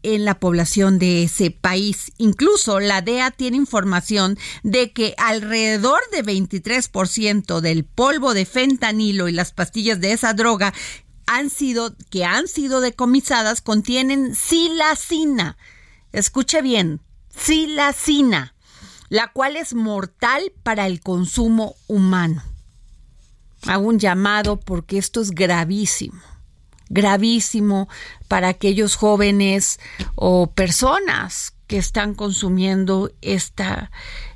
en 0.02 0.24
la 0.24 0.38
población 0.38 1.00
de 1.00 1.24
ese 1.24 1.50
país. 1.50 2.12
Incluso 2.16 2.78
la 2.78 3.02
DEA 3.02 3.32
tiene 3.32 3.56
información 3.56 4.38
de 4.62 4.92
que 4.92 5.14
alrededor 5.18 6.00
de 6.12 6.24
23% 6.24 7.60
del 7.60 7.84
polvo 7.84 8.32
de 8.32 8.46
fentanilo 8.46 9.26
y 9.26 9.32
las 9.32 9.52
pastillas 9.52 10.00
de 10.00 10.12
esa 10.12 10.32
droga 10.32 10.72
han 11.26 11.50
sido 11.50 11.96
que 12.08 12.24
han 12.24 12.46
sido 12.46 12.80
decomisadas 12.80 13.60
contienen 13.60 14.36
silacina. 14.36 15.56
Escuche 16.12 16.62
bien, 16.62 17.00
silacina, 17.36 18.54
la 19.08 19.32
cual 19.32 19.56
es 19.56 19.74
mortal 19.74 20.52
para 20.62 20.86
el 20.86 21.00
consumo 21.00 21.74
humano. 21.88 22.44
Hago 23.66 23.88
un 23.88 23.98
llamado 23.98 24.60
porque 24.60 24.98
esto 24.98 25.20
es 25.20 25.32
gravísimo 25.32 26.35
gravísimo 26.88 27.88
para 28.28 28.48
aquellos 28.48 28.96
jóvenes 28.96 29.80
o 30.14 30.48
personas 30.48 31.54
que 31.66 31.78
están 31.78 32.14
consumiendo 32.14 33.10
esta, 33.22 33.90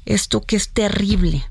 esto 0.05 0.43
que 0.43 0.57
es 0.57 0.73
terrible. 0.73 1.45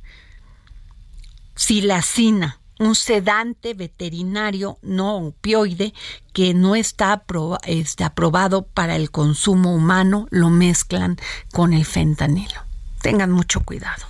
Silacina, 1.55 2.59
un 2.79 2.95
sedante 2.95 3.73
veterinario 3.73 4.79
no 4.81 5.17
opioide 5.17 5.93
que 6.33 6.53
no 6.53 6.75
está 6.75 7.23
este, 7.65 8.03
aprobado 8.03 8.63
para 8.63 8.95
el 8.95 9.11
consumo 9.11 9.75
humano, 9.75 10.27
lo 10.31 10.49
mezclan 10.49 11.17
con 11.51 11.73
el 11.73 11.85
fentanilo. 11.85 12.63
Tengan 13.01 13.31
mucho 13.31 13.61
cuidado. 13.61 14.05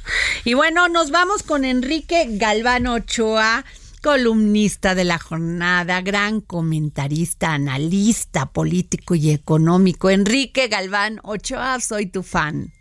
Y 0.46 0.56
bueno, 0.56 0.88
nos 0.88 1.12
vamos 1.12 1.44
con 1.44 1.64
Enrique 1.64 2.26
Galván 2.28 2.88
Ochoa, 2.88 3.64
columnista 4.02 4.96
de 4.96 5.04
la 5.04 5.20
jornada, 5.20 6.02
gran 6.02 6.42
comentarista, 6.42 7.54
analista 7.54 8.48
político 8.48 9.16
y 9.16 9.32
económico. 9.32 10.10
Enrique 10.10 10.68
Galván 10.68 11.20
Ochoa, 11.24 11.80
soy 11.80 12.08
tu 12.08 12.24
fan. 12.24 12.72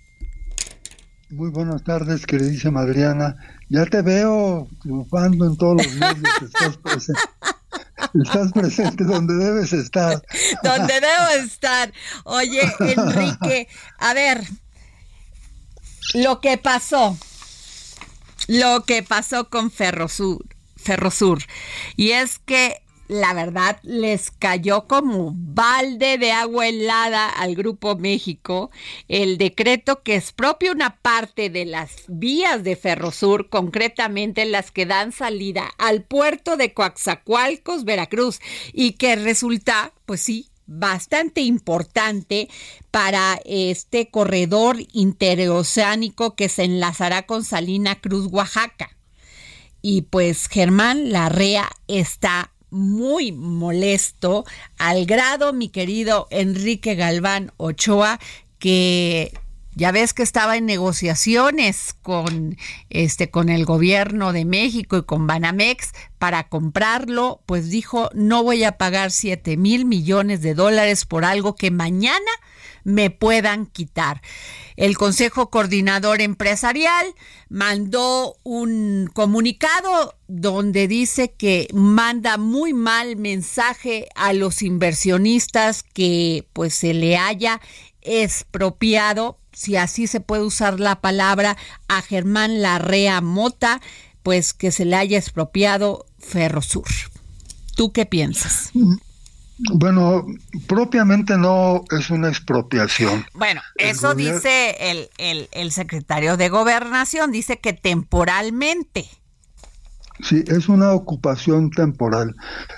Muy 1.31 1.51
buenas 1.51 1.85
tardes, 1.85 2.25
queridísima 2.25 2.81
Adriana. 2.81 3.37
Ya 3.69 3.85
te 3.85 4.01
veo 4.01 4.67
triunfando 4.81 5.47
en 5.47 5.57
todos 5.59 5.85
los 5.85 5.95
medios. 5.95 6.43
Estás 6.43 6.77
presente, 6.79 7.21
estás 8.25 8.53
presente 8.53 9.05
donde 9.05 9.35
debes 9.35 9.73
estar. 9.75 10.23
donde 10.63 10.95
debo 11.01 11.45
estar. 11.45 11.93
Oye, 12.25 12.63
Enrique, 12.81 13.69
a 13.99 14.15
ver, 14.15 14.43
lo 16.15 16.41
que 16.41 16.57
pasó, 16.57 17.19
lo 18.47 18.85
que 18.85 19.03
pasó 19.03 19.51
con 19.51 19.71
Ferrosur, 19.71 20.47
Ferrosur, 20.89 21.43
y 21.97 22.13
es 22.13 22.39
que 22.39 22.81
la 23.09 23.35
verdad 23.35 23.79
les 23.83 24.31
cayó 24.31 24.87
como 24.87 25.33
balde 25.35 26.17
de 26.17 26.33
agua 26.33 26.67
helada 26.67 27.29
al 27.29 27.55
Grupo 27.55 27.97
México 27.97 28.71
el 29.07 29.37
decreto 29.37 30.03
que 30.03 30.17
expropia 30.17 30.73
una 30.73 30.97
parte 30.97 31.51
de 31.51 31.67
las 31.67 32.05
vías 32.09 32.65
de 32.65 32.75
Ferrosur, 32.75 33.51
concretamente 33.51 34.47
las 34.47 34.71
que 34.71 34.87
dan 34.87 35.13
salida 35.13 35.71
al 35.77 36.05
puerto 36.05 36.57
de 36.57 36.73
Coaxacualcos, 36.73 37.85
Veracruz, 37.85 38.41
y 38.73 38.93
que 38.93 39.15
resulta, 39.17 39.93
pues 40.07 40.23
sí, 40.23 40.49
bastante 40.67 41.43
importante 41.43 42.49
para 42.91 43.41
este 43.45 44.09
corredor 44.09 44.79
interoceánico 44.93 46.35
que 46.35 46.49
se 46.49 46.65
enlazará 46.65 47.27
con 47.27 47.45
Salina 47.45 48.01
Cruz, 48.01 48.27
Oaxaca. 48.31 48.98
Y 49.91 50.03
pues 50.03 50.49
Germán 50.49 51.13
Larrea 51.13 51.67
está 51.87 52.53
muy 52.69 53.33
molesto 53.33 54.45
al 54.77 55.07
grado, 55.07 55.55
mi 55.55 55.71
querido 55.71 56.29
Enrique 56.31 56.95
Galván 56.95 57.53
Ochoa, 57.57 58.21
que 58.59 59.33
ya 59.75 59.91
ves 59.91 60.13
que 60.13 60.23
estaba 60.23 60.59
en 60.59 60.67
negociaciones 60.67 61.97
con 62.03 62.59
este 62.91 63.31
con 63.31 63.49
el 63.49 63.65
gobierno 63.65 64.35
de 64.35 64.45
México 64.45 64.99
y 64.99 65.05
con 65.05 65.27
Banamex 65.27 65.93
para 66.19 66.51
comprarlo, 66.51 67.41
pues 67.47 67.71
dijo, 67.71 68.11
"No 68.13 68.43
voy 68.43 68.65
a 68.65 68.73
pagar 68.73 69.11
7 69.11 69.57
mil 69.57 69.87
millones 69.87 70.43
de 70.43 70.53
dólares 70.53 71.07
por 71.07 71.25
algo 71.25 71.55
que 71.55 71.71
mañana 71.71 72.31
me 72.89 73.11
puedan 73.11 73.67
quitar." 73.67 74.23
El 74.77 74.97
Consejo 74.97 75.51
Coordinador 75.51 76.21
Empresarial 76.21 77.07
mandó 77.49 78.37
un 78.45 79.11
comunicado 79.13 80.15
donde 80.29 80.87
dice 80.87 81.33
que 81.33 81.69
manda 81.73 82.37
muy 82.37 82.73
mal 82.75 83.17
mensaje 83.17 84.09
a 84.15 84.33
los 84.33 84.63
inversionistas 84.63 85.83
que 85.83 86.47
pues 86.53 86.75
se 86.75 86.95
le 86.95 87.17
haya 87.17 87.61
expropiado, 88.03 89.39
si 89.53 89.77
así 89.77 90.07
se 90.07 90.21
puede 90.21 90.45
usar 90.45 90.79
la 90.79 91.01
palabra, 91.01 91.57
a 91.89 92.01
Germán 92.01 92.63
Larrea 92.63 93.21
Mota, 93.21 93.81
pues 94.23 94.53
que 94.53 94.71
se 94.71 94.85
le 94.85 94.95
haya 94.95 95.19
expropiado 95.19 96.07
Ferrosur. 96.19 96.87
¿Tú 97.75 97.93
qué 97.93 98.07
piensas? 98.07 98.71
Bueno, 99.73 100.25
propiamente 100.69 101.37
no 101.37 101.83
es 101.91 102.11
una 102.11 102.29
expropiación. 102.29 103.27
Bueno, 103.35 103.61
eso 103.77 104.15
dice 104.15 104.77
el, 104.79 105.11
el, 105.19 105.49
el, 105.53 105.73
secretario 105.73 106.37
de 106.37 106.49
Gobernación, 106.49 107.33
dice 107.33 107.59
que 107.59 107.73
temporalmente. 107.73 109.09
Sí, 110.21 110.45
es 110.47 110.69
una 110.69 110.93
ocupación 110.93 111.71
temporal. 111.71 112.35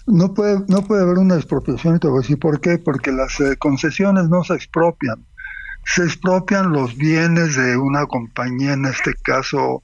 No 0.06 0.34
puede, 0.34 0.60
no 0.68 0.82
puede 0.82 1.02
haber 1.02 1.18
una 1.18 1.36
expropiación, 1.36 1.96
y 1.96 1.98
te 1.98 2.08
voy 2.08 2.18
a 2.18 2.22
decir 2.22 2.38
por 2.38 2.60
qué, 2.60 2.78
porque 2.78 3.12
las 3.12 3.40
eh, 3.40 3.56
concesiones 3.58 4.28
no 4.28 4.44
se 4.44 4.54
expropian. 4.54 5.26
Se 5.84 6.04
expropian 6.04 6.72
los 6.72 6.96
bienes 6.96 7.56
de 7.56 7.76
una 7.76 8.06
compañía, 8.06 8.74
en 8.74 8.86
este 8.86 9.14
caso 9.22 9.82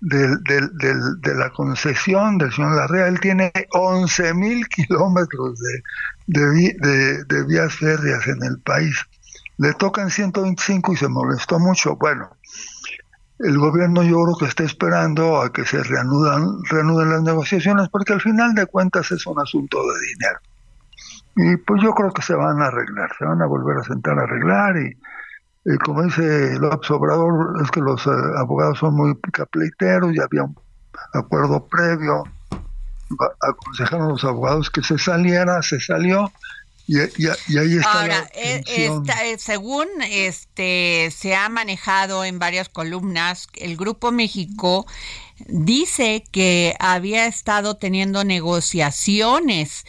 de 0.00 1.34
la 1.36 1.50
concesión 1.50 2.38
del 2.38 2.52
señor 2.52 2.74
Larrea. 2.74 3.06
Él 3.06 3.20
tiene 3.20 3.52
11 3.70 4.34
mil 4.34 4.66
kilómetros 4.66 5.60
de, 5.60 5.84
de, 6.26 7.44
vías 7.48 7.74
férreas 7.74 8.26
en 8.26 8.42
el 8.42 8.58
país. 8.60 8.96
Le 9.58 9.74
tocan 9.74 10.10
125 10.10 10.92
y 10.92 10.96
se 10.96 11.08
molestó 11.08 11.58
mucho. 11.58 11.96
Bueno, 11.96 12.30
el 13.38 13.58
gobierno 13.58 14.02
yo 14.02 14.22
creo 14.24 14.36
que 14.38 14.46
está 14.46 14.64
esperando 14.64 15.40
a 15.42 15.52
que 15.52 15.64
se 15.64 15.82
reanudan, 15.82 16.62
reanuden 16.70 17.10
las 17.10 17.22
negociaciones 17.22 17.88
porque 17.88 18.12
al 18.12 18.20
final 18.20 18.54
de 18.54 18.66
cuentas 18.66 19.10
es 19.10 19.26
un 19.26 19.38
asunto 19.40 19.78
de 19.78 20.06
dinero. 20.06 20.40
Y 21.34 21.56
pues 21.58 21.82
yo 21.82 21.92
creo 21.92 22.12
que 22.12 22.22
se 22.22 22.34
van 22.34 22.60
a 22.60 22.66
arreglar, 22.66 23.10
se 23.18 23.24
van 23.24 23.40
a 23.40 23.46
volver 23.46 23.78
a 23.78 23.82
sentar 23.84 24.18
a 24.18 24.22
arreglar 24.22 24.76
y 24.76 24.96
como 25.84 26.02
dice 26.02 26.58
López 26.58 26.90
Obrador, 26.90 27.62
es 27.62 27.70
que 27.70 27.80
los 27.80 28.04
eh, 28.06 28.10
abogados 28.36 28.78
son 28.78 28.96
muy 28.96 29.14
picapleiteros 29.14 30.12
y 30.14 30.20
había 30.20 30.44
un 30.44 30.56
acuerdo 31.14 31.66
previo, 31.68 32.24
aconsejaron 33.40 34.08
los 34.08 34.24
abogados 34.24 34.70
que 34.70 34.82
se 34.82 34.98
saliera, 34.98 35.62
se 35.62 35.80
salió 35.80 36.32
Y, 36.86 36.98
ahí 36.98 37.76
está. 37.76 38.00
Ahora, 38.00 38.30
eh, 38.34 38.62
eh, 38.66 39.36
según 39.38 39.86
este 40.02 41.10
se 41.16 41.34
ha 41.34 41.48
manejado 41.48 42.24
en 42.24 42.38
varias 42.38 42.68
columnas, 42.68 43.46
el 43.54 43.76
Grupo 43.76 44.10
México 44.10 44.86
dice 45.46 46.24
que 46.30 46.74
había 46.80 47.26
estado 47.26 47.76
teniendo 47.76 48.24
negociaciones 48.24 49.84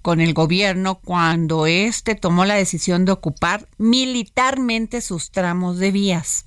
con 0.00 0.20
el 0.20 0.32
gobierno 0.32 1.00
cuando 1.04 1.66
éste 1.66 2.14
tomó 2.14 2.44
la 2.44 2.54
decisión 2.54 3.04
de 3.04 3.12
ocupar 3.12 3.68
militarmente 3.78 5.00
sus 5.00 5.30
tramos 5.30 5.78
de 5.78 5.90
vías. 5.90 6.46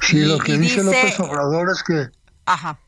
Sí, 0.00 0.18
lo 0.24 0.38
que 0.38 0.58
dice, 0.58 0.82
López 0.82 1.18
Obrador 1.20 1.70
es 1.70 1.82
que 1.84 2.10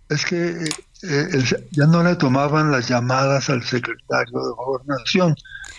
es 0.09 0.25
que 0.25 0.69
eh, 1.05 1.45
ya 1.71 1.87
no 1.87 2.03
le 2.03 2.17
tomaban 2.17 2.71
las 2.71 2.89
llamadas 2.89 3.51
al 3.51 3.63
secretario 3.65 4.39
de 4.39 4.51
gobernación. 4.57 5.35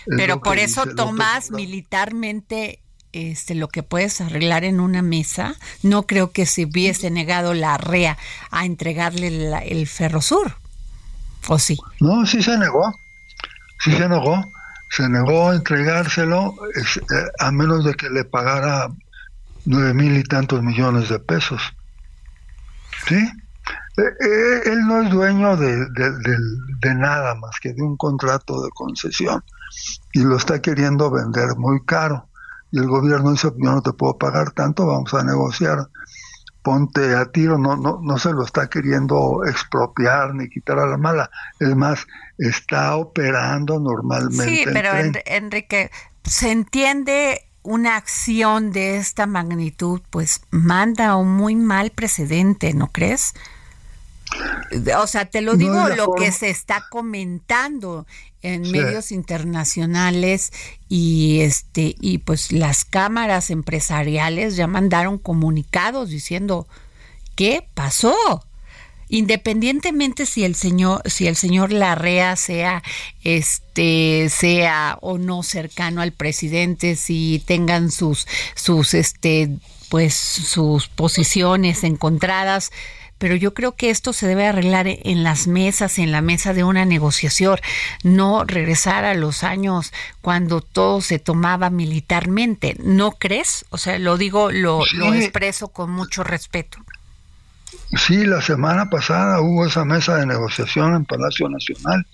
Pero 0.06 0.40
por 0.40 0.58
eso 0.58 0.84
tomas 0.94 1.50
militarmente 1.50 2.80
este, 3.12 3.54
lo 3.54 3.68
que 3.68 3.82
puedes 3.82 4.20
arreglar 4.20 4.64
en 4.64 4.78
una 4.78 5.02
mesa, 5.02 5.54
no 5.82 6.06
creo 6.06 6.32
que 6.32 6.46
se 6.46 6.66
hubiese 6.66 7.10
negado 7.10 7.54
la 7.54 7.78
REA 7.78 8.18
a 8.50 8.66
entregarle 8.66 9.28
el 9.70 9.86
Ferrosur. 9.86 10.54
¿O 11.48 11.58
sí? 11.58 11.78
No, 12.00 12.26
sí 12.26 12.42
se 12.42 12.58
negó. 12.58 12.92
Sí 13.80 13.92
se 13.92 14.08
negó. 14.08 14.44
Se 14.90 15.08
negó 15.08 15.50
a 15.50 15.56
entregárselo 15.56 16.54
eh, 16.76 17.30
a 17.38 17.50
menos 17.50 17.84
de 17.84 17.94
que 17.94 18.08
le 18.10 18.24
pagara 18.24 18.88
nueve 19.64 19.94
mil 19.94 20.16
y 20.16 20.22
tantos 20.22 20.62
millones 20.62 21.08
de 21.08 21.18
pesos. 21.18 21.60
¿Sí? 23.08 23.28
Eh, 23.96 24.02
eh, 24.02 24.60
él 24.66 24.86
no 24.86 25.02
es 25.02 25.10
dueño 25.10 25.56
de, 25.56 25.86
de, 25.86 26.94
nada 26.94 27.34
más 27.34 27.58
que 27.60 27.72
de 27.72 27.82
un 27.82 27.96
contrato 27.96 28.62
de 28.62 28.70
concesión 28.70 29.42
y 30.12 30.20
lo 30.20 30.36
está 30.36 30.60
queriendo 30.60 31.10
vender 31.10 31.56
muy 31.56 31.82
caro 31.84 32.28
y 32.70 32.78
el 32.78 32.88
gobierno 32.88 33.32
dice, 33.32 33.48
yo 33.56 33.72
no 33.72 33.82
te 33.82 33.92
puedo 33.92 34.18
pagar 34.18 34.50
tanto, 34.50 34.86
vamos 34.86 35.14
a 35.14 35.22
negociar, 35.22 35.88
ponte 36.62 37.14
a 37.14 37.26
tiro, 37.26 37.58
no, 37.58 37.76
no, 37.76 38.00
no 38.02 38.18
se 38.18 38.32
lo 38.32 38.44
está 38.44 38.68
queriendo 38.68 39.44
expropiar 39.46 40.34
ni 40.34 40.48
quitar 40.48 40.78
a 40.78 40.86
la 40.86 40.98
mala, 40.98 41.30
es 41.60 41.74
más, 41.74 42.06
está 42.38 42.96
operando 42.96 43.78
normalmente. 43.80 44.44
Sí, 44.44 44.64
pero 44.72 44.90
Enrique, 45.26 45.90
se 46.24 46.50
entiende 46.50 47.46
una 47.62 47.96
acción 47.96 48.72
de 48.72 48.96
esta 48.96 49.26
magnitud, 49.26 50.00
pues 50.10 50.42
manda 50.50 51.16
un 51.16 51.32
muy 51.32 51.56
mal 51.56 51.90
precedente, 51.90 52.74
¿no 52.74 52.88
crees? 52.88 53.32
O 54.98 55.06
sea, 55.06 55.26
te 55.26 55.40
lo 55.40 55.54
digo 55.56 55.88
lo 55.90 56.12
que 56.14 56.32
se 56.32 56.50
está 56.50 56.86
comentando 56.90 58.06
en 58.42 58.70
medios 58.70 59.12
internacionales 59.12 60.52
y 60.88 61.40
este 61.40 61.96
y 62.00 62.18
pues 62.18 62.52
las 62.52 62.84
cámaras 62.84 63.50
empresariales 63.50 64.56
ya 64.56 64.66
mandaron 64.66 65.18
comunicados 65.18 66.10
diciendo 66.10 66.66
¿qué 67.34 67.68
pasó? 67.74 68.14
Independientemente 69.08 70.26
si 70.26 70.44
el 70.44 70.54
señor 70.54 71.02
si 71.06 71.28
el 71.28 71.36
señor 71.36 71.72
Larrea 71.72 72.36
sea 72.36 72.82
este 73.22 74.28
sea 74.30 74.98
o 75.00 75.18
no 75.18 75.42
cercano 75.42 76.00
al 76.00 76.12
presidente, 76.12 76.96
si 76.96 77.42
tengan 77.46 77.90
sus 77.90 78.26
sus 78.54 78.94
este 78.94 79.56
pues 79.88 80.14
sus 80.14 80.88
posiciones 80.88 81.84
encontradas, 81.84 82.72
pero 83.18 83.34
yo 83.34 83.54
creo 83.54 83.72
que 83.72 83.90
esto 83.90 84.12
se 84.12 84.26
debe 84.26 84.46
arreglar 84.46 84.86
en 84.88 85.22
las 85.22 85.46
mesas, 85.46 85.98
en 85.98 86.12
la 86.12 86.20
mesa 86.20 86.52
de 86.52 86.64
una 86.64 86.84
negociación, 86.84 87.58
no 88.02 88.44
regresar 88.44 89.04
a 89.04 89.14
los 89.14 89.42
años 89.42 89.92
cuando 90.20 90.60
todo 90.60 91.00
se 91.00 91.18
tomaba 91.18 91.70
militarmente. 91.70 92.76
¿No 92.82 93.12
crees? 93.12 93.64
O 93.70 93.78
sea, 93.78 93.98
lo 93.98 94.18
digo, 94.18 94.50
lo, 94.50 94.82
lo 94.94 95.14
expreso 95.14 95.68
con 95.68 95.90
mucho 95.90 96.24
respeto. 96.24 96.78
Sí, 97.96 98.24
la 98.26 98.42
semana 98.42 98.90
pasada 98.90 99.40
hubo 99.40 99.64
esa 99.64 99.84
mesa 99.84 100.16
de 100.16 100.26
negociación 100.26 100.94
en 100.94 101.04
Palacio 101.04 101.48
Nacional. 101.48 102.06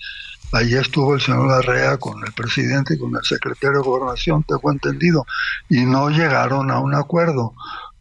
Allí 0.53 0.76
estuvo 0.76 1.14
el 1.14 1.20
señor 1.20 1.48
Larrea 1.48 1.96
con 1.96 2.22
el 2.24 2.32
presidente 2.32 2.94
y 2.94 2.98
con 2.98 3.14
el 3.16 3.24
secretario 3.24 3.78
de 3.78 3.84
Gobernación, 3.84 4.44
tengo 4.44 4.70
entendido, 4.70 5.26
y 5.70 5.86
no 5.86 6.11
llegaron 6.11 6.70
a 6.70 6.78
un 6.78 6.94
acuerdo 6.94 7.55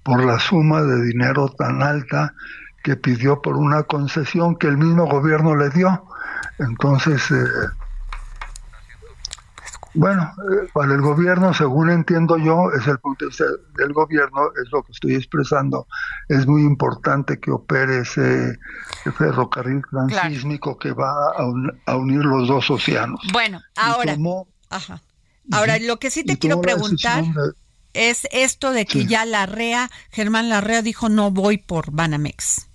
por 0.03 0.25
la 0.25 0.39
suma 0.39 0.81
de 0.81 1.01
dinero 1.05 1.47
tan 1.57 1.81
alta 1.81 2.33
que 2.83 2.95
pidió 2.95 3.41
por 3.41 3.57
una 3.57 3.83
concesión 3.83 4.55
que 4.55 4.67
el 4.67 4.77
mismo 4.77 5.07
gobierno 5.07 5.55
le 5.55 5.69
dio. 5.69 6.05
Entonces, 6.59 7.31
eh, 7.31 7.45
bueno, 9.93 10.23
eh, 10.23 10.69
para 10.73 10.93
el 10.93 11.01
gobierno, 11.01 11.53
según 11.53 11.89
entiendo 11.89 12.37
yo, 12.37 12.71
es 12.71 12.87
el 12.87 12.97
punto 12.99 13.25
del 13.77 13.93
gobierno, 13.93 14.49
es 14.63 14.71
lo 14.71 14.83
que 14.83 14.93
estoy 14.93 15.15
expresando. 15.15 15.87
Es 16.29 16.47
muy 16.47 16.61
importante 16.61 17.39
que 17.39 17.51
opere 17.51 17.99
ese, 17.99 18.57
ferrocarril 19.17 19.81
transísmico 19.89 20.77
que 20.77 20.93
va 20.93 21.11
a, 21.85 21.95
unir 21.95 22.23
los 22.23 22.47
dos 22.47 22.69
océanos. 22.71 23.19
Bueno, 23.33 23.61
ahora, 23.75 24.15
ahora 25.51 25.77
lo 25.79 25.99
que 25.99 26.09
sí 26.09 26.23
te 26.23 26.37
quiero 26.37 26.61
preguntar 26.61 27.25
es 27.93 28.27
esto 28.31 28.71
de 28.71 28.85
que 28.85 29.05
ya 29.05 29.25
la 29.25 29.45
REA, 29.45 29.89
Germán 30.11 30.47
Larrea 30.47 30.81
dijo 30.81 31.09
no 31.09 31.31
voy 31.31 31.57
por 31.57 31.91
Banamex. 31.91 32.67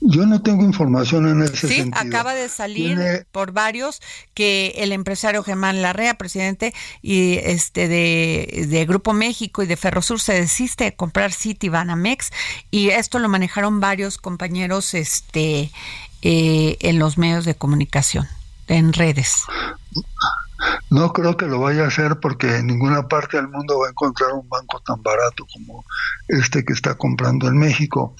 Yo 0.00 0.26
no 0.26 0.42
tengo 0.42 0.64
información 0.64 1.28
en 1.28 1.42
ese 1.42 1.56
sí, 1.56 1.74
sentido. 1.76 2.00
Sí, 2.00 2.08
acaba 2.08 2.34
de 2.34 2.48
salir 2.48 3.26
por 3.32 3.52
varios 3.52 4.00
que 4.34 4.74
el 4.76 4.92
empresario 4.92 5.42
Germán 5.42 5.82
Larrea, 5.82 6.18
presidente 6.18 6.74
y 7.02 7.38
este 7.42 7.88
de, 7.88 8.84
Grupo 8.86 9.12
México 9.12 9.62
y 9.62 9.66
de 9.66 9.76
Ferrosur, 9.76 10.20
se 10.20 10.34
desiste 10.34 10.84
de 10.84 10.94
comprar 10.94 11.32
City 11.32 11.68
Banamex 11.68 12.30
y 12.70 12.90
esto 12.90 13.18
lo 13.18 13.28
manejaron 13.28 13.80
varios 13.80 14.18
compañeros 14.18 14.94
este 14.94 15.70
eh, 16.22 16.76
en 16.80 16.98
los 16.98 17.18
medios 17.18 17.44
de 17.44 17.54
comunicación, 17.54 18.28
en 18.68 18.92
redes. 18.92 19.44
No 20.90 21.12
creo 21.12 21.36
que 21.36 21.46
lo 21.46 21.60
vaya 21.60 21.84
a 21.84 21.88
hacer 21.88 22.20
porque 22.20 22.56
en 22.56 22.66
ninguna 22.66 23.08
parte 23.08 23.36
del 23.36 23.48
mundo 23.48 23.80
va 23.80 23.88
a 23.88 23.90
encontrar 23.90 24.32
un 24.32 24.48
banco 24.48 24.80
tan 24.80 25.02
barato 25.02 25.46
como 25.52 25.84
este 26.28 26.64
que 26.64 26.72
está 26.72 26.94
comprando 26.94 27.48
en 27.48 27.58
México. 27.58 28.14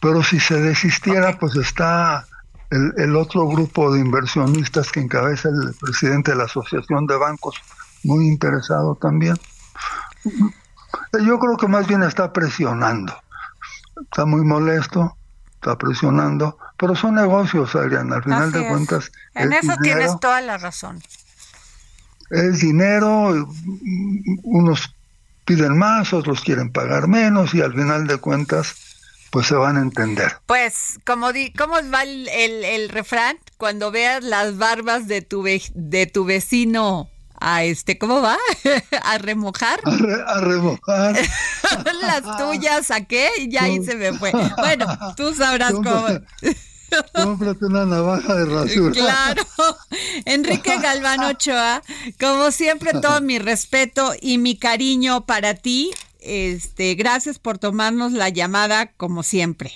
Pero 0.00 0.22
si 0.22 0.40
se 0.40 0.60
desistiera, 0.60 1.38
pues 1.38 1.56
está 1.56 2.26
el, 2.70 3.16
otro 3.16 3.46
grupo 3.46 3.92
de 3.92 4.00
inversionistas 4.00 4.90
que 4.90 5.00
encabeza 5.00 5.48
el 5.48 5.74
presidente 5.80 6.32
de 6.32 6.38
la 6.38 6.44
Asociación 6.44 7.06
de 7.06 7.16
Bancos, 7.16 7.56
muy 8.02 8.26
interesado 8.26 8.96
también. 8.96 9.36
Yo 11.12 11.38
creo 11.38 11.56
que 11.56 11.68
más 11.68 11.86
bien 11.86 12.02
está 12.02 12.32
presionando. 12.32 13.14
Está 14.02 14.24
muy 14.24 14.44
molesto, 14.44 15.16
está 15.54 15.78
presionando, 15.78 16.58
pero 16.76 16.96
son 16.96 17.14
negocios, 17.14 17.76
Adrián, 17.76 18.12
al 18.12 18.24
final 18.24 18.50
de 18.50 18.68
cuentas. 18.68 19.12
En 19.34 19.52
eso 19.52 19.74
tienes 19.80 20.18
toda 20.18 20.40
la 20.40 20.58
razón 20.58 21.00
es 22.34 22.60
dinero, 22.60 23.48
unos 24.42 24.94
piden 25.44 25.78
más, 25.78 26.12
otros 26.12 26.40
quieren 26.40 26.70
pagar 26.70 27.08
menos 27.08 27.54
y 27.54 27.60
al 27.60 27.74
final 27.74 28.06
de 28.06 28.16
cuentas 28.16 28.74
pues 29.30 29.48
se 29.48 29.56
van 29.56 29.76
a 29.76 29.80
entender. 29.80 30.32
Pues, 30.46 31.00
como 31.04 31.32
di, 31.32 31.52
¿cómo 31.52 31.74
va 31.92 32.04
el, 32.04 32.28
el, 32.28 32.88
refrán? 32.88 33.36
Cuando 33.56 33.90
veas 33.90 34.22
las 34.22 34.58
barbas 34.58 35.08
de 35.08 35.22
tu, 35.22 35.42
de 35.42 36.06
tu 36.06 36.24
vecino 36.24 37.10
a 37.40 37.64
este, 37.64 37.98
¿cómo 37.98 38.22
va? 38.22 38.38
¿A 39.02 39.18
remojar? 39.18 39.80
A, 40.26 40.40
remojar. 40.40 41.16
las 42.00 42.38
tuyas, 42.38 42.92
¿a 42.92 43.04
qué? 43.04 43.28
Y 43.38 43.50
ya 43.50 43.64
ahí 43.64 43.84
se 43.84 43.96
me 43.96 44.12
fue. 44.12 44.30
Bueno, 44.56 44.86
tú 45.16 45.34
sabrás 45.34 45.72
cómo. 45.72 46.06
Cómprate 47.14 47.64
una 47.66 47.86
navaja 47.86 48.34
de 48.34 48.44
rasura. 48.46 48.92
Claro. 48.92 49.42
Enrique 50.24 50.78
Galván 50.78 51.20
Ochoa, 51.24 51.82
como 52.20 52.50
siempre, 52.50 52.92
todo 53.00 53.20
mi 53.20 53.38
respeto 53.38 54.12
y 54.20 54.38
mi 54.38 54.56
cariño 54.56 55.26
para 55.26 55.54
ti. 55.54 55.90
Este, 56.20 56.94
gracias 56.94 57.38
por 57.38 57.58
tomarnos 57.58 58.12
la 58.12 58.30
llamada 58.30 58.92
como 58.92 59.22
siempre. 59.22 59.74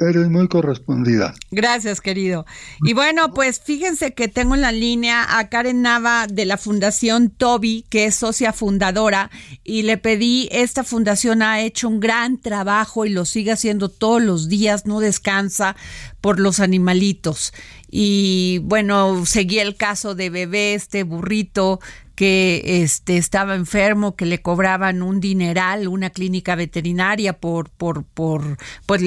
Eres 0.00 0.30
muy 0.30 0.48
correspondida. 0.48 1.34
Gracias, 1.50 2.00
querido. 2.00 2.46
Y 2.82 2.94
bueno, 2.94 3.34
pues 3.34 3.60
fíjense 3.60 4.14
que 4.14 4.28
tengo 4.28 4.54
en 4.54 4.62
la 4.62 4.72
línea 4.72 5.38
a 5.38 5.50
Karen 5.50 5.82
Nava 5.82 6.26
de 6.26 6.46
la 6.46 6.56
Fundación 6.56 7.28
Toby, 7.28 7.84
que 7.90 8.06
es 8.06 8.14
socia 8.14 8.54
fundadora, 8.54 9.30
y 9.62 9.82
le 9.82 9.98
pedí, 9.98 10.48
esta 10.52 10.84
fundación 10.84 11.42
ha 11.42 11.60
hecho 11.60 11.86
un 11.86 12.00
gran 12.00 12.38
trabajo 12.38 13.04
y 13.04 13.10
lo 13.10 13.26
sigue 13.26 13.52
haciendo 13.52 13.90
todos 13.90 14.22
los 14.22 14.48
días, 14.48 14.86
no 14.86 15.00
descansa 15.00 15.76
por 16.22 16.40
los 16.40 16.60
animalitos. 16.60 17.52
Y 17.90 18.60
bueno, 18.62 19.26
seguí 19.26 19.58
el 19.58 19.76
caso 19.76 20.14
de 20.14 20.30
bebé, 20.30 20.72
este 20.72 21.02
burrito 21.02 21.78
que 22.20 22.82
este 22.82 23.16
estaba 23.16 23.54
enfermo, 23.54 24.14
que 24.14 24.26
le 24.26 24.42
cobraban 24.42 25.00
un 25.00 25.20
dineral, 25.20 25.88
una 25.88 26.10
clínica 26.10 26.54
veterinaria 26.54 27.32
por 27.32 27.70
por 27.70 28.04
por 28.04 28.58
pues 28.84 29.02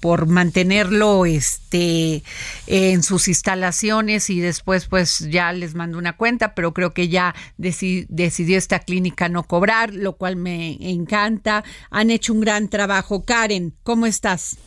por 0.00 0.26
mantenerlo 0.26 1.24
este 1.24 2.22
en 2.66 3.02
sus 3.02 3.28
instalaciones 3.28 4.28
y 4.28 4.40
después 4.40 4.84
pues 4.84 5.20
ya 5.30 5.50
les 5.54 5.74
mandó 5.74 5.96
una 5.96 6.18
cuenta, 6.18 6.54
pero 6.54 6.74
creo 6.74 6.92
que 6.92 7.08
ya 7.08 7.34
decidió 7.56 8.58
esta 8.58 8.80
clínica 8.80 9.30
no 9.30 9.44
cobrar, 9.44 9.94
lo 9.94 10.18
cual 10.18 10.36
me 10.36 10.76
encanta. 10.90 11.64
Han 11.88 12.10
hecho 12.10 12.34
un 12.34 12.42
gran 12.42 12.68
trabajo. 12.68 13.24
Karen, 13.24 13.72
¿cómo 13.82 14.04
estás? 14.04 14.58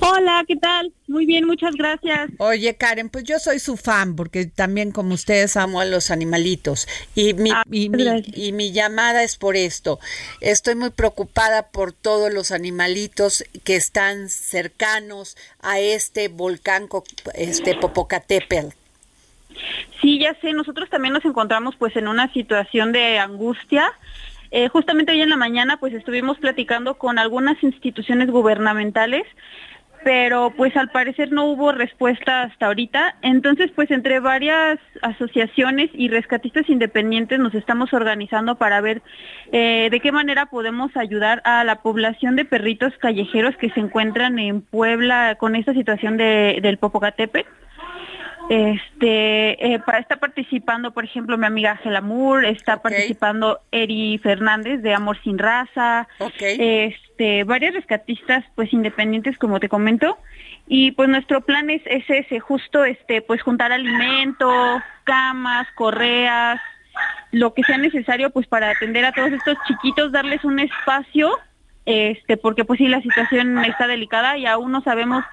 Hola, 0.00 0.44
¿qué 0.46 0.56
tal? 0.56 0.92
Muy 1.06 1.26
bien, 1.26 1.46
muchas 1.46 1.74
gracias. 1.74 2.30
Oye, 2.38 2.74
Karen, 2.76 3.08
pues 3.08 3.24
yo 3.24 3.38
soy 3.38 3.58
su 3.58 3.76
fan 3.76 4.16
porque 4.16 4.46
también 4.46 4.92
como 4.92 5.14
ustedes 5.14 5.56
amo 5.56 5.80
a 5.80 5.84
los 5.84 6.10
animalitos 6.10 6.86
y 7.14 7.34
mi, 7.34 7.50
ah, 7.50 7.62
y, 7.70 7.88
mi, 7.88 8.04
y 8.34 8.52
mi 8.52 8.72
llamada 8.72 9.22
es 9.22 9.36
por 9.36 9.56
esto. 9.56 9.98
Estoy 10.40 10.74
muy 10.74 10.90
preocupada 10.90 11.68
por 11.70 11.92
todos 11.92 12.32
los 12.32 12.52
animalitos 12.52 13.44
que 13.64 13.76
están 13.76 14.28
cercanos 14.28 15.36
a 15.60 15.80
este 15.80 16.28
volcán, 16.28 16.88
este 17.34 17.74
Popocatépetl. 17.74 18.68
Sí, 20.00 20.18
ya 20.18 20.34
sé, 20.40 20.52
nosotros 20.52 20.90
también 20.90 21.14
nos 21.14 21.24
encontramos 21.24 21.76
pues 21.76 21.96
en 21.96 22.08
una 22.08 22.32
situación 22.32 22.92
de 22.92 23.18
angustia. 23.18 23.92
Eh, 24.50 24.68
justamente 24.68 25.12
hoy 25.12 25.22
en 25.22 25.30
la 25.30 25.36
mañana 25.36 25.78
pues 25.78 25.92
estuvimos 25.92 26.38
platicando 26.38 26.98
con 26.98 27.18
algunas 27.18 27.60
instituciones 27.62 28.30
gubernamentales 28.30 29.24
pero 30.04 30.52
pues 30.56 30.76
al 30.76 30.90
parecer 30.90 31.32
no 31.32 31.46
hubo 31.46 31.72
respuesta 31.72 32.42
hasta 32.42 32.66
ahorita. 32.66 33.16
Entonces, 33.22 33.70
pues 33.74 33.90
entre 33.90 34.20
varias 34.20 34.78
asociaciones 35.02 35.90
y 35.94 36.08
rescatistas 36.08 36.68
independientes 36.68 37.38
nos 37.38 37.54
estamos 37.54 37.92
organizando 37.92 38.56
para 38.56 38.80
ver 38.80 39.02
eh, 39.52 39.88
de 39.90 40.00
qué 40.00 40.12
manera 40.12 40.46
podemos 40.46 40.96
ayudar 40.96 41.42
a 41.44 41.64
la 41.64 41.82
población 41.82 42.36
de 42.36 42.44
perritos 42.44 42.92
callejeros 42.98 43.56
que 43.56 43.70
se 43.70 43.80
encuentran 43.80 44.38
en 44.38 44.62
Puebla 44.62 45.36
con 45.38 45.56
esta 45.56 45.72
situación 45.74 46.16
de, 46.16 46.58
del 46.62 46.78
Popocatépetl. 46.78 47.48
Este, 48.48 49.74
eh, 49.74 49.82
está 49.98 50.16
participando, 50.16 50.92
por 50.92 51.04
ejemplo, 51.04 51.36
mi 51.36 51.46
amiga 51.46 51.72
Ángela 51.72 52.00
Moore, 52.00 52.50
está 52.50 52.80
participando 52.80 53.60
Eri 53.72 54.18
Fernández 54.18 54.82
de 54.82 54.94
Amor 54.94 55.20
Sin 55.22 55.38
Raza, 55.38 56.06
este, 56.38 57.44
varios 57.44 57.74
rescatistas, 57.74 58.44
pues 58.54 58.72
independientes, 58.72 59.36
como 59.38 59.58
te 59.58 59.68
comento, 59.68 60.18
y 60.68 60.92
pues 60.92 61.08
nuestro 61.08 61.40
plan 61.40 61.70
es, 61.70 61.82
ese, 61.86 62.38
justo, 62.38 62.84
este, 62.84 63.20
pues 63.20 63.42
juntar 63.42 63.72
alimento, 63.72 64.50
camas, 65.02 65.66
correas, 65.74 66.60
lo 67.32 67.52
que 67.52 67.64
sea 67.64 67.78
necesario, 67.78 68.30
pues 68.30 68.46
para 68.46 68.70
atender 68.70 69.04
a 69.04 69.12
todos 69.12 69.32
estos 69.32 69.56
chiquitos, 69.66 70.12
darles 70.12 70.44
un 70.44 70.60
espacio, 70.60 71.36
este, 71.84 72.36
porque 72.36 72.64
pues 72.64 72.78
sí 72.78 72.86
la 72.86 73.02
situación 73.02 73.64
está 73.64 73.88
delicada 73.88 74.38
y 74.38 74.46
aún 74.46 74.70
no 74.70 74.82
sabemos 74.82 75.24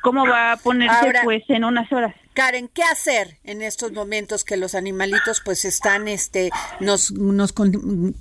cómo 0.00 0.26
va 0.26 0.52
a 0.52 0.56
ponerse 0.56 1.12
pues 1.24 1.42
en 1.48 1.64
unas 1.64 1.90
horas. 1.92 2.14
Karen, 2.38 2.70
¿qué 2.72 2.84
hacer 2.84 3.38
en 3.42 3.62
estos 3.62 3.90
momentos 3.90 4.44
que 4.44 4.56
los 4.56 4.76
animalitos 4.76 5.42
pues 5.44 5.64
están, 5.64 6.06
este, 6.06 6.50
nos, 6.78 7.10
nos, 7.10 7.52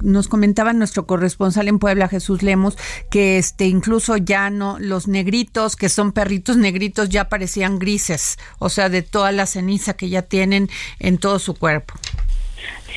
nos 0.01 0.27
comentaba 0.27 0.73
nuestro 0.73 1.05
corresponsal 1.05 1.67
en 1.67 1.77
Puebla, 1.77 2.07
Jesús 2.07 2.41
Lemos, 2.41 2.79
que 3.11 3.37
este, 3.37 3.65
incluso 3.65 4.17
ya 4.17 4.49
no, 4.49 4.77
los 4.79 5.07
negritos, 5.07 5.75
que 5.75 5.87
son 5.87 6.13
perritos 6.13 6.57
negritos, 6.57 7.09
ya 7.09 7.29
parecían 7.29 7.77
grises, 7.77 8.39
o 8.57 8.69
sea, 8.69 8.89
de 8.89 9.03
toda 9.03 9.31
la 9.31 9.45
ceniza 9.45 9.95
que 9.95 10.09
ya 10.09 10.23
tienen 10.23 10.67
en 10.97 11.19
todo 11.19 11.37
su 11.37 11.53
cuerpo. 11.53 11.93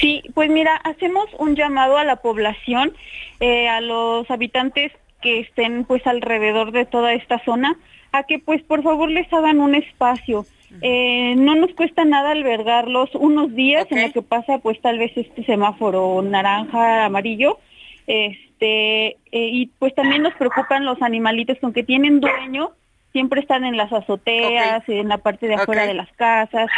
Sí, 0.00 0.22
pues 0.32 0.48
mira, 0.48 0.74
hacemos 0.76 1.26
un 1.38 1.54
llamado 1.54 1.98
a 1.98 2.04
la 2.04 2.16
población, 2.16 2.94
eh, 3.40 3.68
a 3.68 3.82
los 3.82 4.30
habitantes 4.30 4.90
que 5.20 5.40
estén 5.40 5.84
pues 5.84 6.06
alrededor 6.06 6.72
de 6.72 6.86
toda 6.86 7.12
esta 7.12 7.44
zona, 7.44 7.76
a 8.10 8.22
que 8.22 8.38
pues 8.38 8.62
por 8.62 8.82
favor 8.82 9.10
les 9.10 9.30
hagan 9.34 9.60
un 9.60 9.74
espacio. 9.74 10.46
Eh, 10.82 11.34
no 11.36 11.54
nos 11.56 11.74
cuesta 11.74 12.04
nada 12.04 12.30
albergarlos 12.30 13.10
unos 13.14 13.54
días 13.54 13.86
en 13.90 14.02
lo 14.02 14.12
que 14.12 14.22
pasa 14.22 14.58
pues 14.58 14.80
tal 14.80 14.98
vez 14.98 15.12
este 15.16 15.44
semáforo 15.44 16.22
naranja, 16.22 17.06
amarillo. 17.06 17.58
Este, 18.06 19.08
eh, 19.10 19.16
y 19.30 19.66
pues 19.78 19.94
también 19.94 20.22
nos 20.22 20.34
preocupan 20.34 20.84
los 20.84 21.00
animalitos 21.02 21.58
con 21.60 21.72
que 21.72 21.82
tienen 21.82 22.20
dueño, 22.20 22.72
siempre 23.12 23.40
están 23.40 23.64
en 23.64 23.76
las 23.76 23.92
azoteas, 23.92 24.82
en 24.88 25.08
la 25.08 25.18
parte 25.18 25.46
de 25.46 25.54
afuera 25.54 25.86
de 25.86 25.94
las 25.94 26.10
casas. 26.12 26.68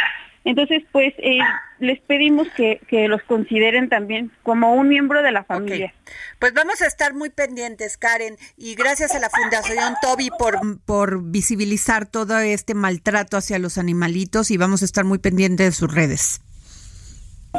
Entonces, 0.45 0.83
pues 0.91 1.13
eh, 1.19 1.39
les 1.79 2.01
pedimos 2.01 2.47
que, 2.55 2.79
los 3.07 3.21
consideren 3.23 3.89
también 3.89 4.31
como 4.43 4.73
un 4.73 4.89
miembro 4.89 5.21
de 5.21 5.31
la 5.31 5.43
familia. 5.43 5.93
Pues 6.39 6.53
vamos 6.53 6.81
a 6.81 6.87
estar 6.87 7.13
muy 7.13 7.29
pendientes, 7.29 7.97
Karen, 7.97 8.37
y 8.57 8.75
gracias 8.75 9.15
a 9.15 9.19
la 9.19 9.29
Fundación 9.29 9.95
Toby 10.01 10.29
por, 10.37 10.79
por 10.81 11.23
visibilizar 11.23 12.05
todo 12.05 12.39
este 12.39 12.73
maltrato 12.73 13.37
hacia 13.37 13.59
los 13.59 13.77
animalitos 13.77 14.51
y 14.51 14.57
vamos 14.57 14.81
a 14.81 14.85
estar 14.85 15.05
muy 15.05 15.19
pendientes 15.19 15.67
de 15.67 15.71
sus 15.71 15.93
redes. 15.93 16.41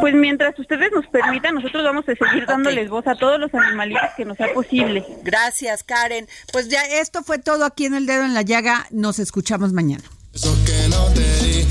Pues 0.01 0.13
mientras 0.13 0.59
ustedes 0.59 0.91
nos 0.93 1.07
permitan, 1.07 1.55
nosotros 1.55 1.85
vamos 1.85 2.05
a 2.09 2.15
seguir 2.17 2.47
dándoles 2.47 2.91
voz 2.91 3.07
a 3.07 3.15
todos 3.15 3.39
los 3.39 3.55
animalitos 3.55 4.11
que 4.17 4.25
nos 4.25 4.37
sea 4.37 4.53
posible. 4.53 5.05
Gracias, 5.23 5.85
Karen. 5.85 6.27
Pues 6.53 6.69
ya 6.69 6.83
esto 6.83 7.23
fue 7.23 7.39
todo 7.39 7.65
aquí 7.65 7.87
en 7.87 7.95
El 7.95 8.07
Dedo 8.07 8.25
en 8.25 8.35
la 8.35 8.43
Llaga. 8.43 8.87
Nos 8.91 9.21
escuchamos 9.21 9.73
mañana. 9.73 10.03
Eso 10.33 10.53
que 10.67 10.89
no 10.89 11.07
te 11.15 11.21
di, 11.45 11.65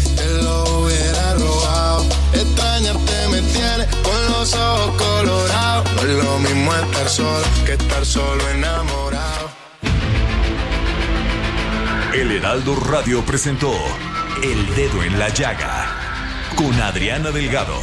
con 4.04 4.26
los 4.32 4.54
ojos 4.54 5.02
colorados. 5.02 5.94
No 5.96 6.02
es 6.02 6.24
lo 6.24 6.40
mismo 6.40 6.74
estar 6.76 7.10
solo 7.10 7.46
que 7.66 7.74
estar 7.74 8.06
solo 8.06 8.50
enamorado. 8.50 9.52
El 12.14 12.32
Heraldo 12.32 12.76
Radio 12.76 13.26
presentó 13.26 13.74
El 14.44 14.76
Dedo 14.76 15.04
en 15.04 15.18
la 15.18 15.30
Llaga 15.30 15.88
con 16.56 16.74
Adriana 16.80 17.32
Delgado. 17.32 17.76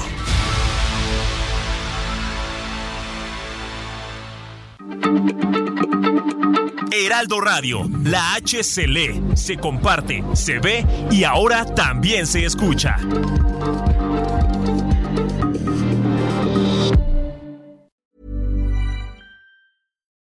Heraldo 6.92 7.40
Radio, 7.40 7.88
la 8.04 8.34
H 8.34 8.62
se 8.62 8.86
lee, 8.86 9.20
se 9.34 9.56
comparte, 9.56 10.22
se 10.34 10.58
ve 10.58 10.86
y 11.10 11.24
ahora 11.24 11.64
también 11.64 12.26
se 12.26 12.44
escucha. 12.44 12.98